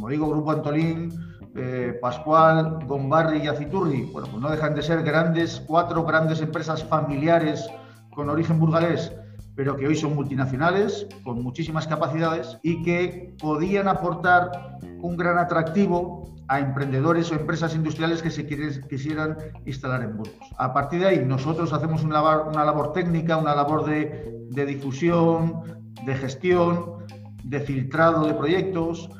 como 0.00 0.08
digo, 0.08 0.30
Grupo 0.30 0.52
Antolín, 0.52 1.12
eh, 1.54 1.98
Pascual, 2.00 2.78
Gombarri 2.86 3.42
y 3.42 3.48
Aciturri, 3.48 4.04
bueno, 4.04 4.28
pues 4.30 4.42
no 4.42 4.50
dejan 4.50 4.74
de 4.74 4.80
ser 4.80 5.02
grandes, 5.02 5.62
cuatro 5.66 6.04
grandes 6.06 6.40
empresas 6.40 6.82
familiares 6.82 7.68
con 8.14 8.30
origen 8.30 8.58
burgalés, 8.58 9.12
pero 9.54 9.76
que 9.76 9.86
hoy 9.86 9.94
son 9.94 10.14
multinacionales, 10.14 11.06
con 11.22 11.42
muchísimas 11.42 11.86
capacidades 11.86 12.56
y 12.62 12.82
que 12.82 13.36
podían 13.42 13.88
aportar 13.88 14.78
un 15.02 15.18
gran 15.18 15.36
atractivo 15.36 16.24
a 16.48 16.60
emprendedores 16.60 17.30
o 17.30 17.34
empresas 17.34 17.74
industriales 17.74 18.22
que 18.22 18.30
se 18.30 18.46
quisieran 18.46 19.36
instalar 19.66 20.02
en 20.02 20.16
Burgos. 20.16 20.48
A 20.56 20.72
partir 20.72 21.00
de 21.00 21.08
ahí, 21.08 21.24
nosotros 21.26 21.74
hacemos 21.74 22.02
una 22.04 22.22
labor, 22.22 22.94
técnica, 22.94 23.36
una 23.36 23.54
labor 23.54 23.84
de 23.84 24.66
difusión, 24.66 25.92
de 26.06 26.14
gestión, 26.14 27.04
de 27.44 27.60
filtrado 27.60 28.24
de 28.24 28.32
proyectos, 28.32 29.10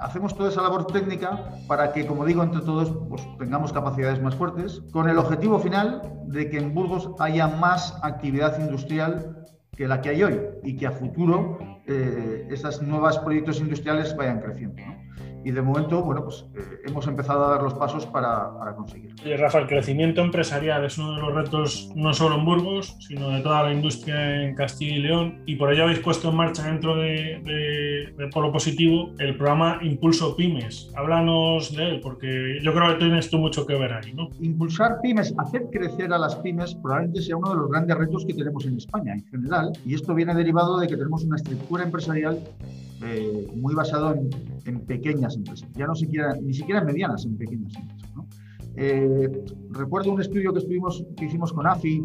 hacemos 0.00 0.36
toda 0.36 0.50
esa 0.50 0.62
labor 0.62 0.86
técnica 0.86 1.50
para 1.66 1.92
que, 1.92 2.06
como 2.06 2.24
digo, 2.24 2.42
entre 2.42 2.60
todos 2.60 2.92
pues, 3.08 3.22
tengamos 3.38 3.72
capacidades 3.72 4.20
más 4.20 4.34
fuertes, 4.34 4.82
con 4.92 5.08
el 5.08 5.18
objetivo 5.18 5.58
final 5.58 6.02
de 6.26 6.50
que 6.50 6.58
en 6.58 6.74
Burgos 6.74 7.10
haya 7.18 7.46
más 7.46 7.98
actividad 8.02 8.58
industrial 8.58 9.44
que 9.72 9.86
la 9.86 10.00
que 10.00 10.10
hay 10.10 10.22
hoy 10.22 10.40
y 10.62 10.76
que 10.76 10.86
a 10.86 10.90
futuro 10.90 11.58
eh, 11.86 12.48
estos 12.50 12.82
nuevos 12.82 13.18
proyectos 13.18 13.60
industriales 13.60 14.16
vayan 14.16 14.40
creciendo 14.40 14.82
y 15.46 15.52
de 15.52 15.62
momento, 15.62 16.02
bueno, 16.02 16.24
pues 16.24 16.44
eh, 16.56 16.82
hemos 16.88 17.06
empezado 17.06 17.46
a 17.46 17.50
dar 17.50 17.62
los 17.62 17.74
pasos 17.74 18.04
para, 18.04 18.52
para 18.58 18.74
conseguirlo. 18.74 19.14
Rafa, 19.38 19.60
el 19.60 19.68
crecimiento 19.68 20.20
empresarial 20.20 20.84
es 20.84 20.98
uno 20.98 21.14
de 21.14 21.20
los 21.20 21.32
retos 21.32 21.92
no 21.94 22.12
solo 22.12 22.34
en 22.34 22.44
Burgos, 22.44 22.96
sino 22.98 23.30
de 23.30 23.42
toda 23.42 23.62
la 23.62 23.72
industria 23.72 24.42
en 24.42 24.56
Castilla 24.56 24.96
y 24.96 24.98
León, 24.98 25.42
y 25.46 25.54
por 25.54 25.72
ello 25.72 25.84
habéis 25.84 26.00
puesto 26.00 26.30
en 26.30 26.36
marcha 26.36 26.64
dentro 26.64 26.96
de, 26.96 27.40
de, 28.16 28.26
Polo 28.32 28.50
Positivo 28.50 29.14
el 29.20 29.36
programa 29.36 29.78
Impulso 29.82 30.34
Pymes. 30.34 30.90
Háblanos 30.96 31.76
de 31.76 31.90
él, 31.90 32.00
porque 32.00 32.58
yo 32.60 32.74
creo 32.74 32.94
que 32.94 33.04
tienes 33.04 33.30
tú 33.30 33.38
mucho 33.38 33.64
que 33.64 33.76
ver 33.76 33.92
ahí, 33.92 34.12
¿no? 34.14 34.28
Impulsar 34.40 35.00
pymes, 35.00 35.32
hacer 35.38 35.68
crecer 35.70 36.12
a 36.12 36.18
las 36.18 36.34
pymes, 36.34 36.74
probablemente 36.74 37.22
sea 37.22 37.36
uno 37.36 37.50
de 37.50 37.56
los 37.56 37.70
grandes 37.70 37.96
retos 37.96 38.26
que 38.26 38.34
tenemos 38.34 38.66
en 38.66 38.78
España 38.78 39.12
en 39.12 39.24
general, 39.26 39.72
y 39.84 39.94
esto 39.94 40.12
viene 40.12 40.34
derivado 40.34 40.80
de 40.80 40.88
que 40.88 40.96
tenemos 40.96 41.22
una 41.22 41.36
estructura 41.36 41.84
empresarial 41.84 42.40
eh, 43.02 43.46
muy 43.54 43.74
basado 43.74 44.14
en, 44.14 44.30
en, 44.64 44.80
pequeñas 44.86 45.36
empresas, 45.36 45.68
ya 45.74 45.86
no 45.86 45.94
siquiera, 45.94 46.34
ni 46.40 46.54
siquiera 46.54 46.82
medianas, 46.82 47.24
en 47.24 47.36
pequeñas 47.36 47.74
empresas. 47.76 48.14
¿no? 48.14 48.26
Eh, 48.76 49.44
recuerdo 49.70 50.12
un 50.12 50.20
estudio 50.20 50.52
que, 50.52 50.58
estuvimos, 50.58 51.04
que 51.16 51.24
hicimos 51.24 51.52
con 51.52 51.66
AFI, 51.66 52.02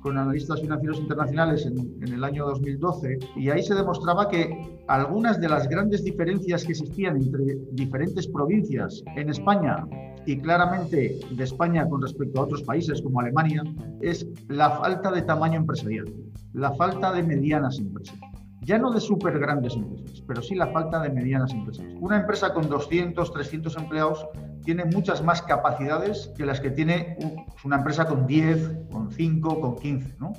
con 0.00 0.16
analistas 0.18 0.60
financieros 0.60 0.98
internacionales 0.98 1.66
en, 1.66 1.78
en, 2.00 2.14
el 2.14 2.22
año 2.22 2.46
2012, 2.46 3.18
y 3.36 3.50
ahí 3.50 3.62
se 3.62 3.74
demostraba 3.74 4.28
que 4.28 4.50
algunas 4.88 5.40
de 5.40 5.48
las 5.48 5.68
grandes 5.68 6.04
diferencias 6.04 6.64
que 6.64 6.72
existían 6.72 7.16
entre 7.16 7.56
diferentes 7.72 8.28
provincias 8.28 9.02
en 9.16 9.30
España 9.30 9.84
y 10.26 10.38
claramente 10.38 11.18
de 11.30 11.44
España 11.44 11.88
con 11.88 12.02
respecto 12.02 12.40
a 12.40 12.44
otros 12.44 12.62
países 12.62 13.02
como 13.02 13.20
Alemania 13.20 13.64
es 14.00 14.26
la 14.48 14.70
falta 14.70 15.10
de 15.10 15.22
tamaño 15.22 15.58
empresarial, 15.58 16.06
la 16.52 16.72
falta 16.72 17.12
de 17.12 17.22
medianas 17.24 17.78
empresas 17.78 18.16
ya 18.64 18.78
no 18.78 18.90
de 18.90 19.00
súper 19.00 19.38
grandes 19.38 19.74
empresas, 19.74 20.22
pero 20.26 20.40
sí 20.40 20.54
la 20.54 20.68
falta 20.68 21.00
de 21.00 21.10
medianas 21.10 21.52
empresas. 21.52 21.84
Una 22.00 22.20
empresa 22.20 22.52
con 22.52 22.68
200, 22.68 23.32
300 23.32 23.76
empleados 23.76 24.26
tiene 24.64 24.84
muchas 24.84 25.22
más 25.22 25.42
capacidades 25.42 26.30
que 26.36 26.46
las 26.46 26.60
que 26.60 26.70
tiene 26.70 27.16
una 27.64 27.76
empresa 27.76 28.06
con 28.06 28.26
10, 28.26 28.88
con 28.90 29.10
5, 29.10 29.60
con 29.60 29.76
15. 29.76 30.16
¿no? 30.18 30.32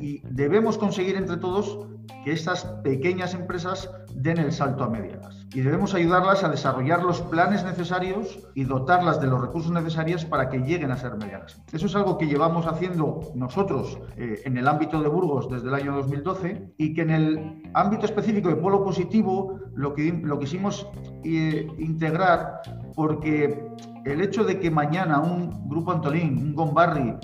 Y 0.00 0.20
debemos 0.28 0.78
conseguir 0.78 1.16
entre 1.16 1.36
todos 1.36 1.86
que 2.24 2.32
estas 2.32 2.64
pequeñas 2.82 3.34
empresas 3.34 3.90
den 4.14 4.38
el 4.38 4.52
salto 4.52 4.84
a 4.84 4.88
medianas. 4.88 5.46
Y 5.54 5.60
debemos 5.60 5.94
ayudarlas 5.94 6.44
a 6.44 6.48
desarrollar 6.48 7.02
los 7.02 7.22
planes 7.22 7.64
necesarios 7.64 8.38
y 8.54 8.64
dotarlas 8.64 9.20
de 9.20 9.28
los 9.28 9.40
recursos 9.40 9.70
necesarios 9.70 10.24
para 10.24 10.48
que 10.48 10.58
lleguen 10.58 10.90
a 10.90 10.96
ser 10.96 11.16
medianas. 11.16 11.60
Eso 11.72 11.86
es 11.86 11.94
algo 11.94 12.18
que 12.18 12.26
llevamos 12.26 12.66
haciendo 12.66 13.20
nosotros 13.34 13.98
eh, 14.16 14.42
en 14.44 14.58
el 14.58 14.68
ámbito 14.68 15.00
de 15.00 15.08
Burgos 15.08 15.48
desde 15.50 15.68
el 15.68 15.74
año 15.74 15.94
2012 15.94 16.74
y 16.76 16.94
que 16.94 17.02
en 17.02 17.10
el 17.10 17.62
ámbito 17.74 18.06
específico 18.06 18.48
de 18.48 18.56
Polo 18.56 18.84
Positivo 18.84 19.60
lo, 19.74 19.94
que, 19.94 20.12
lo 20.12 20.38
quisimos 20.38 20.86
eh, 21.24 21.66
integrar 21.78 22.60
porque 22.94 23.67
el 24.04 24.20
hecho 24.20 24.44
de 24.44 24.58
que 24.58 24.70
mañana 24.70 25.20
un 25.20 25.68
grupo 25.68 25.92
Antolín, 25.92 26.38
un 26.38 26.54
Gombarri, 26.54 27.14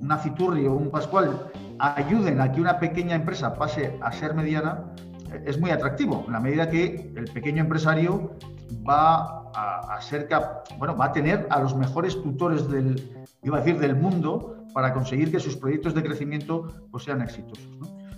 una 0.00 0.18
Citurri 0.18 0.66
o 0.66 0.74
un 0.74 0.90
Pascual 0.90 1.50
ayuden 1.78 2.40
a 2.40 2.52
que 2.52 2.60
una 2.60 2.78
pequeña 2.78 3.16
empresa 3.16 3.54
pase 3.54 3.98
a 4.00 4.12
ser 4.12 4.34
mediana 4.34 4.84
es 5.46 5.58
muy 5.58 5.70
atractivo, 5.70 6.24
en 6.26 6.32
la 6.32 6.40
medida 6.40 6.68
que 6.68 7.12
el 7.16 7.24
pequeño 7.32 7.62
empresario 7.62 8.36
va 8.88 9.50
a, 9.54 10.00
ser 10.00 10.28
bueno, 10.78 10.96
va 10.96 11.06
a 11.06 11.12
tener 11.12 11.46
a 11.50 11.60
los 11.60 11.74
mejores 11.74 12.20
tutores 12.22 12.68
del, 12.68 13.26
iba 13.42 13.58
a 13.58 13.60
decir, 13.60 13.78
del 13.80 13.96
mundo 13.96 14.56
para 14.72 14.92
conseguir 14.92 15.30
que 15.30 15.40
sus 15.40 15.56
proyectos 15.56 15.94
de 15.94 16.02
crecimiento 16.02 16.68
pues, 16.90 17.04
sean 17.04 17.20
exitosos. 17.22 17.68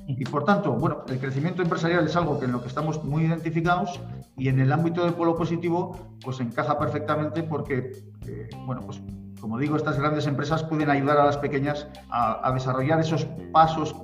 Y 0.06 0.24
por 0.24 0.44
tanto, 0.44 0.72
bueno, 0.72 1.04
el 1.08 1.18
crecimiento 1.18 1.62
empresarial 1.62 2.04
es 2.04 2.14
algo 2.14 2.38
que 2.38 2.44
en 2.44 2.52
lo 2.52 2.60
que 2.60 2.68
estamos 2.68 3.02
muy 3.04 3.24
identificados 3.24 4.00
y 4.36 4.48
en 4.48 4.60
el 4.60 4.70
ámbito 4.70 5.04
del 5.04 5.14
polo 5.14 5.34
positivo, 5.34 5.96
pues 6.22 6.40
encaja 6.40 6.78
perfectamente 6.78 7.42
porque, 7.42 7.92
eh, 8.26 8.48
bueno, 8.66 8.82
pues 8.82 9.00
como 9.40 9.58
digo, 9.58 9.76
estas 9.76 9.98
grandes 9.98 10.26
empresas 10.26 10.62
pueden 10.62 10.90
ayudar 10.90 11.18
a 11.18 11.24
las 11.24 11.38
pequeñas 11.38 11.86
a, 12.10 12.46
a 12.46 12.52
desarrollar 12.52 13.00
esos 13.00 13.26
pasos 13.52 13.94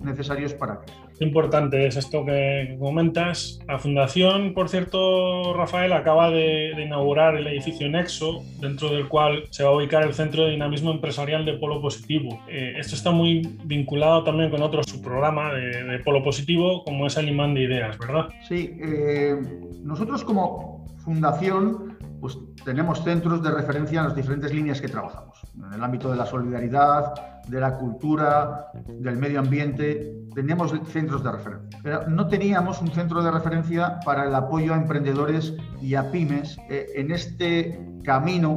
necesarios 0.00 0.54
para 0.54 0.80
crecer. 0.80 1.03
Importante 1.20 1.86
es 1.86 1.96
esto 1.96 2.24
que 2.24 2.76
comentas. 2.78 3.60
La 3.68 3.78
fundación, 3.78 4.52
por 4.54 4.68
cierto, 4.68 5.54
Rafael, 5.54 5.92
acaba 5.92 6.30
de, 6.30 6.72
inaugurar 6.84 7.36
el 7.36 7.46
edificio 7.46 7.88
Nexo, 7.88 8.42
dentro 8.60 8.90
del 8.90 9.08
cual 9.08 9.44
se 9.50 9.64
va 9.64 9.70
a 9.70 9.76
ubicar 9.76 10.02
el 10.02 10.14
Centro 10.14 10.44
de 10.44 10.50
Dinamismo 10.50 10.90
Empresarial 10.90 11.44
de 11.44 11.54
Polo 11.54 11.80
Positivo. 11.80 12.40
Eh, 12.48 12.74
esto 12.78 12.94
está 12.94 13.10
muy 13.10 13.56
vinculado 13.64 14.24
también 14.24 14.50
con 14.50 14.62
otro 14.62 14.82
subprograma 14.82 15.52
de, 15.54 15.84
de, 15.84 15.98
Polo 16.00 16.22
Positivo, 16.22 16.82
como 16.84 17.06
es 17.06 17.16
el 17.16 17.28
imán 17.28 17.54
de 17.54 17.62
ideas, 17.62 17.96
¿verdad? 17.98 18.28
Sí, 18.48 18.76
eh, 18.80 19.36
nosotros 19.82 20.24
como 20.24 20.84
fundación 20.98 21.94
pues 22.20 22.38
tenemos 22.64 23.04
centros 23.04 23.42
de 23.42 23.50
referencia 23.50 24.00
en 24.00 24.06
las 24.06 24.16
diferentes 24.16 24.50
líneas 24.54 24.80
que 24.80 24.88
trabajamos. 24.88 25.38
En 25.58 25.74
el 25.74 25.84
ámbito 25.84 26.10
de 26.10 26.16
la 26.16 26.24
solidaridad, 26.24 27.12
de 27.48 27.60
la 27.60 27.76
cultura, 27.76 28.66
del 28.86 29.16
medio 29.16 29.40
ambiente, 29.40 30.14
teníamos 30.34 30.74
centros 30.86 31.22
de 31.22 31.32
referencia. 31.32 31.80
Pero 31.82 32.08
no 32.08 32.26
teníamos 32.28 32.80
un 32.80 32.88
centro 32.88 33.22
de 33.22 33.30
referencia 33.30 33.98
para 34.04 34.26
el 34.26 34.34
apoyo 34.34 34.74
a 34.74 34.76
emprendedores 34.76 35.54
y 35.80 35.94
a 35.94 36.10
pymes 36.10 36.56
eh, 36.70 36.86
en 36.94 37.10
este 37.10 37.78
camino 38.02 38.56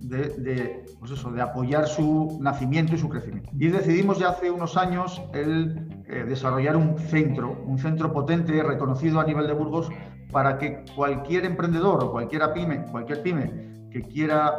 de, 0.00 0.84
pues 0.98 1.12
de 1.32 1.40
apoyar 1.40 1.86
su 1.86 2.38
nacimiento 2.40 2.94
y 2.94 2.98
su 2.98 3.08
crecimiento. 3.08 3.50
Y 3.58 3.68
decidimos 3.68 4.18
ya 4.18 4.30
hace 4.30 4.50
unos 4.50 4.76
años 4.76 5.22
el 5.32 5.88
eh, 6.08 6.24
desarrollar 6.26 6.76
un 6.76 6.98
centro, 6.98 7.62
un 7.66 7.78
centro 7.78 8.12
potente, 8.12 8.62
reconocido 8.62 9.20
a 9.20 9.24
nivel 9.24 9.46
de 9.46 9.52
Burgos, 9.52 9.88
para 10.32 10.58
que 10.58 10.84
cualquier 10.94 11.44
emprendedor 11.44 12.04
o 12.04 12.12
cualquier 12.12 12.52
pyme, 12.52 12.84
cualquier 12.90 13.22
pyme 13.22 13.70
que 13.90 14.02
quiera 14.02 14.56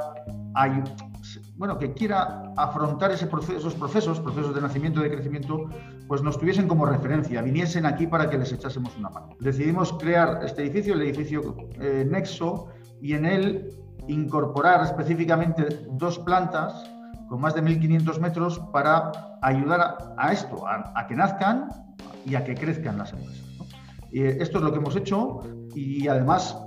bueno, 1.55 1.77
que 1.77 1.93
quiera 1.93 2.53
afrontar 2.57 3.11
esos 3.11 3.29
procesos, 3.29 3.75
procesos 4.19 4.55
de 4.55 4.61
nacimiento 4.61 5.01
de 5.01 5.11
crecimiento, 5.11 5.69
pues 6.07 6.21
nos 6.21 6.37
tuviesen 6.39 6.67
como 6.67 6.85
referencia, 6.85 7.41
viniesen 7.41 7.85
aquí 7.85 8.07
para 8.07 8.29
que 8.29 8.37
les 8.37 8.51
echásemos 8.51 8.95
una 8.97 9.09
mano. 9.09 9.29
Decidimos 9.39 9.93
crear 9.93 10.43
este 10.43 10.63
edificio, 10.63 10.93
el 10.93 11.01
edificio 11.01 11.55
eh, 11.79 12.05
Nexo, 12.09 12.69
y 13.01 13.13
en 13.13 13.25
él 13.25 13.69
incorporar 14.07 14.83
específicamente 14.83 15.85
dos 15.91 16.19
plantas 16.19 16.89
con 17.27 17.41
más 17.41 17.55
de 17.55 17.63
1.500 17.63 18.19
metros 18.19 18.59
para 18.73 19.11
ayudar 19.41 20.13
a, 20.17 20.33
esto, 20.33 20.65
a, 20.67 21.07
que 21.07 21.15
nazcan 21.15 21.69
y 22.25 22.35
a 22.35 22.43
que 22.43 22.55
crezcan 22.55 22.97
las 22.97 23.13
empresas. 23.13 23.45
Y 24.11 24.23
esto 24.23 24.57
es 24.57 24.63
lo 24.63 24.71
que 24.71 24.79
hemos 24.79 24.95
hecho 24.95 25.39
y 25.73 26.07
además 26.07 26.57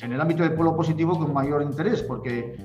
en 0.00 0.12
el 0.12 0.20
ámbito 0.20 0.42
del 0.42 0.54
polo 0.54 0.76
positivo 0.76 1.18
con 1.18 1.32
mayor 1.32 1.62
interés, 1.62 2.02
porque 2.02 2.56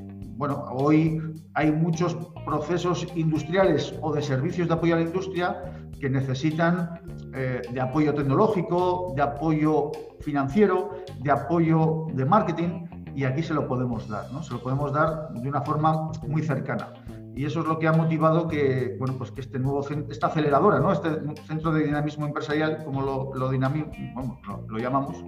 bueno, 0.44 0.66
hoy 0.72 1.22
hay 1.54 1.72
muchos 1.72 2.18
procesos 2.44 3.08
industriales 3.16 3.98
o 4.02 4.12
de 4.12 4.22
servicios 4.22 4.68
de 4.68 4.74
apoyo 4.74 4.96
a 4.96 4.98
la 4.98 5.04
industria 5.04 5.74
que 6.02 6.10
necesitan 6.10 7.00
eh, 7.34 7.62
de 7.72 7.80
apoyo 7.80 8.14
tecnológico, 8.14 9.14
de 9.16 9.22
apoyo 9.22 9.94
financiero, 10.20 10.96
de 11.22 11.32
apoyo 11.32 12.08
de 12.14 12.26
marketing 12.26 12.88
y 13.16 13.24
aquí 13.24 13.42
se 13.42 13.54
lo 13.54 13.66
podemos 13.70 14.10
dar, 14.10 14.30
¿no? 14.34 14.44
Se 14.44 14.52
lo 14.52 14.62
podemos 14.62 14.92
dar 14.92 15.30
de 15.30 15.48
una 15.48 15.62
forma 15.62 16.12
muy 16.28 16.42
cercana. 16.42 16.90
Y 17.36 17.46
eso 17.46 17.62
es 17.62 17.66
lo 17.66 17.80
que 17.80 17.88
ha 17.88 17.94
motivado 17.94 18.48
que, 18.48 18.96
bueno, 19.00 19.16
pues 19.18 19.32
que 19.32 19.42
este 19.42 19.58
nuevo 19.58 19.86
esta 20.10 20.28
aceleradora, 20.28 20.80
¿no? 20.80 20.92
este 20.92 21.10
centro 21.48 21.72
de 21.72 21.84
dinamismo 21.84 22.28
empresarial, 22.28 22.84
como 22.84 23.02
lo, 23.02 23.34
lo, 23.34 23.52
lo, 23.52 24.78
llamamos, 24.78 25.24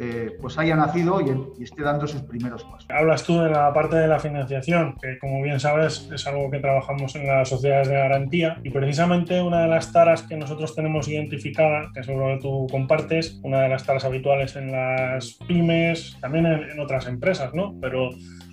eh, 0.00 0.30
pues 0.40 0.56
haya 0.56 0.74
nacido 0.74 1.20
y, 1.20 1.62
esté 1.62 1.82
dando 1.82 2.06
sus 2.06 2.22
primeros 2.22 2.64
pasos. 2.64 2.88
Hablas 2.88 3.24
tú 3.24 3.38
de 3.38 3.50
la 3.50 3.72
parte 3.74 3.96
de 3.96 4.08
la 4.08 4.18
financiación, 4.18 4.96
que 5.00 5.18
como 5.18 5.42
bien 5.42 5.60
sabes 5.60 6.08
es 6.12 6.26
algo 6.26 6.50
que 6.50 6.58
trabajamos 6.58 7.14
en 7.16 7.26
las 7.26 7.50
sociedades 7.50 7.88
de 7.88 7.94
garantía 7.94 8.58
y 8.64 8.70
precisamente 8.70 9.42
una 9.42 9.60
de 9.62 9.68
las 9.68 9.92
taras 9.92 10.22
que 10.22 10.36
nosotros 10.36 10.74
tenemos 10.74 11.06
identificada, 11.06 11.90
que 11.94 12.02
seguro 12.02 12.28
que 12.28 12.40
tú 12.40 12.66
compartes, 12.70 13.38
una 13.42 13.60
de 13.60 13.68
las 13.68 13.84
taras 13.84 14.04
habituales 14.06 14.56
en 14.56 14.72
las 14.72 15.34
pymes, 15.46 16.16
también 16.20 16.46
en, 16.46 16.70
en 16.70 16.80
otras 16.80 17.06
empresas, 17.06 17.52
¿no? 17.52 17.74
Pero 17.80 18.10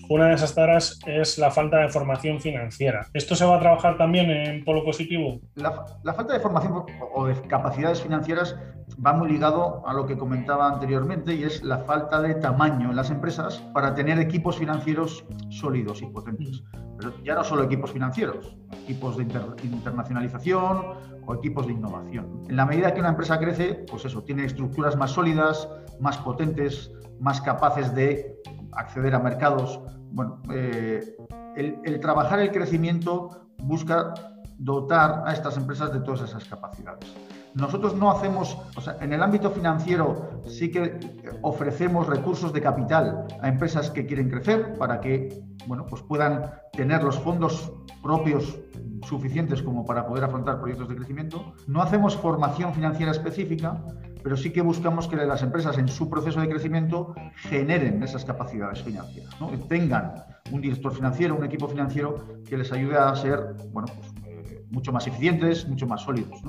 una 0.10 0.26
de 0.26 0.34
esas 0.34 0.56
taras 0.56 1.00
es 1.06 1.38
la 1.38 1.52
falta 1.52 1.78
de 1.78 1.90
formación 1.90 2.42
financiera. 2.42 3.06
¿Esto 3.14 3.36
se 3.36 3.46
va 3.46 3.58
a 3.58 3.60
trabajar 3.60 3.96
también 3.96 4.32
en 4.32 4.66
Polo 4.66 4.84
Positivo? 4.84 5.40
La, 5.54 6.14
falta 6.14 6.34
de 6.34 6.40
formación 6.40 6.84
o 7.14 7.28
de 7.28 7.40
capacidades 7.44 8.02
financieras 8.02 8.58
va 9.06 9.14
muy 9.14 9.30
ligado 9.30 9.88
a 9.88 9.94
lo 9.94 10.08
que 10.08 10.18
comentaba 10.18 10.68
anteriormente 10.68 11.36
y 11.36 11.44
es 11.44 11.64
la 11.64 11.78
falta 11.78 12.22
de 12.22 12.34
tamaño 12.34 12.90
en 12.90 12.96
las 12.96 13.12
empresas 13.12 13.60
para 13.72 13.94
tener 13.94 14.18
equipos 14.20 14.58
financieros 14.58 15.24
sólidos 15.50 16.02
y 16.02 16.08
potentes. 16.08 16.64
Pero 16.98 17.14
ya 17.24 17.36
no 17.36 17.44
solo 17.44 17.64
equipos 17.64 17.92
financieros, 17.92 18.58
equipos 18.84 19.16
de 19.16 19.24
internacionalización 19.64 21.20
o 21.28 21.36
equipos 21.36 21.68
de 21.68 21.74
innovación. 21.74 22.46
En 22.50 22.56
la 22.56 22.66
medida 22.66 22.96
que 22.96 23.00
una 23.00 23.10
empresa 23.10 23.38
crece, 23.38 23.86
pues 23.88 24.06
eso, 24.06 24.24
tiene 24.24 24.46
estructuras 24.46 24.96
más 24.96 25.12
sólidas, 25.12 25.70
más 26.00 26.18
potentes, 26.18 26.92
más 27.20 27.42
capaces 27.42 27.94
de 27.94 28.36
acceder 28.72 29.14
a 29.14 29.20
mercados 29.20 29.80
bueno, 30.12 30.42
eh, 30.54 31.16
el, 31.56 32.00
trabajar 32.00 32.40
el 32.40 32.52
crecimiento 32.52 33.48
busca 33.64 34.14
dotar 34.58 35.24
a 35.26 35.34
estas 35.34 35.58
empresas 35.58 35.94
de 35.94 36.00
todas 36.02 36.22
esas 36.22 36.46
capacidades. 36.46 37.14
Nosotros 37.56 37.96
no 37.96 38.12
hacemos, 38.12 38.58
o 38.76 38.82
sea, 38.82 38.98
en 39.02 39.12
el 39.12 39.24
ámbito 39.24 39.50
financiero 39.50 40.42
sí 40.46 40.70
que 40.70 41.00
ofrecemos 41.42 42.08
recursos 42.08 42.54
de 42.54 42.62
capital 42.62 43.26
a 43.42 43.48
empresas 43.48 43.90
que 43.90 44.06
quieren 44.06 44.30
crecer 44.30 44.78
para 44.78 45.02
que, 45.02 45.44
bueno, 45.66 45.86
pues 45.88 46.02
puedan 46.04 46.52
tener 46.74 47.04
los 47.04 47.18
fondos 47.18 47.72
propios 48.04 48.60
suficientes 49.04 49.62
como 49.62 49.86
para 49.86 50.06
poder 50.06 50.26
afrontar 50.26 50.60
proyectos 50.60 50.90
de 50.90 50.96
crecimiento. 50.96 51.54
No 51.68 51.82
hacemos 51.82 52.16
formación 52.16 52.74
financiera 52.74 53.12
específica, 53.12 53.82
pero 54.24 54.38
sí 54.38 54.52
que 54.52 54.62
buscamos 54.62 55.08
que 55.08 55.16
las 55.16 55.42
empresas 55.44 55.78
en 55.78 55.88
su 55.88 56.10
proceso 56.10 56.42
de 56.42 56.50
crecimiento 56.50 57.14
generen 57.36 58.02
esas 58.04 58.26
capacidades 58.26 58.82
financieras, 58.82 59.40
¿no? 59.40 59.50
tengan 59.68 60.14
un 60.52 60.62
director 60.62 60.94
financiero, 60.94 61.36
un 61.36 61.46
equipo 61.46 61.68
financiero 61.68 62.26
que 62.48 62.58
les 62.58 62.72
ayude 62.72 62.98
a 62.98 63.16
ser 63.16 63.56
bueno, 63.72 63.88
pues, 63.96 64.12
eh, 64.26 64.66
mucho 64.72 64.92
más 64.92 65.08
eficientes, 65.08 65.68
mucho 65.68 65.88
más 65.88 66.02
sólidos. 66.02 66.42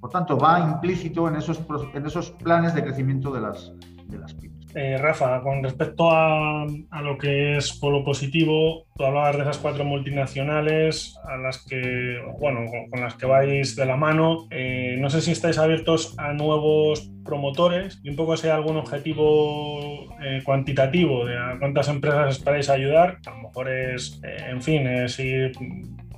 Por 0.00 0.10
tanto, 0.10 0.38
va 0.38 0.60
implícito 0.60 1.28
en 1.28 1.36
esos, 1.36 1.60
en 1.94 2.06
esos 2.06 2.30
planes 2.32 2.74
de 2.74 2.82
crecimiento 2.82 3.32
de 3.32 3.40
las, 3.40 3.72
de 4.06 4.18
las 4.18 4.34
pymes. 4.34 4.47
Eh, 4.74 4.98
Rafa, 4.98 5.40
con 5.40 5.62
respecto 5.62 6.10
a, 6.10 6.66
lo 7.02 7.18
que 7.18 7.56
es 7.56 7.72
polo 7.72 8.04
positivo, 8.04 8.86
tú 8.96 9.04
hablabas 9.04 9.36
de 9.36 9.42
esas 9.42 9.58
cuatro 9.58 9.84
multinacionales 9.84 11.18
a 11.24 11.36
las 11.36 11.64
que, 11.64 12.18
bueno, 12.38 12.60
con, 12.90 13.00
las 13.00 13.14
que 13.14 13.26
vais 13.26 13.76
de 13.76 13.86
la 13.86 13.96
mano. 13.96 14.46
Eh, 14.50 14.96
no 14.98 15.08
sé 15.10 15.20
si 15.20 15.32
estáis 15.32 15.58
abiertos 15.58 16.14
a 16.18 16.32
nuevos 16.32 17.10
promotores 17.24 18.00
y 18.02 18.10
un 18.10 18.16
poco 18.16 18.36
si 18.36 18.46
hay 18.46 18.52
algún 18.52 18.76
objetivo 18.76 20.06
eh, 20.22 20.42
cuantitativo 20.44 21.24
de 21.24 21.38
a 21.38 21.56
cuántas 21.58 21.88
empresas 21.88 22.36
esperáis 22.36 22.68
ayudar. 22.68 23.18
A 23.26 23.30
lo 23.30 23.48
mejor 23.48 23.70
es, 23.70 24.20
en 24.22 24.62
fin, 24.62 24.86
es 24.86 25.18
ir 25.18 25.52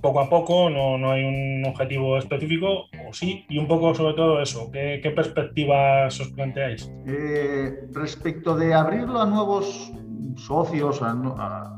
poco 0.00 0.20
a 0.20 0.28
poco, 0.28 0.70
no, 0.70 0.96
no, 0.96 1.10
hay 1.12 1.24
un 1.24 1.64
objetivo 1.66 2.16
específico, 2.16 2.86
o 3.08 3.12
sí, 3.12 3.44
y 3.48 3.58
un 3.58 3.66
poco 3.66 3.94
sobre 3.94 4.14
todo 4.14 4.40
eso, 4.40 4.70
¿qué, 4.72 5.12
perspectivas 5.14 6.18
os 6.20 6.28
planteáis? 6.28 6.90
Eh, 7.06 7.88
respecto 7.92 8.56
de 8.56 8.74
abrirlo 8.74 9.20
a 9.20 9.26
nuevos 9.26 9.92
socios, 10.36 11.00
a, 11.02 11.76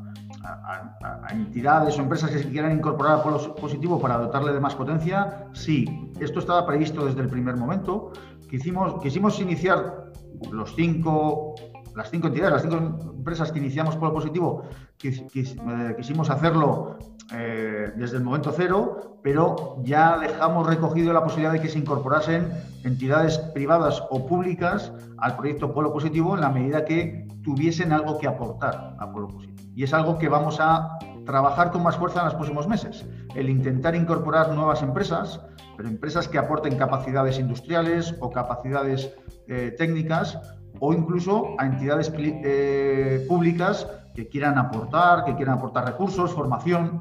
entidades 1.31 1.99
o 1.99 2.03
empresas 2.03 2.31
que 2.31 2.39
se 2.39 2.51
quieran 2.51 2.73
incorporar 2.73 3.20
a 3.20 3.23
Polo 3.23 3.55
Positivo 3.55 3.99
para 3.99 4.18
dotarle 4.18 4.53
de 4.53 4.61
más 4.61 4.75
potencia, 4.75 5.49
sí, 5.53 5.87
esto 6.20 6.41
estaba 6.41 6.66
previsto 6.66 7.05
desde 7.05 7.20
el 7.20 7.29
primer 7.29 7.57
momento, 7.57 8.12
quisimos, 8.51 9.01
quisimos 9.01 9.41
iniciar 9.41 10.12
los 10.51 10.75
cinco, 10.75 11.55
las 11.97 12.11
cinco 12.11 12.27
entidades, 12.27 12.53
las 12.53 12.62
cinco 12.62 12.77
empresas 13.16 13.53
que 13.53 13.61
iniciamos 13.61 13.97
Polo 13.97 14.12
Positivo, 14.12 14.64
eh, 15.03 15.95
quisimos 15.97 16.29
hacerlo 16.29 16.99
eh, 17.35 17.93
desde 17.97 18.18
el 18.18 18.24
momento 18.24 18.53
cero, 18.55 19.18
pero 19.22 19.76
ya 19.83 20.18
dejamos 20.18 20.66
recogido 20.66 21.12
la 21.12 21.22
posibilidad 21.22 21.53
de 21.53 21.61
que 21.61 21.68
se 21.68 21.78
incorporasen 21.78 22.53
entidades 22.85 23.39
privadas 23.39 24.03
o 24.11 24.26
públicas 24.26 24.93
al 25.18 25.37
proyecto 25.37 25.72
Polo 25.72 25.93
Positivo 25.93 26.35
en 26.35 26.41
la 26.41 26.51
medida 26.51 26.85
que 26.85 27.26
tuviesen 27.43 27.93
algo 27.93 28.18
que 28.18 28.26
aportar 28.26 28.97
a 28.99 29.11
Polo 29.12 29.28
Positivo. 29.28 29.70
Y 29.74 29.85
es 29.85 29.95
algo 29.95 30.18
que 30.18 30.28
vamos 30.28 30.59
a 30.61 30.99
trabajar 31.24 31.70
con 31.70 31.83
más 31.83 31.97
fuerza 31.97 32.20
en 32.20 32.26
los 32.26 32.35
próximos 32.35 32.68
meses. 32.68 33.07
El 33.35 33.49
intentar 33.49 33.95
incorporar 33.95 34.53
nuevas 34.53 34.83
empresas, 34.83 35.41
pero 35.76 35.89
empresas 35.89 36.28
que 36.28 36.39
aporten 36.39 36.76
capacidades 36.76 37.39
industriales 37.39 38.14
o 38.20 38.30
capacidades 38.30 39.14
eh, 39.49 39.74
técnicas 39.78 40.39
o 40.80 40.93
incluso 40.93 41.55
a 41.59 41.66
entidades 41.66 42.12
eh, 42.16 43.24
públicas 43.28 43.87
que 44.14 44.28
quieran 44.28 44.59
aportar, 44.59 45.24
que 45.24 45.35
quieran 45.37 45.59
aportar 45.59 45.87
recursos, 45.87 46.33
formación, 46.33 46.99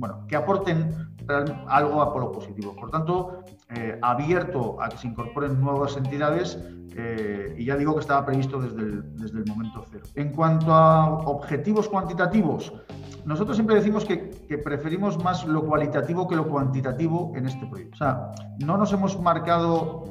bueno, 0.00 0.26
que 0.26 0.34
aporten 0.34 1.12
algo 1.68 2.00
a 2.00 2.12
polo 2.12 2.32
positivo. 2.32 2.74
Por 2.74 2.90
tanto, 2.90 3.44
eh, 3.68 3.98
abierto 4.00 4.80
a 4.80 4.88
que 4.88 4.96
se 4.96 5.06
incorporen 5.06 5.60
nuevas 5.60 5.96
entidades 5.96 6.58
eh, 6.96 7.54
y 7.56 7.66
ya 7.66 7.76
digo 7.76 7.94
que 7.94 8.00
estaba 8.00 8.24
previsto 8.24 8.58
desde 8.58 8.80
el, 8.80 9.16
desde 9.16 9.38
el 9.38 9.46
momento 9.46 9.84
cero. 9.90 10.04
En 10.14 10.32
cuanto 10.32 10.72
a 10.72 11.18
objetivos 11.28 11.86
cuantitativos, 11.88 12.72
nosotros 13.26 13.58
siempre 13.58 13.76
decimos 13.76 14.06
que, 14.06 14.30
que, 14.48 14.56
preferimos 14.56 15.22
más 15.22 15.44
lo 15.44 15.66
cualitativo 15.66 16.26
que 16.26 16.34
lo 16.34 16.48
cuantitativo 16.48 17.32
en 17.36 17.46
este 17.46 17.66
proyecto. 17.66 17.94
O 17.94 17.98
sea, 17.98 18.30
no 18.58 18.78
nos 18.78 18.92
hemos 18.94 19.20
marcado 19.20 20.04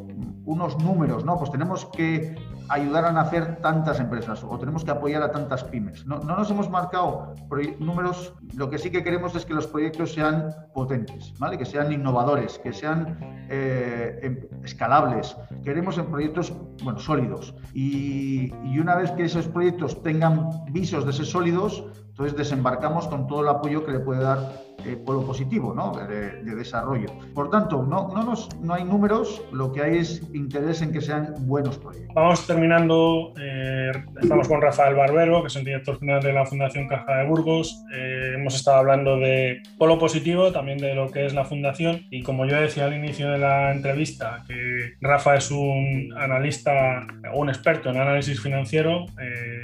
unos 0.46 0.78
números, 0.84 1.26
¿no? 1.26 1.36
Pues 1.38 1.50
tenemos 1.50 1.88
que 1.88 2.36
ayudar 2.70 3.06
a 3.06 3.12
nacer 3.12 3.58
tantas 3.62 4.00
empresas 4.00 4.44
o 4.44 4.58
tenemos 4.58 4.84
que 4.84 4.92
apoyar 4.92 5.24
a 5.24 5.32
tantas 5.32 5.64
pymes. 5.64 6.06
No, 6.06 6.20
nos 6.20 6.50
hemos 6.50 6.70
marcado 6.70 7.34
números, 7.80 8.34
lo 8.56 8.70
que 8.70 8.78
sí 8.78 8.92
que 8.92 9.04
queremos 9.04 9.36
es 9.36 9.46
que 9.46 9.54
los 9.54 9.68
proyectos 9.68 10.14
sean 10.14 10.54
potentes, 10.74 11.34
¿vale? 11.40 11.58
que 11.58 11.66
sean 11.66 11.92
innovadores, 11.92 12.60
que 12.60 12.72
sean 12.72 13.18
eh, 13.50 14.20
em, 14.22 14.40
escalables. 14.64 15.36
Queremos 15.64 15.98
en 15.98 16.06
proyectos 16.06 16.54
bueno, 16.84 17.00
sólidos. 17.00 17.56
Y, 17.74 18.54
y 18.64 18.80
una 18.80 18.96
vez 18.96 19.12
que 19.12 19.26
esos 19.26 19.48
proyectos 19.48 20.02
tengan 20.04 20.50
visos 20.72 21.06
de 21.06 21.14
ser 21.14 21.26
sólidos, 21.26 21.84
entonces 22.10 22.38
desembarcamos 22.38 23.08
con 23.08 23.28
todo 23.28 23.42
el 23.42 23.50
apoyo 23.50 23.86
que 23.86 23.94
le 23.94 24.00
puede 24.00 24.22
dar 24.22 24.69
eh, 24.86 24.98
polo 25.06 25.26
positivo 25.26 25.74
¿no? 25.74 25.92
de, 26.08 26.56
desarrollo. 26.56 27.10
Por 27.34 27.50
tanto, 27.50 27.84
no, 27.84 28.10
no, 28.14 28.24
nos, 28.24 28.50
no 28.62 28.74
hay 28.74 28.84
números, 28.84 29.42
lo 29.52 29.72
que 29.72 29.82
hay 29.82 29.98
es 29.98 30.22
interés 30.34 30.82
en 30.82 30.92
que 30.92 31.02
sean 31.02 31.34
buenos 31.40 31.78
proyectos. 31.78 32.14
Vamos 32.16 32.46
terminando, 32.46 33.34
eh, 33.40 33.92
estamos 34.22 34.48
con 34.48 34.62
Rafael 34.62 34.96
Barbero, 34.96 35.42
que 35.42 35.48
es 35.48 35.56
el 35.56 35.66
director 35.66 36.00
general 36.00 36.22
de 36.22 36.34
la 36.34 36.46
Fundación 36.46 36.88
Caja 36.88 37.18
de 37.18 37.28
Burgos. 37.28 37.84
Eh, 37.96 38.34
hemos 38.36 38.56
estado 38.56 38.78
hablando 38.78 39.18
de 39.18 39.62
polo 39.78 39.98
positivo, 39.98 40.52
también 40.52 40.80
de 40.80 40.96
lo 40.96 41.10
que 41.10 41.26
es 41.26 41.34
la 41.34 41.46
fundación 41.46 42.06
y 42.10 42.24
como 42.24 42.46
yo 42.46 42.60
decía 42.60 42.86
al 42.86 42.94
inicio 42.94 43.30
de 43.32 43.38
la 43.38 43.72
entrevista, 43.72 44.44
que 44.48 44.94
Rafa 45.02 45.36
es 45.36 45.52
un 45.52 46.14
analista, 46.18 47.08
un 47.34 47.50
experto 47.50 47.90
en 47.90 47.98
análisis 47.98 48.42
financiero, 48.42 49.06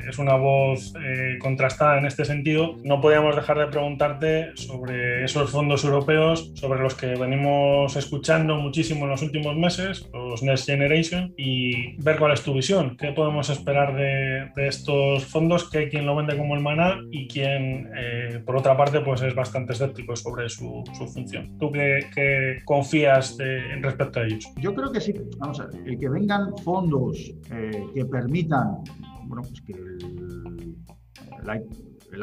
es 0.08 0.18
una 0.18 0.36
voz 0.36 0.94
contrastada 1.40 1.98
en 1.98 2.06
este 2.06 2.26
sentido, 2.26 2.76
no 2.84 3.02
podíamos 3.02 3.36
dejar 3.36 3.58
de 3.60 3.68
preguntarte 3.68 4.56
sobre 4.56 5.05
esos 5.24 5.52
fondos 5.52 5.84
europeos 5.84 6.52
sobre 6.56 6.82
los 6.82 6.96
que 6.96 7.16
venimos 7.16 7.96
escuchando 7.96 8.58
muchísimo 8.58 9.06
en 9.06 9.12
los 9.12 9.22
últimos 9.22 9.56
meses, 9.56 10.10
los 10.14 10.44
Next 10.44 10.66
Generation, 10.66 11.34
y 11.38 11.96
ver 12.02 12.18
cuál 12.18 12.34
es 12.34 12.44
tu 12.44 12.54
visión, 12.54 12.98
qué 12.98 13.12
podemos 13.12 13.50
esperar 13.50 13.96
de, 13.96 14.52
estos 14.68 15.26
fondos, 15.26 15.70
que 15.70 15.80
hay 15.80 15.90
quien 15.90 16.06
lo 16.06 16.16
vende 16.16 16.38
como 16.38 16.56
el 16.56 16.62
maná 16.62 17.00
y 17.12 17.28
quien, 17.28 17.90
eh, 17.96 18.42
por 18.46 18.58
otra 18.58 18.76
parte, 18.76 19.02
pues 19.02 19.22
es 19.22 19.36
bastante 19.36 19.74
escéptico 19.74 20.16
sobre 20.16 20.50
su, 20.50 20.84
función. 21.14 21.58
¿Tú 21.58 21.72
qué, 21.72 22.62
confías 22.66 23.38
respecto 23.82 24.20
a 24.20 24.24
ellos? 24.24 24.46
Yo 24.58 24.74
creo 24.74 24.92
que 24.92 25.02
sí, 25.02 25.14
vamos 25.38 25.60
a 25.60 25.68
ver, 25.68 25.82
el 25.86 26.00
que 26.00 26.10
vengan 26.10 26.56
fondos 26.58 27.34
eh, 27.52 27.84
que 27.94 28.06
permitan, 28.06 28.84
bueno, 29.24 29.44
pues 29.44 29.62
que 29.62 29.74
el 29.74 30.76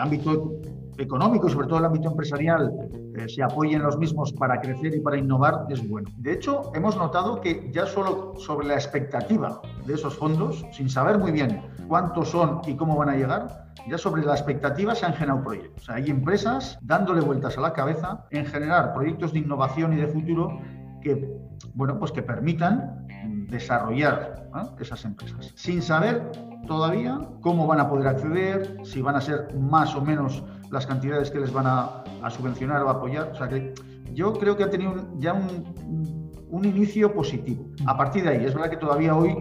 ámbito 0.01 0.61
económico 0.99 1.49
y 1.49 1.51
sobre 1.51 1.67
todo 1.67 1.79
el 1.79 1.85
ámbito 1.87 2.09
empresarial 2.09 2.71
eh, 3.17 3.29
se 3.29 3.43
apoyen 3.43 3.83
los 3.83 3.99
mismos 3.99 4.33
para 4.33 4.61
crecer 4.61 4.95
y 4.95 5.01
para 5.01 5.17
innovar 5.17 5.67
es 5.69 5.87
bueno. 5.89 6.11
De 6.19 6.33
hecho, 6.33 6.71
hemos 6.75 6.97
notado 6.97 7.41
que 7.41 7.71
ya 7.73 7.87
solo 7.87 8.35
sobre 8.37 8.67
la 8.67 8.75
expectativa 8.75 9.61
de 9.87 9.95
esos 9.95 10.17
fondos, 10.17 10.65
sin 10.73 10.89
saber 10.89 11.19
muy 11.19 11.33
bien 11.33 11.63
cuántos 11.89 12.31
son 12.31 12.61
y 12.67 12.75
cómo 12.77 12.97
van 12.97 13.09
a 13.11 13.17
llegar, 13.17 13.73
ya 13.89 13.99
sobre 13.99 14.25
la 14.25 14.33
expectativa 14.33 14.95
se 14.95 15.07
han 15.07 15.15
generado 15.15 15.43
proyectos. 15.43 15.83
O 15.83 15.85
sea, 15.87 15.95
hay 15.97 16.11
empresas 16.11 16.79
dándole 16.83 17.21
vueltas 17.21 17.59
a 17.59 17.61
la 17.61 17.73
cabeza 17.73 18.27
en 18.31 18.47
generar 18.47 18.95
proyectos 18.95 19.33
de 19.33 19.41
innovación 19.41 19.93
y 19.93 19.97
de 19.97 20.09
futuro 20.09 20.59
que, 21.03 21.37
bueno, 21.75 21.99
pues 21.99 22.13
que 22.13 22.23
permitan 22.23 23.07
desarrollar 23.49 24.49
esas 24.81 25.05
empresas, 25.05 25.53
sin 25.55 25.83
saber 25.83 26.33
todavía 26.67 27.19
cómo 27.41 27.67
van 27.67 27.81
a 27.81 27.89
poder 27.89 28.09
acceder, 28.09 28.79
si 28.85 29.03
van 29.03 29.17
a 29.17 29.21
ser 29.21 29.55
más 29.55 29.95
o 29.95 30.01
menos 30.01 30.43
las 30.71 30.87
cantidades 30.87 31.31
que 31.31 31.39
les 31.39 31.53
van 31.53 31.67
a, 31.67 32.05
subvencionar 32.31 32.83
o 32.83 32.89
apoyar. 32.89 33.31
O 33.33 33.35
sea 33.35 33.49
que 33.49 33.75
yo 34.15 34.33
creo 34.33 34.57
que 34.57 34.65
ha 34.65 34.71
tenido 34.71 34.95
ya 35.19 35.35
un, 35.35 36.31
un, 36.49 36.65
inicio 36.65 37.13
positivo. 37.13 37.67
A 37.87 37.97
partir 37.97 38.23
de 38.23 38.31
ahí, 38.31 38.45
es 38.45 38.55
verdad 38.55 38.71
que 38.71 38.77
todavía 38.77 39.15
hoy 39.15 39.37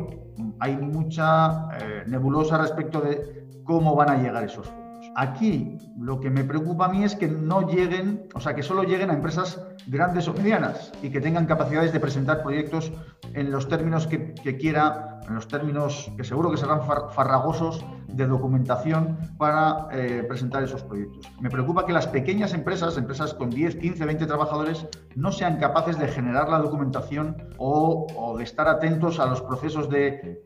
hay 0.59 0.75
mucha 0.77 1.67
eh, 1.77 2.03
nebulosa 2.07 2.57
respecto 2.57 3.01
de 3.01 3.45
cómo 3.63 3.95
van 3.95 4.09
a 4.09 4.17
llegar 4.17 4.43
esos 4.43 4.67
fondos. 4.67 4.80
Aquí 5.15 5.77
lo 5.97 6.19
que 6.19 6.29
me 6.29 6.43
preocupa 6.43 6.85
a 6.85 6.89
mí 6.89 7.03
es 7.03 7.15
que 7.15 7.27
no 7.27 7.69
lleguen, 7.69 8.27
o 8.33 8.39
sea, 8.39 8.55
que 8.55 8.63
solo 8.63 8.83
lleguen 8.83 9.09
a 9.09 9.13
empresas 9.13 9.61
grandes 9.87 10.27
o 10.27 10.33
medianas 10.33 10.91
y 11.01 11.09
que 11.09 11.19
tengan 11.19 11.45
capacidades 11.45 11.91
de 11.91 11.99
presentar 11.99 12.43
proyectos 12.43 12.91
en 13.33 13.51
los 13.51 13.67
términos 13.67 14.07
que, 14.07 14.33
quiera, 14.57 15.19
en 15.27 15.35
los 15.35 15.47
términos 15.47 16.11
que 16.15 16.23
seguro 16.23 16.51
que 16.51 16.57
serán 16.57 16.81
farragosos 16.83 17.83
de 18.13 18.27
documentación 18.27 19.17
para 19.37 19.87
eh, 19.91 20.23
presentar 20.27 20.63
esos 20.63 20.83
proyectos. 20.83 21.31
Me 21.39 21.49
preocupa 21.49 21.85
que 21.85 21.93
las 21.93 22.07
pequeñas 22.07 22.53
empresas, 22.53 22.97
empresas 22.97 23.33
con 23.33 23.49
10, 23.49 23.75
15, 23.77 24.05
20 24.05 24.25
trabajadores, 24.25 24.87
no 25.15 25.31
sean 25.31 25.57
capaces 25.57 25.97
de 25.99 26.07
generar 26.07 26.49
la 26.49 26.59
documentación 26.59 27.35
o, 27.57 28.35
de 28.37 28.43
estar 28.43 28.67
atentos 28.67 29.19
a 29.19 29.25
los 29.25 29.41
procesos 29.41 29.89
de, 29.89 30.41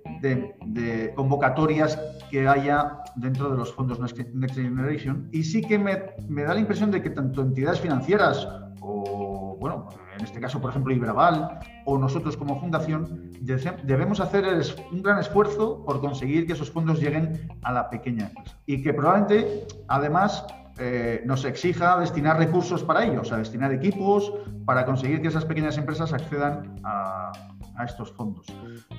convocatorias 1.16 1.99
que 2.32 2.47
haya 2.47 2.99
dentro 3.16 3.51
de 3.51 3.57
los 3.57 3.74
fondos 3.74 3.99
Next 3.99 4.55
Generation. 4.55 5.30
Y 5.32 5.43
sí 5.43 5.61
que 5.61 5.78
me, 5.78 6.03
me 6.28 6.43
da 6.43 6.53
la 6.53 6.59
impresión 6.59 6.91
de 6.91 7.01
que 7.01 7.09
tanto 7.09 7.41
entidades 7.41 7.80
financieras 7.80 8.47
o, 8.82 9.24
bueno, 9.66 9.88
en 10.16 10.24
este 10.24 10.39
caso, 10.39 10.61
por 10.61 10.70
ejemplo, 10.70 10.93
Ibraval, 10.93 11.59
o 11.86 11.97
nosotros 11.97 12.38
como 12.38 12.59
fundación, 12.59 13.32
debemos 13.41 14.20
hacer 14.20 14.45
un 14.91 15.01
gran 15.01 15.18
esfuerzo 15.18 15.84
por 15.84 16.01
conseguir 16.01 16.45
que 16.45 16.53
esos 16.53 16.70
fondos 16.70 16.99
lleguen 16.99 17.49
a 17.63 17.72
la 17.72 17.89
pequeña 17.89 18.28
empresa. 18.28 18.55
Y 18.68 18.84
que 18.84 18.93
probablemente, 18.93 19.66
además, 19.88 20.45
eh, 20.78 21.24
nos 21.26 21.45
exija 21.45 21.97
destinar 21.97 22.38
recursos 22.38 22.84
para 22.84 23.05
ello, 23.05 23.22
o 23.22 23.26
sea, 23.26 23.38
destinar 23.39 23.74
equipos 23.74 24.32
para 24.66 24.86
conseguir 24.86 25.20
que 25.20 25.30
esas 25.30 25.45
pequeñas 25.45 25.80
empresas 25.80 26.13
accedan 26.13 26.80
a, 26.84 27.32
a 27.76 27.86
estos 27.86 28.11
fondos. 28.11 28.45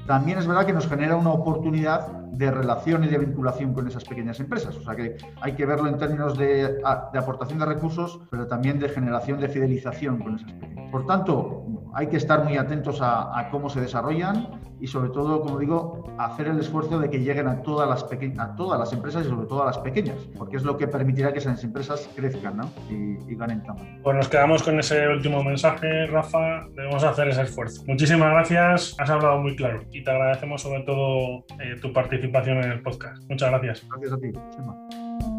También 0.07 0.39
es 0.39 0.47
verdad 0.47 0.65
que 0.65 0.73
nos 0.73 0.89
genera 0.89 1.17
una 1.17 1.31
oportunidad 1.31 2.07
de 2.37 2.51
relación 2.51 3.03
y 3.05 3.09
de 3.09 3.19
vinculación 3.19 3.75
con 3.75 3.89
esas 3.89 4.05
pequeñas 4.05 4.39
empresas. 4.39 4.77
O 4.77 4.83
sea 4.83 4.95
que 4.95 5.17
hay 5.41 5.55
que 5.55 5.67
verlo 5.67 5.89
en 5.89 5.99
términos 5.99 6.39
de, 6.39 6.81
aportación 6.85 7.59
de 7.59 7.67
recursos, 7.67 8.21
pero 8.31 8.47
también 8.47 8.79
de 8.79 8.89
generación 8.89 9.41
de 9.41 9.49
fidelización 9.49 10.19
con 10.19 10.37
esas 10.37 10.53
pequeñas. 10.53 10.91
Por 10.91 11.07
tanto, 11.07 11.67
hay 11.95 12.09
que 12.09 12.19
estar 12.19 12.45
muy 12.45 12.57
atentos 12.57 12.99
a, 13.01 13.49
cómo 13.51 13.69
se 13.71 13.81
desarrollan 13.81 14.49
y 14.81 14.87
sobre 14.87 15.09
todo, 15.11 15.41
como 15.41 15.59
digo, 15.59 16.05
hacer 16.19 16.49
el 16.49 16.59
esfuerzo 16.59 16.99
de 16.99 17.09
que 17.09 17.21
lleguen 17.21 17.49
a 17.49 17.63
todas 17.63 17.89
las 17.89 18.05
a 18.39 18.57
todas 18.57 18.79
las 18.79 18.93
empresas 18.93 19.25
y 19.25 19.29
sobre 19.29 19.47
todo 19.47 19.63
a 19.63 19.67
las 19.67 19.79
pequeñas, 19.79 20.17
porque 20.37 20.57
es 20.59 20.65
lo 20.65 20.77
que 20.77 20.87
permitirá 20.87 21.33
que 21.33 21.39
esas 21.39 21.65
empresas 21.65 22.09
crezcan 22.15 22.61
y, 22.91 23.33
y 23.33 23.37
ganen 23.37 23.63
tamaño. 23.63 24.01
Pues 24.03 24.17
nos 24.17 24.29
quedamos 24.29 24.63
con 24.63 24.79
ese 24.79 25.09
último 25.09 25.43
mensaje, 25.43 26.07
Rafa. 26.07 26.67
Debemos 26.75 27.03
hacer 27.03 27.29
ese 27.29 27.43
esfuerzo. 27.43 27.83
Muchísimas 27.87 28.31
gracias, 28.31 28.95
has 28.99 29.09
hablado 29.09 29.39
muy 29.39 29.57
claro 29.57 29.81
y 29.97 30.05
te 30.05 30.11
agradecemos 30.11 30.61
sobre 30.61 30.83
todo 30.83 31.45
eh, 31.61 31.77
tu 31.81 31.93
participación 31.93 32.59
en 32.59 32.73
el 32.73 32.83
podcast. 32.83 33.23
Muchas 33.29 33.51
gracias. 33.51 33.87
Gracias 33.89 34.13
a 34.13 34.19
ti. 34.19 35.36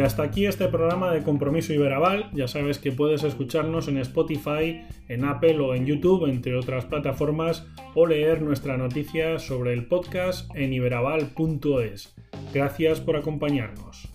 Y 0.00 0.02
hasta 0.02 0.22
aquí 0.22 0.46
este 0.46 0.66
programa 0.68 1.12
de 1.12 1.22
Compromiso 1.22 1.74
Iberaval. 1.74 2.30
Ya 2.32 2.48
sabes 2.48 2.78
que 2.78 2.90
puedes 2.90 3.22
escucharnos 3.22 3.86
en 3.86 3.98
Spotify, 3.98 4.80
en 5.08 5.26
Apple 5.26 5.60
o 5.60 5.74
en 5.74 5.84
YouTube, 5.84 6.24
entre 6.24 6.56
otras 6.56 6.86
plataformas, 6.86 7.66
o 7.94 8.06
leer 8.06 8.40
nuestra 8.40 8.78
noticia 8.78 9.38
sobre 9.38 9.74
el 9.74 9.88
podcast 9.88 10.48
en 10.54 10.72
iberaval.es. 10.72 12.14
Gracias 12.54 13.00
por 13.02 13.16
acompañarnos. 13.16 14.08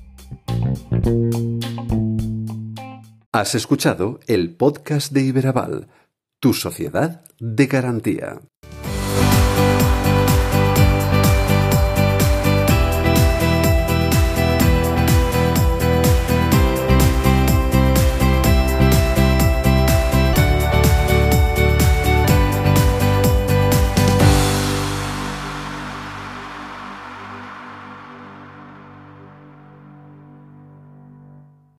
Has 3.31 3.53
escuchado 3.53 4.19
el 4.25 4.55
podcast 4.55 5.13
de 5.13 5.21
Iberaval, 5.21 5.87
tu 6.39 6.53
sociedad 6.55 7.23
de 7.39 7.67
garantía. 7.67 8.39